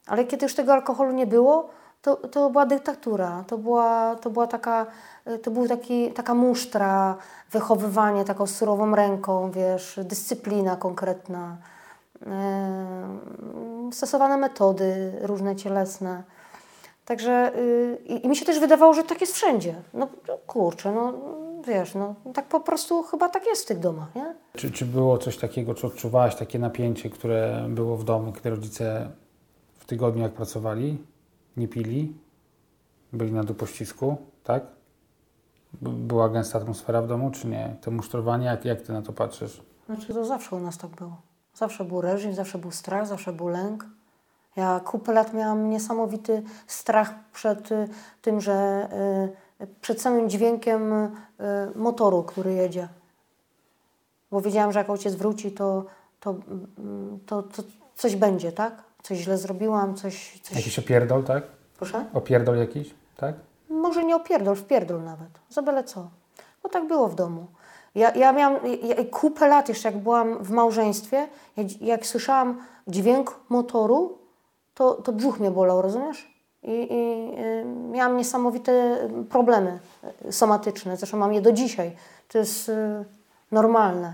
Ale 0.07 0.25
kiedy 0.25 0.45
już 0.45 0.55
tego 0.55 0.73
alkoholu 0.73 1.11
nie 1.11 1.27
było, 1.27 1.69
to, 2.03 2.15
to 2.15 2.49
była 2.49 2.65
dyktatura, 2.65 3.43
to 3.47 3.57
była, 3.57 4.15
to 4.15 4.29
była 4.29 4.47
taka, 4.47 4.85
y, 5.27 5.39
to 5.39 5.51
był 5.51 5.67
taki, 5.67 6.11
taka 6.11 6.33
musztra, 6.33 7.17
wychowywanie 7.51 8.25
taką 8.25 8.47
surową 8.47 8.95
ręką, 8.95 9.51
wiesz, 9.51 9.99
dyscyplina 10.03 10.75
konkretna, 10.75 11.57
yy, 12.21 12.27
stosowane 13.91 14.37
metody 14.37 15.13
różne 15.21 15.55
cielesne. 15.55 16.23
Także 17.05 17.51
y, 17.55 17.97
i 18.05 18.27
mi 18.27 18.35
się 18.35 18.45
też 18.45 18.59
wydawało, 18.59 18.93
że 18.93 19.03
tak 19.03 19.21
jest 19.21 19.33
wszędzie. 19.33 19.75
No 19.93 20.07
kurczę, 20.47 20.91
no 20.91 21.13
wiesz, 21.67 21.95
no 21.95 22.15
tak 22.33 22.45
po 22.45 22.59
prostu 22.59 23.03
chyba 23.03 23.29
tak 23.29 23.45
jest 23.45 23.63
w 23.63 23.65
tych 23.65 23.79
domach, 23.79 24.15
nie? 24.15 24.35
Czy, 24.55 24.71
czy 24.71 24.85
było 24.85 25.17
coś 25.17 25.37
takiego, 25.37 25.73
czy 25.73 25.87
odczuwałaś 25.87 26.35
takie 26.35 26.59
napięcie, 26.59 27.09
które 27.09 27.65
było 27.69 27.97
w 27.97 28.03
domu, 28.03 28.33
kiedy 28.33 28.49
rodzice 28.49 29.09
w 29.79 29.85
tygodniu, 29.85 30.23
jak 30.23 30.31
pracowali, 30.31 31.12
nie 31.57 31.67
pili, 31.67 32.15
byli 33.13 33.31
na 33.31 33.43
dopościsku, 33.43 34.17
tak? 34.43 34.63
Była 35.81 36.29
gęsta 36.29 36.59
atmosfera 36.59 37.01
w 37.01 37.07
domu, 37.07 37.31
czy 37.31 37.47
nie? 37.47 37.75
To 37.81 37.91
musztrowanie, 37.91 38.45
jak, 38.45 38.65
jak 38.65 38.81
ty 38.81 38.93
na 38.93 39.01
to 39.01 39.13
patrzysz? 39.13 39.61
Znaczy 39.85 40.13
to 40.13 40.25
zawsze 40.25 40.55
u 40.55 40.59
nas 40.59 40.77
tak 40.77 40.91
było. 40.91 41.21
Zawsze 41.55 41.85
był 41.85 42.01
reżim, 42.01 42.33
zawsze 42.33 42.57
był 42.57 42.71
strach, 42.71 43.07
zawsze 43.07 43.33
był 43.33 43.47
lęk. 43.47 43.85
Ja 44.55 44.79
kupę 44.79 45.13
lat 45.13 45.33
miałam 45.33 45.69
niesamowity 45.69 46.43
strach 46.67 47.13
przed 47.33 47.71
y, 47.71 47.89
tym, 48.21 48.41
że 48.41 48.87
y, 49.61 49.67
przed 49.81 50.01
samym 50.01 50.29
dźwiękiem 50.29 50.93
y, 50.93 51.09
motoru, 51.75 52.23
który 52.23 52.53
jedzie. 52.53 52.87
Bo 54.31 54.41
wiedziałam, 54.41 54.71
że 54.71 54.79
jak 54.79 54.89
ojciec 54.89 55.15
wróci, 55.15 55.51
to, 55.51 55.85
to, 56.19 56.35
mm, 56.77 57.19
to, 57.25 57.43
to 57.43 57.63
coś 57.95 58.15
będzie, 58.15 58.51
tak? 58.51 58.83
Coś 59.03 59.17
źle 59.17 59.37
zrobiłam, 59.37 59.95
coś... 59.95 60.39
coś... 60.43 60.57
Jakiś 60.57 60.79
opierdol, 60.79 61.23
tak? 61.23 61.43
Proszę? 61.77 62.05
Opierdol 62.13 62.57
jakiś, 62.57 62.93
tak? 63.17 63.35
Może 63.69 64.03
nie 64.03 64.15
opierdol, 64.15 64.55
wpierdol 64.55 65.03
nawet. 65.03 65.29
Za 65.49 65.61
byle 65.61 65.83
co. 65.83 66.09
Bo 66.63 66.69
tak 66.69 66.87
było 66.87 67.07
w 67.07 67.15
domu. 67.15 67.47
Ja, 67.95 68.15
ja 68.15 68.31
miałam 68.31 68.59
ja, 68.83 68.95
kupę 69.11 69.47
lat 69.47 69.69
jeszcze, 69.69 69.91
jak 69.91 69.97
byłam 69.97 70.43
w 70.43 70.51
małżeństwie, 70.51 71.27
jak, 71.57 71.81
jak 71.81 72.05
słyszałam 72.05 72.61
dźwięk 72.87 73.39
motoru, 73.49 74.17
to, 74.73 74.93
to 74.93 75.11
brzuch 75.11 75.39
mnie 75.39 75.51
bolał, 75.51 75.81
rozumiesz? 75.81 76.33
I, 76.63 76.71
i 76.71 77.33
y, 77.41 77.65
miałam 77.91 78.17
niesamowite 78.17 78.97
problemy 79.29 79.79
y, 80.25 80.31
somatyczne. 80.31 80.97
Zresztą 80.97 81.17
mam 81.17 81.33
je 81.33 81.41
do 81.41 81.51
dzisiaj. 81.51 81.95
To 82.27 82.37
jest 82.37 82.69
y, 82.69 83.05
normalne 83.51 84.13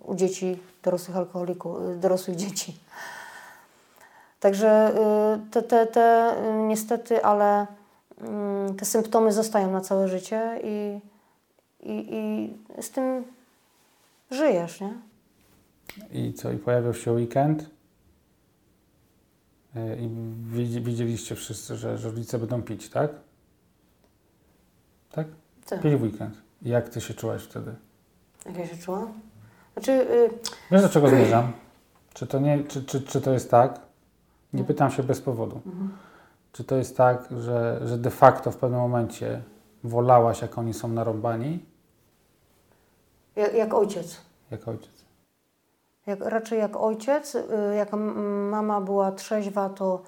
u 0.00 0.14
dzieci, 0.14 0.58
dorosłych 0.82 1.16
alkoholików, 1.16 1.76
y, 1.80 1.96
dorosłych 1.96 2.36
dzieci. 2.36 2.80
Także 4.40 4.92
y, 5.46 5.50
te, 5.50 5.62
te, 5.62 5.86
te 5.86 6.34
y, 6.48 6.62
niestety, 6.62 7.24
ale 7.24 7.66
mm, 8.20 8.76
te 8.76 8.84
symptomy 8.84 9.32
zostają 9.32 9.70
na 9.72 9.80
całe 9.80 10.08
życie 10.08 10.60
i, 10.64 11.00
i, 11.80 12.06
i 12.14 12.82
z 12.82 12.90
tym 12.90 13.24
żyjesz, 14.30 14.80
nie? 14.80 14.94
I 16.12 16.32
co? 16.34 16.52
I 16.52 16.56
pojawił 16.56 16.94
się 16.94 17.12
weekend 17.12 17.62
y, 19.76 19.96
i 20.00 20.08
widzi- 20.54 20.80
widzieliście 20.82 21.34
wszyscy, 21.34 21.76
że, 21.76 21.98
że 21.98 22.08
rodzice 22.10 22.38
będą 22.38 22.62
pić, 22.62 22.90
tak? 22.90 23.10
Tak? 25.12 25.26
Tak. 25.66 25.80
Pili 25.82 25.96
w 25.96 26.02
weekend. 26.02 26.36
I 26.62 26.68
jak 26.68 26.88
ty 26.88 27.00
się 27.00 27.14
czułaś 27.14 27.42
wtedy? 27.42 27.74
Jak 28.46 28.56
ja 28.58 28.66
się 28.66 28.76
czułam? 28.76 29.12
Znaczy, 29.72 29.92
y, 29.92 30.30
Wiesz, 30.70 30.82
do 30.82 30.88
czego 30.88 31.08
zmierzam? 31.08 31.52
Czy 32.14 32.26
to, 32.26 32.38
nie, 32.38 32.64
czy, 32.64 32.84
czy, 32.84 33.00
czy 33.02 33.20
to 33.20 33.32
jest 33.32 33.50
tak? 33.50 33.80
Nie 34.52 34.64
pytam 34.64 34.90
się 34.90 35.02
bez 35.02 35.20
powodu. 35.20 35.60
Czy 36.52 36.64
to 36.64 36.76
jest 36.76 36.96
tak, 36.96 37.28
że, 37.38 37.80
że 37.84 37.98
de 37.98 38.10
facto 38.10 38.50
w 38.50 38.56
pewnym 38.56 38.80
momencie 38.80 39.42
wolałaś, 39.84 40.42
jak 40.42 40.58
oni 40.58 40.74
są 40.74 40.88
narąbani, 40.88 41.64
Jak, 43.36 43.54
jak 43.54 43.74
ojciec. 43.74 44.16
jak 44.50 44.68
ojciec? 44.68 44.92
Jak, 46.06 46.20
raczej 46.20 46.58
jak 46.58 46.76
ojciec, 46.76 47.34
y, 47.34 47.44
jak 47.76 47.92
mama 48.50 48.80
była 48.80 49.12
trzeźwa, 49.12 49.68
to, 49.68 50.02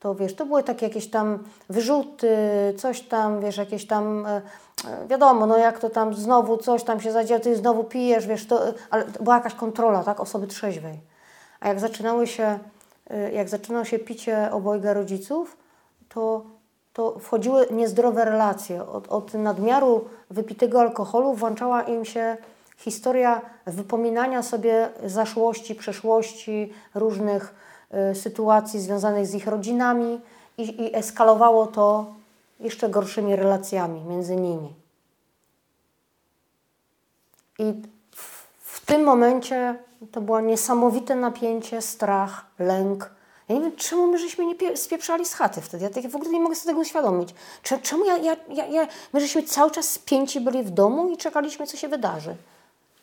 to 0.00 0.14
wiesz, 0.14 0.34
to 0.34 0.46
były 0.46 0.62
takie 0.62 0.86
jakieś 0.86 1.10
tam 1.10 1.38
wyrzuty, 1.70 2.36
coś 2.76 3.00
tam, 3.00 3.40
wiesz, 3.40 3.56
jakieś 3.56 3.86
tam, 3.86 4.26
e, 4.26 4.42
e, 4.84 5.06
wiadomo, 5.08 5.46
no 5.46 5.58
jak 5.58 5.78
to 5.78 5.90
tam 5.90 6.14
znowu 6.14 6.56
coś 6.56 6.84
tam 6.84 7.00
się 7.00 7.12
zadzieje, 7.12 7.40
ty 7.40 7.56
znowu 7.56 7.84
pijesz, 7.84 8.26
wiesz, 8.26 8.46
to, 8.46 8.60
ale 8.90 9.04
to 9.04 9.22
była 9.22 9.34
jakaś 9.36 9.54
kontrola, 9.54 10.04
tak, 10.04 10.20
osoby 10.20 10.46
trzeźwej. 10.46 11.00
A 11.60 11.68
jak 11.68 11.80
zaczynały 11.80 12.26
się, 12.26 12.58
jak 13.32 13.48
zaczynało 13.48 13.84
się 13.84 13.98
picie 13.98 14.48
obojga 14.52 14.92
rodziców, 14.92 15.56
to, 16.08 16.44
to 16.92 17.18
wchodziły 17.18 17.66
niezdrowe 17.70 18.24
relacje. 18.24 18.86
Od, 18.86 19.08
od 19.08 19.34
nadmiaru 19.34 20.04
wypitego 20.30 20.80
alkoholu 20.80 21.34
włączała 21.34 21.82
im 21.82 22.04
się 22.04 22.36
historia 22.76 23.40
wypominania 23.66 24.42
sobie 24.42 24.88
zaszłości, 25.04 25.74
przeszłości, 25.74 26.72
różnych 26.94 27.54
y, 28.10 28.14
sytuacji 28.14 28.80
związanych 28.80 29.26
z 29.26 29.34
ich 29.34 29.46
rodzinami 29.46 30.20
i, 30.58 30.82
i 30.82 30.96
eskalowało 30.96 31.66
to 31.66 32.06
jeszcze 32.60 32.88
gorszymi 32.88 33.36
relacjami 33.36 34.04
między 34.04 34.36
nimi. 34.36 34.74
I 37.58 37.82
tym 38.88 39.04
momencie 39.04 39.74
to 40.12 40.20
było 40.20 40.40
niesamowite 40.40 41.14
napięcie, 41.14 41.82
strach, 41.82 42.46
lęk. 42.58 43.10
Ja 43.48 43.54
nie 43.54 43.60
wiem, 43.60 43.76
czemu 43.76 44.06
my 44.06 44.18
żeśmy 44.18 44.46
nie 44.46 44.54
pie- 44.56 44.76
spieprzali 44.76 45.26
z 45.26 45.34
chaty 45.34 45.60
wtedy. 45.60 45.84
Ja 45.84 45.90
tak 45.90 46.08
w 46.08 46.16
ogóle 46.16 46.30
nie 46.30 46.40
mogę 46.40 46.54
sobie 46.56 46.66
tego 46.70 46.80
uświadomić. 46.80 47.34
Cze- 47.62 47.78
Czemu 47.78 48.04
ja, 48.04 48.16
ja, 48.16 48.36
ja, 48.48 48.66
ja, 48.66 48.86
my 49.12 49.20
żeśmy 49.20 49.42
cały 49.42 49.70
czas 49.70 49.88
spięci 49.90 50.40
byli 50.40 50.62
w 50.62 50.70
domu 50.70 51.08
i 51.08 51.16
czekaliśmy, 51.16 51.66
co 51.66 51.76
się 51.76 51.88
wydarzy. 51.88 52.36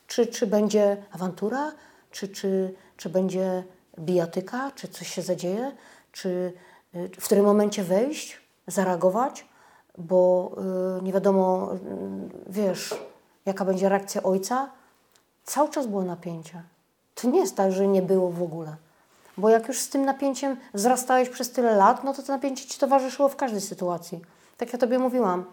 Czy, 0.07 0.27
czy 0.27 0.47
będzie 0.47 0.97
awantura, 1.11 1.71
czy, 2.11 2.27
czy, 2.27 2.73
czy 2.97 3.09
będzie 3.09 3.63
bijatyka, 3.99 4.71
czy 4.75 4.87
coś 4.87 5.07
się 5.07 5.21
zadzieje, 5.21 5.71
czy 6.11 6.53
y, 6.95 7.09
w 7.19 7.25
którym 7.25 7.45
momencie 7.45 7.83
wejść, 7.83 8.41
zareagować, 8.67 9.45
bo 9.97 10.51
y, 10.99 11.03
nie 11.03 11.13
wiadomo, 11.13 11.73
y, 11.73 11.77
wiesz, 12.47 12.95
jaka 13.45 13.65
będzie 13.65 13.89
reakcja 13.89 14.23
ojca. 14.23 14.69
Cały 15.45 15.69
czas 15.69 15.87
było 15.87 16.03
napięcie. 16.03 16.63
To 17.15 17.29
nie 17.29 17.39
jest 17.39 17.55
tak, 17.55 17.71
że 17.71 17.87
nie 17.87 18.01
było 18.01 18.31
w 18.31 18.43
ogóle. 18.43 18.75
Bo 19.37 19.49
jak 19.49 19.67
już 19.67 19.79
z 19.79 19.89
tym 19.89 20.05
napięciem 20.05 20.57
wzrastałeś 20.73 21.29
przez 21.29 21.51
tyle 21.51 21.75
lat, 21.75 22.03
no 22.03 22.13
to 22.13 22.23
to 22.23 22.33
napięcie 22.33 22.67
ci 22.67 22.79
towarzyszyło 22.79 23.29
w 23.29 23.35
każdej 23.35 23.61
sytuacji. 23.61 24.21
Tak 24.57 24.73
jak 24.73 24.81
tobie 24.81 24.99
mówiłam, 24.99 25.45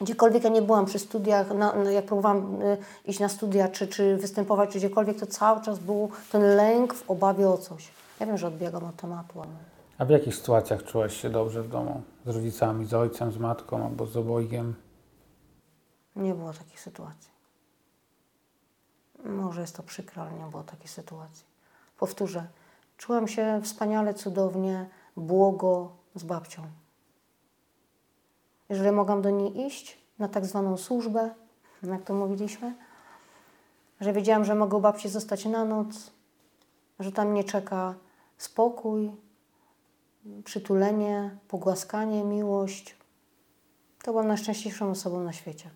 gdziekolwiek 0.00 0.44
ja 0.44 0.50
nie 0.50 0.62
byłam 0.62 0.86
przy 0.86 0.98
studiach, 0.98 1.54
na, 1.54 1.72
na, 1.72 1.90
jak 1.90 2.04
próbowałam 2.04 2.62
y, 2.62 2.76
iść 3.04 3.20
na 3.20 3.28
studia, 3.28 3.68
czy, 3.68 3.88
czy 3.88 4.16
występować, 4.16 4.70
czy 4.70 4.78
gdziekolwiek, 4.78 5.20
to 5.20 5.26
cały 5.26 5.60
czas 5.60 5.78
był 5.78 6.10
ten 6.32 6.42
lęk 6.42 6.94
w 6.94 7.10
obawie 7.10 7.48
o 7.48 7.58
coś. 7.58 7.88
Ja 8.20 8.26
wiem, 8.26 8.38
że 8.38 8.46
odbiegam 8.46 8.84
od 8.84 8.96
tematu, 8.96 9.40
ale... 9.40 9.50
A 9.98 10.04
w 10.04 10.10
jakich 10.10 10.34
sytuacjach 10.36 10.84
czułaś 10.84 11.16
się 11.20 11.30
dobrze 11.30 11.62
w 11.62 11.68
domu? 11.68 12.02
Z 12.26 12.28
rodzicami, 12.28 12.86
z 12.86 12.94
ojcem, 12.94 13.32
z 13.32 13.38
matką 13.38 13.84
albo 13.84 14.06
z 14.06 14.16
obojgiem? 14.16 14.74
Nie 16.16 16.34
było 16.34 16.52
takich 16.52 16.80
sytuacji. 16.80 17.29
Może 19.24 19.60
jest 19.60 19.76
to 19.76 19.82
przykre, 19.82 20.22
ale 20.22 20.32
nie 20.32 20.44
było 20.44 20.62
takiej 20.62 20.88
sytuacji. 20.88 21.44
Powtórzę, 21.98 22.46
czułam 22.96 23.28
się 23.28 23.60
wspaniale, 23.62 24.14
cudownie, 24.14 24.88
błogo 25.16 25.92
z 26.14 26.24
babcią. 26.24 26.62
Jeżeli 28.68 28.92
mogłam 28.92 29.22
do 29.22 29.30
niej 29.30 29.66
iść 29.66 29.98
na 30.18 30.28
tak 30.28 30.46
zwaną 30.46 30.76
służbę, 30.76 31.34
jak 31.82 32.02
to 32.02 32.14
mówiliśmy, 32.14 32.74
że 34.00 34.12
wiedziałam, 34.12 34.44
że 34.44 34.54
mogę 34.54 34.76
u 34.76 34.80
babci 34.80 35.08
zostać 35.08 35.44
na 35.44 35.64
noc, 35.64 36.10
że 37.00 37.12
tam 37.12 37.28
mnie 37.28 37.44
czeka 37.44 37.94
spokój, 38.38 39.12
przytulenie, 40.44 41.38
pogłaskanie, 41.48 42.24
miłość, 42.24 42.96
to 44.02 44.10
byłam 44.12 44.28
najszczęśliwszą 44.28 44.90
osobą 44.90 45.20
na 45.20 45.32
świecie 45.32 45.70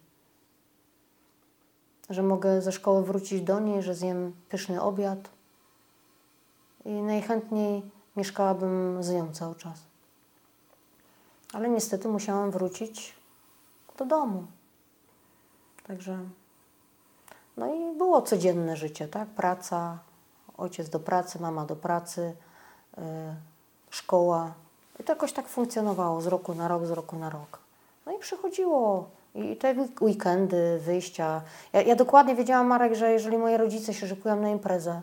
że 2.11 2.23
mogę 2.23 2.63
ze 2.63 2.73
szkoły 2.73 3.05
wrócić 3.05 3.43
do 3.43 3.61
niej, 3.61 3.83
że 3.83 3.95
zjem 3.95 4.33
pyszny 4.49 4.83
obiad 4.83 5.19
i 6.85 6.91
najchętniej 6.91 7.83
mieszkałabym 8.17 9.03
z 9.03 9.11
nią 9.11 9.33
cały 9.33 9.55
czas. 9.55 9.79
Ale 11.53 11.69
niestety 11.69 12.09
musiałam 12.09 12.51
wrócić 12.51 13.15
do 13.99 14.05
domu. 14.05 14.47
Także 15.87 16.19
no 17.57 17.75
i 17.75 17.97
było 17.97 18.23
codzienne 18.23 18.77
życie, 18.77 19.09
tak? 19.09 19.29
Praca, 19.29 19.99
ojciec 20.57 20.89
do 20.89 21.01
pracy, 21.01 21.41
mama 21.41 21.65
do 21.65 21.77
pracy, 21.77 22.37
yy, 22.97 23.03
szkoła. 23.91 24.55
I 25.01 25.05
to 25.05 25.13
jakoś 25.13 25.33
tak 25.33 25.49
funkcjonowało 25.49 26.21
z 26.21 26.27
roku 26.27 26.55
na 26.55 26.69
rok, 26.69 26.87
z 26.87 26.91
roku 26.91 27.17
na 27.17 27.31
rok. 27.31 27.59
No 28.07 28.13
i 28.13 28.19
przychodziło 28.19 29.09
i 29.35 29.57
te 29.57 29.75
week- 29.75 30.03
weekendy, 30.03 30.79
wyjścia. 30.79 31.43
Ja, 31.73 31.83
ja 31.83 31.97
dokładnie 31.97 32.35
wiedziałam, 32.35 32.67
Marek, 32.67 32.95
że 32.95 33.13
jeżeli 33.13 33.39
moi 33.39 33.57
rodzice 33.57 33.95
się 33.95 34.07
szykują 34.07 34.41
na 34.41 34.49
imprezę, 34.49 35.01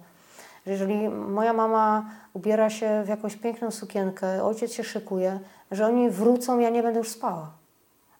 że 0.65 0.71
jeżeli 0.71 1.09
moja 1.09 1.53
mama 1.53 2.05
ubiera 2.33 2.69
się 2.69 3.03
w 3.05 3.07
jakąś 3.07 3.35
piękną 3.35 3.71
sukienkę, 3.71 4.43
ojciec 4.43 4.73
się 4.73 4.83
szykuje, 4.83 5.39
że 5.71 5.85
oni 5.85 6.09
wrócą, 6.09 6.59
ja 6.59 6.69
nie 6.69 6.83
będę 6.83 6.99
już 6.99 7.09
spała. 7.09 7.51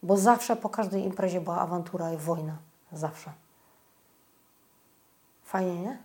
Bo 0.04 0.18
zawsze 0.18 0.56
po 0.56 0.70
każdej 0.70 1.04
imprezie 1.04 1.42
była 1.42 1.60
awantura 1.60 2.14
i 2.14 2.18
wojna. 2.18 2.56
Zawsze. 2.94 3.32
Fajnie, 5.44 5.82
nie? 5.82 5.98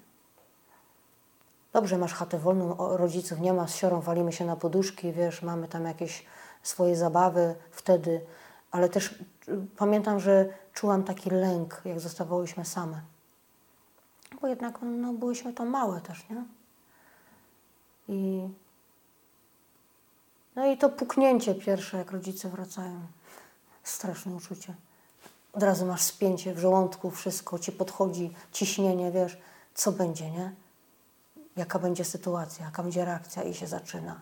Dobrze, 1.72 1.98
masz 1.98 2.14
chatę 2.14 2.38
wolną, 2.38 2.76
rodziców 2.96 3.40
nie 3.40 3.52
ma, 3.52 3.68
z 3.68 3.74
siorą 3.74 4.00
walimy 4.00 4.32
się 4.32 4.44
na 4.44 4.56
poduszki, 4.56 5.12
wiesz, 5.12 5.42
mamy 5.42 5.68
tam 5.68 5.84
jakieś 5.84 6.26
swoje 6.62 6.96
zabawy 6.96 7.54
wtedy, 7.70 8.20
ale 8.70 8.88
też 8.88 9.14
pamiętam, 9.76 10.20
że 10.20 10.48
czułam 10.72 11.04
taki 11.04 11.30
lęk, 11.30 11.82
jak 11.84 12.00
zostawałyśmy 12.00 12.64
same. 12.64 13.00
Bo 14.40 14.46
jednak 14.46 14.78
no, 14.82 15.12
byłyśmy 15.12 15.52
tam 15.52 15.68
małe 15.68 16.00
też, 16.00 16.28
nie? 16.30 16.44
I 18.08 18.48
no 20.56 20.66
i 20.66 20.78
to 20.78 20.88
puknięcie 20.88 21.54
pierwsze, 21.54 21.96
jak 21.96 22.10
rodzice 22.10 22.48
wracają. 22.48 23.00
Straszne 23.82 24.34
uczucie. 24.34 24.74
Od 25.52 25.62
razu 25.62 25.86
masz 25.86 26.02
spięcie 26.02 26.54
w 26.54 26.58
żołądku, 26.58 27.10
wszystko 27.10 27.58
ci 27.58 27.72
podchodzi, 27.72 28.34
ciśnienie, 28.52 29.12
wiesz, 29.12 29.38
co 29.74 29.92
będzie, 29.92 30.30
nie? 30.30 30.54
Jaka 31.56 31.78
będzie 31.78 32.04
sytuacja, 32.04 32.64
jaka 32.64 32.82
będzie 32.82 33.04
reakcja 33.04 33.42
i 33.42 33.54
się 33.54 33.66
zaczyna. 33.66 34.20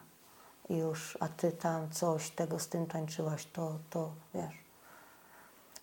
I 0.68 0.77
już, 0.77 1.18
a 1.20 1.29
ty 1.29 1.53
tam 1.53 1.91
coś, 1.91 2.31
tego 2.31 2.59
z 2.59 2.68
tym 2.68 2.87
tańczyłaś, 2.87 3.47
to, 3.53 3.79
to, 3.91 4.11
wiesz. 4.35 4.63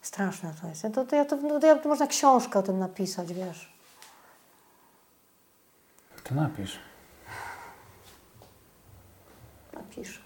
Straszne 0.01 0.53
to 0.61 0.67
jest. 0.67 0.81
To, 0.93 1.05
to, 1.05 1.15
ja 1.15 1.25
to, 1.25 1.35
no, 1.35 1.59
to, 1.59 1.67
ja, 1.67 1.75
to 1.75 1.89
można 1.89 2.07
książkę 2.07 2.59
o 2.59 2.63
tym 2.63 2.79
napisać, 2.79 3.33
wiesz. 3.33 3.73
To 6.23 6.35
napisz. 6.35 6.79
Napisz. 9.73 10.21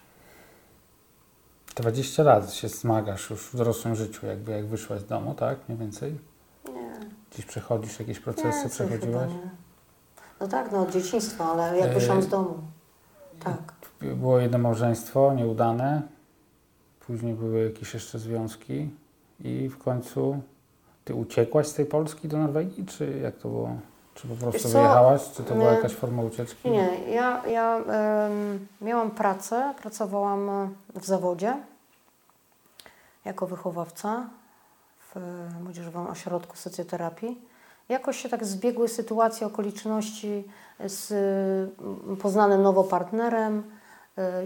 20 1.74 2.22
lat 2.22 2.52
się 2.52 2.68
zmagasz 2.68 3.30
już 3.30 3.42
w 3.42 3.56
dorosłym 3.56 3.94
życiu, 3.94 4.26
jakby 4.26 4.52
jak 4.52 4.66
wyszłaś 4.66 5.00
z 5.00 5.04
domu, 5.06 5.34
tak? 5.34 5.58
Mniej 5.68 5.78
więcej? 5.78 6.18
Nie. 6.74 7.00
Gdzieś 7.32 7.46
przechodzisz 7.46 7.98
jakieś 8.00 8.20
procesy, 8.20 8.48
Więcej 8.48 8.70
przechodziłaś? 8.70 9.30
nie. 9.30 9.50
No 10.40 10.48
tak, 10.48 10.72
no 10.72 10.82
od 10.82 10.90
dzieciństwa, 10.90 11.44
ale 11.52 11.78
jak 11.78 11.90
E, 11.90 11.94
wyszłam 11.94 12.22
z 12.22 12.28
domu. 12.28 12.58
Tak. 13.44 13.72
Było 14.00 14.38
jedno 14.40 14.58
małżeństwo 14.58 15.34
nieudane, 15.34 16.02
później 17.00 17.34
były 17.34 17.64
jakieś 17.64 17.94
jeszcze 17.94 18.18
związki 18.18 18.90
i 19.40 19.68
w 19.68 19.78
końcu 19.78 20.40
ty 21.04 21.14
uciekłaś 21.14 21.66
z 21.66 21.74
tej 21.74 21.86
Polski 21.86 22.28
do 22.28 22.38
Norwegii, 22.38 22.86
czy 22.86 23.18
jak 23.22 23.36
to 23.36 23.48
było? 23.48 23.70
Czy 24.14 24.28
po 24.28 24.34
prostu 24.34 24.68
wyjechałaś? 24.68 25.30
Czy 25.36 25.42
to 25.44 25.54
była 25.54 25.72
jakaś 25.72 25.92
forma 25.92 26.22
ucieczki? 26.22 26.70
Nie, 26.70 27.10
ja, 27.10 27.46
ja 27.46 27.76
em, 27.76 28.66
miałam 28.80 29.10
pracę, 29.10 29.74
pracowałam 29.82 30.74
w 30.94 31.04
zawodzie 31.04 31.56
jako 33.24 33.46
wychowawca 33.46 34.26
w 35.14 35.20
Młodzieżowym 35.64 36.06
Ośrodku 36.06 36.56
Socjoterapii. 36.56 37.40
Jakoś 37.88 38.16
się 38.16 38.28
tak 38.28 38.44
zbiegły 38.44 38.88
sytuacje, 38.88 39.46
okoliczności 39.46 40.44
z 40.86 41.12
e, 42.12 42.16
poznanym 42.16 42.62
nowo 42.62 42.84
partnerem. 42.84 43.62
E, 44.18 44.22
e, 44.22 44.44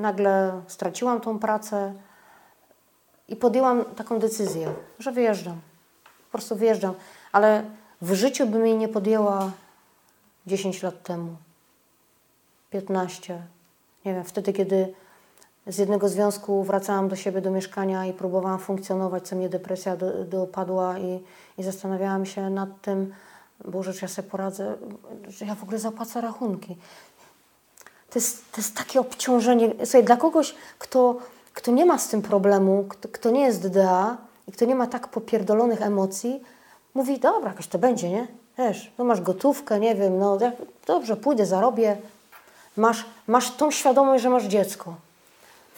Nagle 0.00 0.62
straciłam 0.66 1.20
tą 1.20 1.38
pracę 1.38 1.94
i 3.32 3.36
podjęłam 3.36 3.84
taką 3.84 4.18
decyzję, 4.18 4.74
że 4.98 5.12
wyjeżdżam. 5.12 5.60
Po 6.04 6.32
prostu 6.32 6.56
wyjeżdżam. 6.56 6.94
Ale 7.32 7.64
w 8.02 8.14
życiu 8.14 8.46
bym 8.46 8.66
jej 8.66 8.76
nie 8.76 8.88
podjęła 8.88 9.50
10 10.46 10.82
lat 10.82 11.02
temu. 11.02 11.36
15. 12.70 13.42
Nie 14.04 14.14
wiem, 14.14 14.24
wtedy, 14.24 14.52
kiedy 14.52 14.94
z 15.66 15.78
jednego 15.78 16.08
związku 16.08 16.64
wracałam 16.64 17.08
do 17.08 17.16
siebie, 17.16 17.40
do 17.40 17.50
mieszkania 17.50 18.06
i 18.06 18.12
próbowałam 18.12 18.58
funkcjonować, 18.58 19.28
co 19.28 19.36
mnie 19.36 19.48
depresja 19.48 19.96
do, 19.96 20.24
dopadła 20.24 20.98
i, 20.98 21.20
i 21.58 21.62
zastanawiałam 21.62 22.26
się 22.26 22.50
nad 22.50 22.80
tym, 22.80 23.14
Boże, 23.64 23.94
czy 23.94 24.04
ja 24.04 24.08
sobie 24.08 24.28
poradzę, 24.28 24.76
że 25.28 25.46
ja 25.46 25.54
w 25.54 25.62
ogóle 25.62 25.78
zapłacę 25.78 26.20
rachunki. 26.20 26.76
To 28.10 28.18
jest, 28.18 28.52
to 28.52 28.60
jest 28.60 28.76
takie 28.76 29.00
obciążenie. 29.00 29.74
Słuchaj, 29.84 30.04
dla 30.04 30.16
kogoś, 30.16 30.54
kto, 30.78 31.18
kto 31.54 31.70
nie 31.70 31.86
ma 31.86 31.98
z 31.98 32.08
tym 32.08 32.22
problemu, 32.22 32.84
kto, 32.88 33.08
kto 33.08 33.30
nie 33.30 33.40
jest 33.40 33.68
DA 33.68 34.16
i 34.48 34.52
kto 34.52 34.64
nie 34.64 34.74
ma 34.74 34.86
tak 34.86 35.08
popierdolonych 35.08 35.82
emocji, 35.82 36.42
mówi, 36.94 37.18
dobra, 37.18 37.50
jakoś 37.50 37.66
to 37.66 37.78
będzie, 37.78 38.10
nie? 38.10 38.26
Wiesz, 38.58 38.92
no 38.98 39.04
masz 39.04 39.20
gotówkę, 39.20 39.80
nie 39.80 39.94
wiem, 39.94 40.18
no 40.18 40.38
dobrze, 40.86 41.16
pójdę, 41.16 41.46
zarobię. 41.46 41.96
Masz, 42.76 43.04
masz 43.26 43.50
tą 43.50 43.70
świadomość, 43.70 44.22
że 44.22 44.30
masz 44.30 44.44
dziecko. 44.44 44.94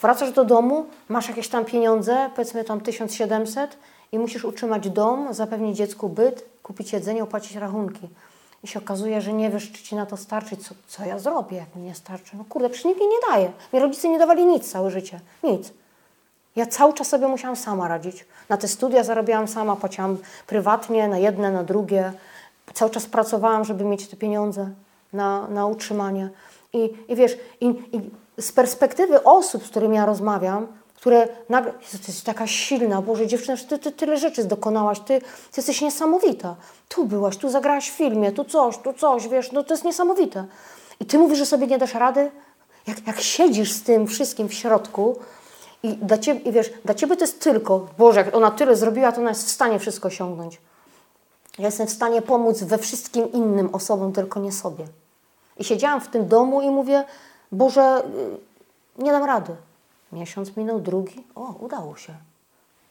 Wracasz 0.01 0.31
do 0.31 0.45
domu, 0.45 0.85
masz 1.09 1.27
jakieś 1.29 1.47
tam 1.47 1.65
pieniądze, 1.65 2.29
powiedzmy 2.35 2.63
tam 2.63 2.81
1700 2.81 3.77
i 4.11 4.19
musisz 4.19 4.45
utrzymać 4.45 4.89
dom, 4.89 5.33
zapewnić 5.33 5.77
dziecku 5.77 6.09
byt, 6.09 6.45
kupić 6.63 6.93
jedzenie, 6.93 7.23
opłacić 7.23 7.55
rachunki. 7.55 8.09
I 8.65 8.67
się 8.67 8.79
okazuje, 8.79 9.21
że 9.21 9.33
nie 9.33 9.49
wiesz, 9.49 9.71
czy 9.71 9.83
ci 9.83 9.95
na 9.95 10.05
to 10.05 10.17
starczy, 10.17 10.57
co, 10.57 10.75
co 10.87 11.05
ja 11.05 11.19
zrobię, 11.19 11.57
jak 11.57 11.75
mi 11.75 11.81
nie 11.81 11.95
starczy. 11.95 12.37
No 12.37 12.45
kurde, 12.49 12.69
przecież 12.69 12.85
nikt 12.85 12.99
mi 12.99 13.07
nie 13.07 13.17
daje. 13.31 13.51
Mi 13.73 13.79
rodzice 13.79 14.09
nie 14.09 14.19
dawali 14.19 14.45
nic 14.45 14.71
całe 14.71 14.91
życie. 14.91 15.19
Nic. 15.43 15.73
Ja 16.55 16.65
cały 16.65 16.93
czas 16.93 17.07
sobie 17.07 17.27
musiałam 17.27 17.55
sama 17.55 17.87
radzić. 17.87 18.25
Na 18.49 18.57
te 18.57 18.67
studia 18.67 19.03
zarabiałam 19.03 19.47
sama, 19.47 19.75
płaciłam 19.75 20.17
prywatnie, 20.47 21.07
na 21.07 21.17
jedne, 21.17 21.51
na 21.51 21.63
drugie. 21.63 22.13
Cały 22.73 22.91
czas 22.91 23.05
pracowałam, 23.05 23.65
żeby 23.65 23.83
mieć 23.83 24.07
te 24.07 24.17
pieniądze 24.17 24.69
na, 25.13 25.47
na 25.47 25.65
utrzymanie. 25.65 26.29
I, 26.73 26.93
i 27.07 27.15
wiesz, 27.15 27.37
i, 27.61 27.67
i 27.67 28.01
z 28.41 28.51
perspektywy 28.51 29.23
osób, 29.23 29.65
z 29.65 29.69
którymi 29.69 29.95
ja 29.95 30.05
rozmawiam, 30.05 30.67
które 31.05 31.27
nagle, 31.49 31.71
Jezu, 31.71 31.97
ty 31.97 32.07
jesteś 32.07 32.21
taka 32.21 32.47
silna, 32.47 33.01
Boże, 33.01 33.27
dziewczyna, 33.27 33.57
ty, 33.69 33.79
ty 33.79 33.91
tyle 33.91 34.17
rzeczy 34.17 34.43
dokonałaś, 34.43 34.99
ty, 34.99 35.19
ty 35.21 35.57
jesteś 35.57 35.81
niesamowita. 35.81 36.55
Tu 36.89 37.05
byłaś, 37.05 37.37
tu 37.37 37.49
zagrałaś 37.49 37.91
w 37.91 37.93
filmie, 37.93 38.31
tu 38.31 38.45
coś, 38.45 38.77
tu 38.77 38.93
coś, 38.93 39.27
wiesz, 39.27 39.51
no 39.51 39.63
to 39.63 39.73
jest 39.73 39.83
niesamowite. 39.83 40.45
I 40.99 41.05
ty 41.05 41.17
mówisz, 41.17 41.37
że 41.37 41.45
sobie 41.45 41.67
nie 41.67 41.77
dasz 41.77 41.93
rady? 41.93 42.31
Jak, 42.87 43.07
jak 43.07 43.21
siedzisz 43.21 43.71
z 43.71 43.83
tym 43.83 44.07
wszystkim 44.07 44.49
w 44.49 44.53
środku 44.53 45.19
i, 45.83 45.93
dla 45.93 46.17
ciebie, 46.17 46.39
i 46.39 46.51
wiesz, 46.51 46.69
dla 46.85 46.93
ciebie 46.93 47.17
to 47.17 47.23
jest 47.23 47.41
tylko, 47.41 47.87
Boże, 47.97 48.19
jak 48.19 48.35
ona 48.35 48.51
tyle 48.51 48.75
zrobiła, 48.75 49.11
to 49.11 49.21
ona 49.21 49.29
jest 49.29 49.47
w 49.47 49.51
stanie 49.51 49.79
wszystko 49.79 50.07
osiągnąć. 50.07 50.61
Ja 51.59 51.65
jestem 51.65 51.87
w 51.87 51.91
stanie 51.91 52.21
pomóc 52.21 52.63
we 52.63 52.77
wszystkim 52.77 53.31
innym 53.31 53.69
osobom, 53.75 54.13
tylko 54.13 54.39
nie 54.39 54.51
sobie. 54.51 54.85
I 55.57 55.63
siedziałam 55.63 56.01
w 56.01 56.07
tym 56.07 56.27
domu 56.27 56.61
i 56.61 56.69
mówię, 56.69 57.03
Boże, 57.51 58.03
y, 58.97 59.03
nie 59.03 59.11
dam 59.11 59.23
rady. 59.23 59.55
Miesiąc 60.11 60.57
minął, 60.57 60.79
drugi, 60.79 61.27
o, 61.35 61.41
udało 61.41 61.95
się. 61.95 62.15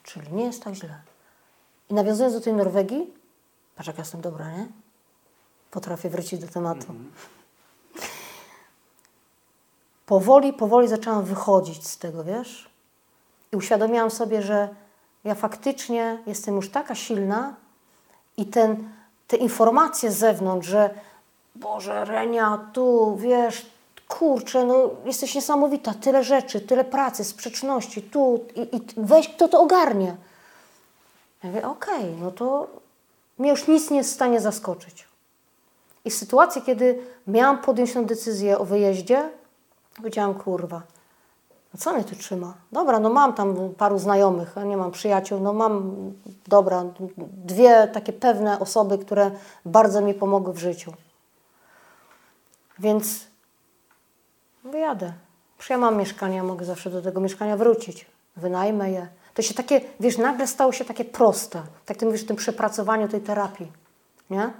Czyli 0.02 0.32
nie 0.32 0.44
jest 0.44 0.62
tak 0.64 0.74
źle. 0.74 1.00
I 1.90 1.94
nawiązując 1.94 2.34
do 2.34 2.40
tej 2.40 2.54
Norwegii, 2.54 3.14
patrz 3.76 3.86
jak 3.86 3.96
ja 3.96 4.02
jestem 4.02 4.20
dobra, 4.20 4.50
nie? 4.50 4.68
Potrafię 5.70 6.10
wrócić 6.10 6.40
do 6.40 6.48
tematu. 6.48 6.86
Powoli, 10.06 10.52
powoli 10.52 10.88
zaczęłam 10.88 11.24
wychodzić 11.24 11.86
z 11.86 11.98
tego, 11.98 12.24
wiesz? 12.24 12.70
I 13.52 13.56
uświadomiłam 13.56 14.10
sobie, 14.10 14.42
że 14.42 14.68
ja 15.24 15.34
faktycznie 15.34 16.22
jestem 16.26 16.56
już 16.56 16.70
taka 16.70 16.94
silna 16.94 17.54
i 18.36 18.46
ten, 18.46 18.90
te 19.26 19.36
informacje 19.36 20.10
z 20.10 20.16
zewnątrz, 20.16 20.68
że 20.68 20.94
Boże, 21.54 22.04
Renia, 22.04 22.70
tu, 22.72 23.16
wiesz, 23.16 23.66
kurczę, 24.18 24.64
no 24.64 24.90
jesteś 25.04 25.34
niesamowita, 25.34 25.94
tyle 25.94 26.24
rzeczy, 26.24 26.60
tyle 26.60 26.84
pracy, 26.84 27.24
sprzeczności, 27.24 28.02
tu 28.02 28.44
i, 28.56 28.76
i 28.76 28.80
weź, 28.96 29.28
kto 29.28 29.48
to 29.48 29.60
ogarnie. 29.60 30.16
Ja 31.42 31.50
mówię, 31.50 31.68
okej, 31.68 31.96
okay, 31.96 32.16
no 32.20 32.30
to 32.30 32.66
mnie 33.38 33.50
już 33.50 33.68
nic 33.68 33.90
nie 33.90 33.96
jest 33.96 34.10
w 34.10 34.14
stanie 34.14 34.40
zaskoczyć. 34.40 35.08
I 36.04 36.10
w 36.10 36.14
sytuacji, 36.14 36.62
kiedy 36.62 36.98
miałam 37.26 37.58
podjąć 37.58 37.92
tę 37.92 38.04
decyzję 38.06 38.58
o 38.58 38.64
wyjeździe, 38.64 39.30
powiedziałam, 39.96 40.34
kurwa, 40.34 40.82
no 41.74 41.80
co 41.80 41.92
mnie 41.92 42.04
tu 42.04 42.16
trzyma? 42.16 42.54
Dobra, 42.72 43.00
no 43.00 43.10
mam 43.10 43.32
tam 43.32 43.74
paru 43.76 43.98
znajomych, 43.98 44.56
nie 44.66 44.76
mam 44.76 44.90
przyjaciół, 44.90 45.40
no 45.40 45.52
mam, 45.52 45.94
dobra, 46.46 46.84
dwie 47.18 47.88
takie 47.92 48.12
pewne 48.12 48.60
osoby, 48.60 48.98
które 48.98 49.30
bardzo 49.64 50.00
mi 50.00 50.14
pomogły 50.14 50.52
w 50.52 50.58
życiu. 50.58 50.92
Więc 52.78 53.34
wyjadę. 54.64 55.12
Przecież 55.58 55.70
ja 55.70 55.78
mam 55.78 55.96
mieszkanie, 55.96 56.36
ja 56.36 56.42
mogę 56.42 56.64
zawsze 56.64 56.90
do 56.90 57.02
tego 57.02 57.20
mieszkania 57.20 57.56
wrócić. 57.56 58.06
Wynajmę 58.36 58.90
je. 58.90 59.08
To 59.34 59.42
się 59.42 59.54
takie, 59.54 59.80
wiesz, 60.00 60.18
nagle 60.18 60.46
stało 60.46 60.72
się 60.72 60.84
takie 60.84 61.04
proste. 61.04 61.62
Tak 61.86 61.96
ty 61.96 62.06
mówisz 62.06 62.22
o 62.22 62.26
tym 62.26 62.36
przepracowaniu 62.36 63.08
tej 63.08 63.20
terapii, 63.20 63.72
nie? 64.30 64.50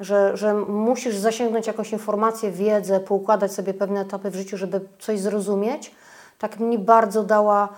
Że, 0.00 0.36
że 0.36 0.54
musisz 0.54 1.16
zasięgnąć 1.16 1.66
jakąś 1.66 1.92
informację, 1.92 2.50
wiedzę, 2.50 3.00
poukładać 3.00 3.52
sobie 3.52 3.74
pewne 3.74 4.00
etapy 4.00 4.30
w 4.30 4.34
życiu, 4.34 4.56
żeby 4.56 4.80
coś 4.98 5.20
zrozumieć. 5.20 5.94
Tak 6.38 6.60
mi 6.60 6.78
bardzo 6.78 7.22
dała 7.22 7.68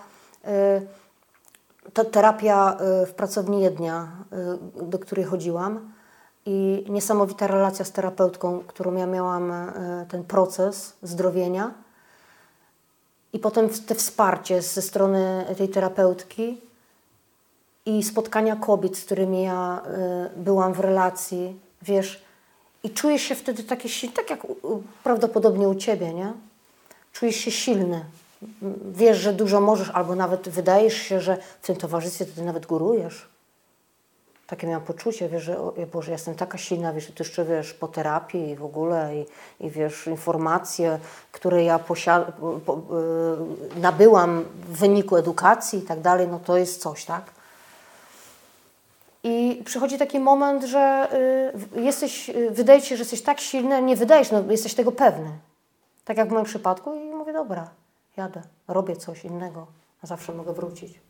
y, 0.45 1.91
ta 1.93 2.05
terapia 2.05 2.77
y, 3.03 3.05
w 3.05 3.13
pracowni 3.13 3.61
Jednia, 3.61 4.07
y, 4.81 4.85
do 4.85 4.99
której 4.99 5.25
chodziłam 5.25 5.96
i 6.47 6.85
niesamowita 6.89 7.47
relacja 7.47 7.85
z 7.85 7.91
terapeutką, 7.91 8.59
którą 8.67 8.95
ja 8.95 9.05
miałam, 9.05 9.51
e, 9.51 10.05
ten 10.09 10.23
proces 10.23 10.93
zdrowienia. 11.03 11.73
I 13.33 13.39
potem 13.39 13.69
te 13.69 13.95
wsparcie 13.95 14.61
ze 14.61 14.81
strony 14.81 15.45
tej 15.57 15.69
terapeutki 15.69 16.61
i 17.85 18.03
spotkania 18.03 18.55
kobiet, 18.55 18.97
z 18.97 19.05
którymi 19.05 19.43
ja 19.43 19.81
e, 19.85 20.29
byłam 20.35 20.73
w 20.73 20.79
relacji, 20.79 21.59
wiesz, 21.81 22.23
i 22.83 22.89
czujesz 22.89 23.21
się 23.21 23.35
wtedy 23.35 23.63
silny, 23.63 24.15
tak 24.15 24.29
jak 24.29 24.47
prawdopodobnie 25.03 25.69
u 25.69 25.75
Ciebie, 25.75 26.13
nie? 26.13 26.33
Czujesz 27.13 27.35
się 27.35 27.51
silny. 27.51 28.05
Wiesz, 28.91 29.17
że 29.17 29.33
dużo 29.33 29.61
możesz, 29.61 29.89
albo 29.89 30.15
nawet 30.15 30.49
wydajesz 30.49 30.93
się, 30.93 31.21
że 31.21 31.37
w 31.61 31.65
tym 31.67 31.75
towarzystwie 31.75 32.25
ty 32.25 32.41
nawet 32.41 32.65
górujesz 32.65 33.36
takie 34.47 34.67
miałam 34.67 34.85
poczucie, 34.85 35.29
wiesz, 35.29 35.43
że 35.43 35.59
o, 35.59 35.73
Boże, 35.93 36.11
jestem 36.11 36.35
taka 36.35 36.57
silna, 36.57 36.93
wiesz, 36.93 37.05
ty 37.05 37.13
jeszcze, 37.19 37.45
wiesz, 37.45 37.73
po 37.73 37.87
terapii 37.87 38.49
i 38.49 38.55
w 38.55 38.65
ogóle 38.65 39.15
i, 39.15 39.25
i 39.65 39.69
wiesz, 39.69 40.07
informacje, 40.07 40.99
które 41.31 41.63
ja 41.63 41.79
posiad- 41.79 42.31
po, 42.65 42.81
yy, 43.75 43.79
nabyłam 43.81 44.45
w 44.69 44.77
wyniku 44.77 45.15
edukacji 45.17 45.79
i 45.79 45.81
tak 45.81 46.01
dalej, 46.01 46.27
no 46.27 46.39
to 46.39 46.57
jest 46.57 46.81
coś, 46.81 47.05
tak? 47.05 47.23
I 49.23 49.61
przychodzi 49.65 49.97
taki 49.97 50.19
moment, 50.19 50.63
że 50.63 51.07
y, 51.75 51.81
jesteś, 51.81 52.29
y, 52.29 52.51
wydaje 52.51 52.81
ci 52.81 52.87
się, 52.87 52.97
że 52.97 53.01
jesteś 53.01 53.21
tak 53.21 53.39
silny, 53.39 53.81
nie 53.81 53.95
wydajesz, 53.95 54.31
no 54.31 54.43
jesteś 54.49 54.73
tego 54.73 54.91
pewny. 54.91 55.29
Tak 56.05 56.17
jak 56.17 56.29
w 56.29 56.31
moim 56.31 56.45
przypadku 56.45 56.95
i 56.95 56.99
mówię, 56.99 57.33
dobra, 57.33 57.69
jadę, 58.17 58.41
robię 58.67 58.95
coś 58.95 59.25
innego, 59.25 59.67
a 60.03 60.07
zawsze 60.07 60.33
mogę 60.33 60.53
wrócić. 60.53 61.06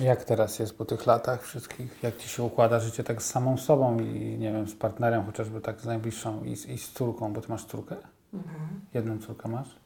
Jak 0.00 0.24
teraz 0.24 0.58
jest 0.58 0.78
po 0.78 0.84
tych 0.84 1.06
latach 1.06 1.42
wszystkich? 1.42 2.02
Jak 2.02 2.16
Ci 2.16 2.28
się 2.28 2.42
układa 2.42 2.80
życie 2.80 3.04
tak 3.04 3.22
z 3.22 3.30
samą 3.30 3.56
sobą 3.56 3.98
i 3.98 4.38
nie 4.38 4.52
wiem, 4.52 4.68
z 4.68 4.74
partnerem 4.74 5.26
chociażby 5.26 5.60
tak 5.60 5.80
z 5.80 5.84
najbliższą 5.84 6.44
i, 6.44 6.52
i 6.52 6.78
z 6.78 6.92
córką, 6.92 7.32
bo 7.32 7.40
Ty 7.40 7.48
masz 7.48 7.64
córkę? 7.64 7.96
Mhm. 8.34 8.80
Jedną 8.94 9.18
córkę 9.18 9.48
masz? 9.48 9.76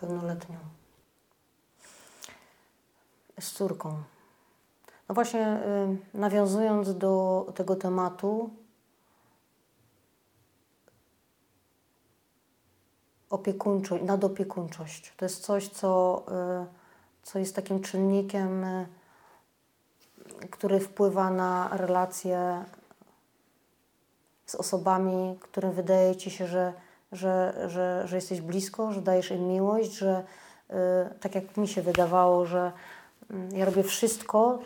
Pełnoletnią. 0.00 0.56
Z 3.40 3.52
córką. 3.52 4.02
No 5.08 5.14
właśnie, 5.14 5.60
y, 6.14 6.18
nawiązując 6.18 6.98
do 6.98 7.46
tego 7.54 7.76
tematu, 7.76 8.50
opiekuńczość, 13.30 14.04
nadopiekuńczość. 14.04 15.12
To 15.16 15.24
jest 15.24 15.44
coś, 15.44 15.68
co, 15.68 16.22
y, 16.62 16.66
co 17.22 17.38
jest 17.38 17.56
takim 17.56 17.80
czynnikiem 17.80 18.64
y, 18.64 18.86
który 20.50 20.80
wpływa 20.80 21.30
na 21.30 21.68
relacje 21.72 22.64
z 24.46 24.54
osobami, 24.54 25.38
którym 25.40 25.72
wydaje 25.72 26.16
ci 26.16 26.30
się, 26.30 26.46
że, 26.46 26.72
że, 27.12 27.64
że, 27.68 28.02
że 28.08 28.16
jesteś 28.16 28.40
blisko, 28.40 28.92
że 28.92 29.02
dajesz 29.02 29.30
im 29.30 29.48
miłość, 29.48 29.92
że 29.92 30.24
y, 30.70 30.74
tak 31.20 31.34
jak 31.34 31.56
mi 31.56 31.68
się 31.68 31.82
wydawało, 31.82 32.46
że 32.46 32.72
y, 33.30 33.56
ja 33.56 33.64
robię 33.64 33.82
wszystko 33.82 34.58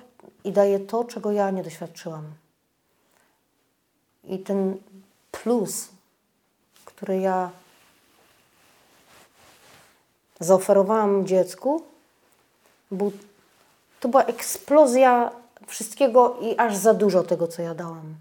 i 0.45 0.53
daję 0.53 0.81
to, 0.81 1.05
czego 1.05 1.33
ja 1.33 1.51
nie 1.51 1.63
doświadczyłam. 1.63 2.25
I 4.25 4.39
ten 4.39 4.77
plus, 5.31 5.89
który 6.85 7.19
ja 7.19 7.51
zaoferowałam 10.41 11.27
dziecku, 11.27 11.83
był, 12.91 13.13
to 14.01 14.09
była 14.09 14.25
eksplozja 14.25 15.31
wszystkiego 15.71 16.37
i 16.41 16.57
aż 16.57 16.77
za 16.77 16.95
dużo 16.95 17.23
tego, 17.23 17.49
co 17.49 17.63
ja 17.63 17.75
dałam. 17.75 18.15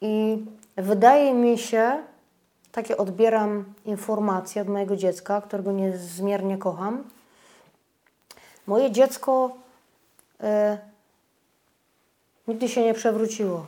I 0.00 0.44
wydaje 0.76 1.34
mi 1.34 1.58
się, 1.58 2.02
takie 2.72 2.96
odbieram 2.96 3.64
informacje 3.84 4.62
od 4.62 4.68
mojego 4.68 4.96
dziecka, 4.96 5.40
którego 5.40 5.72
niezmiernie 5.72 6.58
kocham, 6.58 7.04
Moje 8.66 8.90
dziecko 8.90 9.56
e, 10.40 10.78
nigdy 12.48 12.68
się 12.68 12.84
nie 12.84 12.94
przewróciło. 12.94 13.66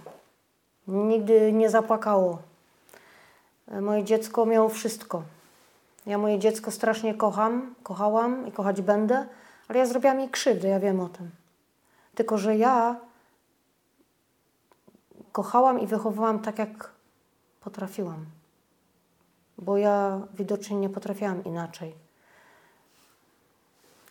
Nigdy 0.88 1.52
nie 1.52 1.70
zapłakało. 1.70 2.38
E, 3.68 3.80
Moje 3.80 4.04
dziecko 4.04 4.46
miało 4.46 4.68
wszystko. 4.68 5.22
Ja 6.06 6.18
moje 6.18 6.38
dziecko 6.38 6.70
strasznie 6.70 7.14
kocham, 7.14 7.74
kochałam 7.82 8.46
i 8.48 8.52
kochać 8.52 8.82
będę, 8.82 9.26
ale 9.68 9.78
ja 9.78 9.86
zrobiłam 9.86 10.20
jej 10.20 10.28
krzywdę, 10.28 10.68
ja 10.68 10.80
wiem 10.80 11.00
o 11.00 11.08
tym. 11.08 11.30
Tylko, 12.14 12.38
że 12.38 12.56
ja 12.56 13.00
kochałam 15.32 15.80
i 15.80 15.86
wychowywałam 15.86 16.40
tak, 16.40 16.58
jak 16.58 16.90
potrafiłam. 17.60 18.26
Bo 19.58 19.76
ja 19.76 20.20
widocznie 20.34 20.76
nie 20.76 20.88
potrafiłam 20.88 21.44
inaczej. 21.44 21.94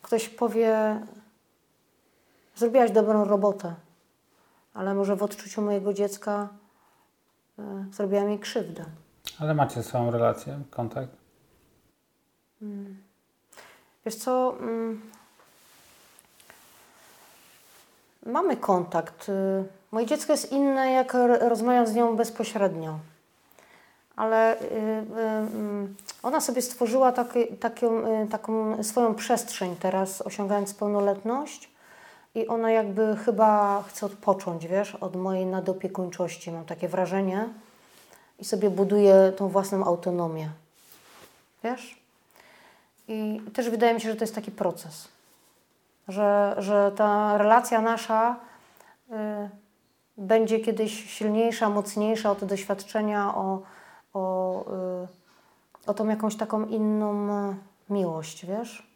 Ktoś 0.01 0.29
powie, 0.29 1.01
zrobiłaś 2.55 2.91
dobrą 2.91 3.25
robotę, 3.25 3.75
ale 4.73 4.93
może 4.93 5.15
w 5.15 5.23
odczuciu 5.23 5.61
mojego 5.61 5.93
dziecka 5.93 6.49
y, 7.59 7.63
zrobiłam 7.93 8.29
jej 8.29 8.39
krzywdę. 8.39 8.85
Ale 9.39 9.53
macie 9.53 9.83
swoją 9.83 10.11
relację, 10.11 10.59
kontakt? 10.69 11.21
Wiesz 14.05 14.15
co, 14.15 14.57
mm, 14.59 15.01
mamy 18.25 18.57
kontakt. 18.57 19.29
Y, 19.29 19.63
Moje 19.91 20.05
dziecko 20.05 20.33
jest 20.33 20.51
inne, 20.51 20.91
jak 20.91 21.13
rozmawiam 21.39 21.87
z 21.87 21.93
nią 21.93 22.15
bezpośrednio. 22.15 22.99
Ale 24.15 24.61
y, 24.61 24.65
y, 24.65 24.69
mm, 25.19 25.95
ona 26.23 26.41
sobie 26.41 26.61
stworzyła 26.61 27.11
taki, 27.11 27.47
taką, 27.47 28.03
taką 28.27 28.83
swoją 28.83 29.15
przestrzeń 29.15 29.75
teraz, 29.75 30.21
osiągając 30.21 30.73
pełnoletność. 30.73 31.71
I 32.35 32.47
ona 32.47 32.71
jakby 32.71 33.15
chyba 33.25 33.83
chce 33.87 34.05
odpocząć, 34.05 34.67
wiesz, 34.67 34.95
od 34.95 35.15
mojej 35.15 35.45
nadopiekuńczości. 35.45 36.51
Mam 36.51 36.65
takie 36.65 36.87
wrażenie. 36.87 37.49
I 38.39 38.45
sobie 38.45 38.69
buduje 38.69 39.33
tą 39.37 39.47
własną 39.47 39.85
autonomię. 39.85 40.49
Wiesz? 41.63 42.01
I 43.07 43.41
też 43.53 43.69
wydaje 43.69 43.93
mi 43.93 44.01
się, 44.01 44.09
że 44.09 44.15
to 44.15 44.23
jest 44.23 44.35
taki 44.35 44.51
proces, 44.51 45.07
że, 46.11 46.55
że 46.57 46.91
ta 46.95 47.37
relacja 47.37 47.81
nasza 47.81 48.35
y, 49.09 49.13
będzie 50.17 50.59
kiedyś 50.59 51.09
silniejsza, 51.11 51.69
mocniejsza 51.69 52.31
o 52.31 52.35
te 52.35 52.45
doświadczenia, 52.45 53.35
o, 53.35 53.61
o, 54.13 54.65
y, 55.03 55.87
o 55.87 55.93
tą 55.93 56.07
jakąś 56.07 56.35
taką 56.35 56.65
inną 56.65 57.29
y, 57.51 57.55
miłość, 57.89 58.45
wiesz? 58.45 58.91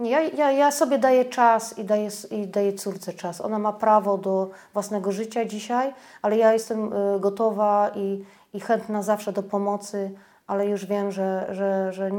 Ja, 0.00 0.20
ja, 0.20 0.52
ja 0.52 0.70
sobie 0.70 0.98
daję 0.98 1.24
czas 1.24 1.78
i 1.78 1.84
daję, 1.84 2.08
i 2.30 2.46
daję 2.46 2.72
córce 2.72 3.12
czas. 3.12 3.40
Ona 3.40 3.58
ma 3.58 3.72
prawo 3.72 4.18
do 4.18 4.50
własnego 4.72 5.12
życia 5.12 5.44
dzisiaj, 5.44 5.94
ale 6.22 6.36
ja 6.36 6.52
jestem 6.52 6.92
y, 6.92 7.20
gotowa 7.20 7.90
i, 7.94 8.24
i 8.54 8.60
chętna 8.60 9.02
zawsze 9.02 9.32
do 9.32 9.42
pomocy, 9.42 10.10
ale 10.46 10.66
już 10.66 10.86
wiem, 10.86 11.12
że, 11.12 11.46
że, 11.50 11.92
że 11.92 12.10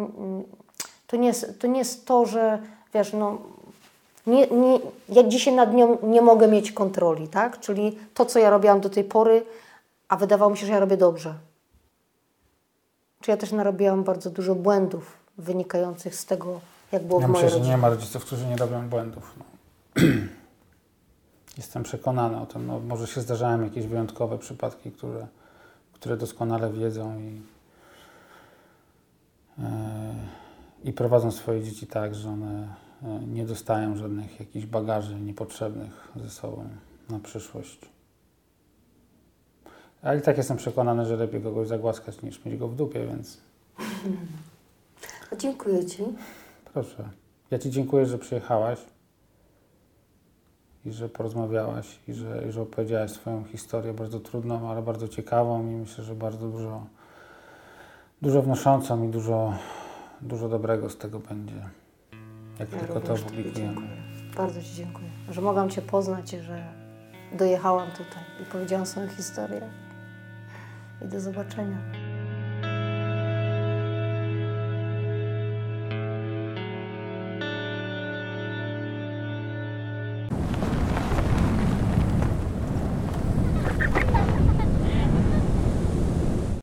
to, 1.07 1.17
nie 1.17 1.27
jest, 1.27 1.59
to 1.59 1.67
nie 1.67 1.79
jest 1.79 2.05
to, 2.05 2.25
że 2.25 2.59
wiesz, 2.93 3.13
no, 3.13 3.37
nie, 4.27 4.47
nie, 4.47 4.79
ja 5.09 5.23
dzisiaj 5.23 5.53
nad 5.53 5.73
nią 5.73 5.97
nie 6.03 6.21
mogę 6.21 6.47
mieć 6.47 6.71
kontroli, 6.71 7.27
tak? 7.27 7.59
Czyli 7.59 7.97
to, 8.13 8.25
co 8.25 8.39
ja 8.39 8.49
robiłam 8.49 8.81
do 8.81 8.89
tej 8.89 9.03
pory, 9.03 9.45
a 10.09 10.17
wydawało 10.17 10.51
mi 10.51 10.57
się, 10.57 10.65
że 10.65 10.71
ja 10.71 10.79
robię 10.79 10.97
dobrze. 10.97 11.33
Czy 13.21 13.31
ja 13.31 13.37
też 13.37 13.51
narobiłam 13.51 14.03
bardzo 14.03 14.29
dużo 14.29 14.55
błędów 14.55 15.17
wynikających 15.37 16.15
z 16.15 16.25
tego, 16.25 16.59
jak 16.91 17.03
było 17.03 17.21
Ja 17.21 17.27
w 17.27 17.29
mojej 17.29 17.43
myślę, 17.43 17.49
że 17.49 17.55
rodzinie. 17.57 17.75
nie 17.75 17.81
ma 17.81 17.89
rodziców, 17.89 18.25
którzy 18.25 18.45
nie 18.45 18.55
robią 18.55 18.89
błędów. 18.89 19.35
No. 19.37 19.45
Jestem 21.57 21.83
przekonany 21.83 22.41
o 22.41 22.45
tym. 22.45 22.67
No, 22.67 22.79
może 22.79 23.07
się 23.07 23.21
zdarzają 23.21 23.63
jakieś 23.63 23.87
wyjątkowe 23.87 24.37
przypadki, 24.37 24.91
które, 24.91 25.27
które 25.93 26.17
doskonale 26.17 26.71
wiedzą 26.71 27.19
i, 27.19 27.41
e, 29.59 30.04
i 30.85 30.93
prowadzą 30.93 31.31
swoje 31.31 31.63
dzieci 31.63 31.87
tak, 31.87 32.15
że 32.15 32.29
one 32.29 32.75
e, 33.03 33.19
nie 33.27 33.45
dostają 33.45 33.95
żadnych 33.95 34.39
jakichś 34.39 34.65
bagaży 34.65 35.19
niepotrzebnych 35.19 36.11
ze 36.15 36.29
sobą 36.29 36.69
na 37.09 37.19
przyszłość. 37.19 37.79
Ale 40.01 40.19
i 40.19 40.21
tak 40.21 40.37
jestem 40.37 40.57
przekonany, 40.57 41.05
że 41.05 41.15
lepiej 41.15 41.41
kogoś 41.41 41.67
zagłaskać 41.67 42.21
niż 42.21 42.45
mieć 42.45 42.57
go 42.57 42.67
w 42.67 42.75
dupie, 42.75 43.07
więc 43.07 43.37
Dziękuję 45.41 45.85
Ci. 45.85 46.03
Proszę. 46.73 47.09
Ja 47.51 47.59
Ci 47.59 47.69
dziękuję, 47.71 48.05
że 48.05 48.17
przyjechałaś 48.17 48.79
i 50.85 50.91
że 50.91 51.09
porozmawiałaś 51.09 51.99
i 52.07 52.13
że, 52.13 52.43
i 52.49 52.51
że 52.51 52.61
opowiedziałaś 52.61 53.11
swoją 53.11 53.43
historię, 53.43 53.93
bardzo 53.93 54.19
trudną, 54.19 54.69
ale 54.69 54.81
bardzo 54.81 55.07
ciekawą 55.07 55.71
i 55.71 55.75
myślę, 55.75 56.03
że 56.03 56.15
bardzo 56.15 56.47
dużo, 56.47 56.85
dużo 58.21 58.41
wnoszącą 58.41 59.03
i 59.03 59.07
dużo, 59.07 59.53
dużo 60.21 60.49
dobrego 60.49 60.89
z 60.89 60.97
tego 60.97 61.19
będzie, 61.19 61.69
jak 62.59 62.71
Ja 62.71 62.79
tylko 62.79 63.01
to 63.01 63.13
opublikujemy. 63.13 63.81
Bardzo 64.37 64.61
Ci 64.61 64.75
dziękuję, 64.75 65.09
że 65.31 65.41
mogłam 65.41 65.69
Cię 65.69 65.81
poznać 65.81 66.33
i 66.33 66.39
że 66.39 66.63
dojechałam 67.37 67.91
tutaj 67.91 68.23
i 68.41 68.45
powiedziałam 68.45 68.85
swoją 68.85 69.07
historię. 69.07 69.69
I 71.05 71.07
do 71.07 71.19
zobaczenia. 71.19 71.77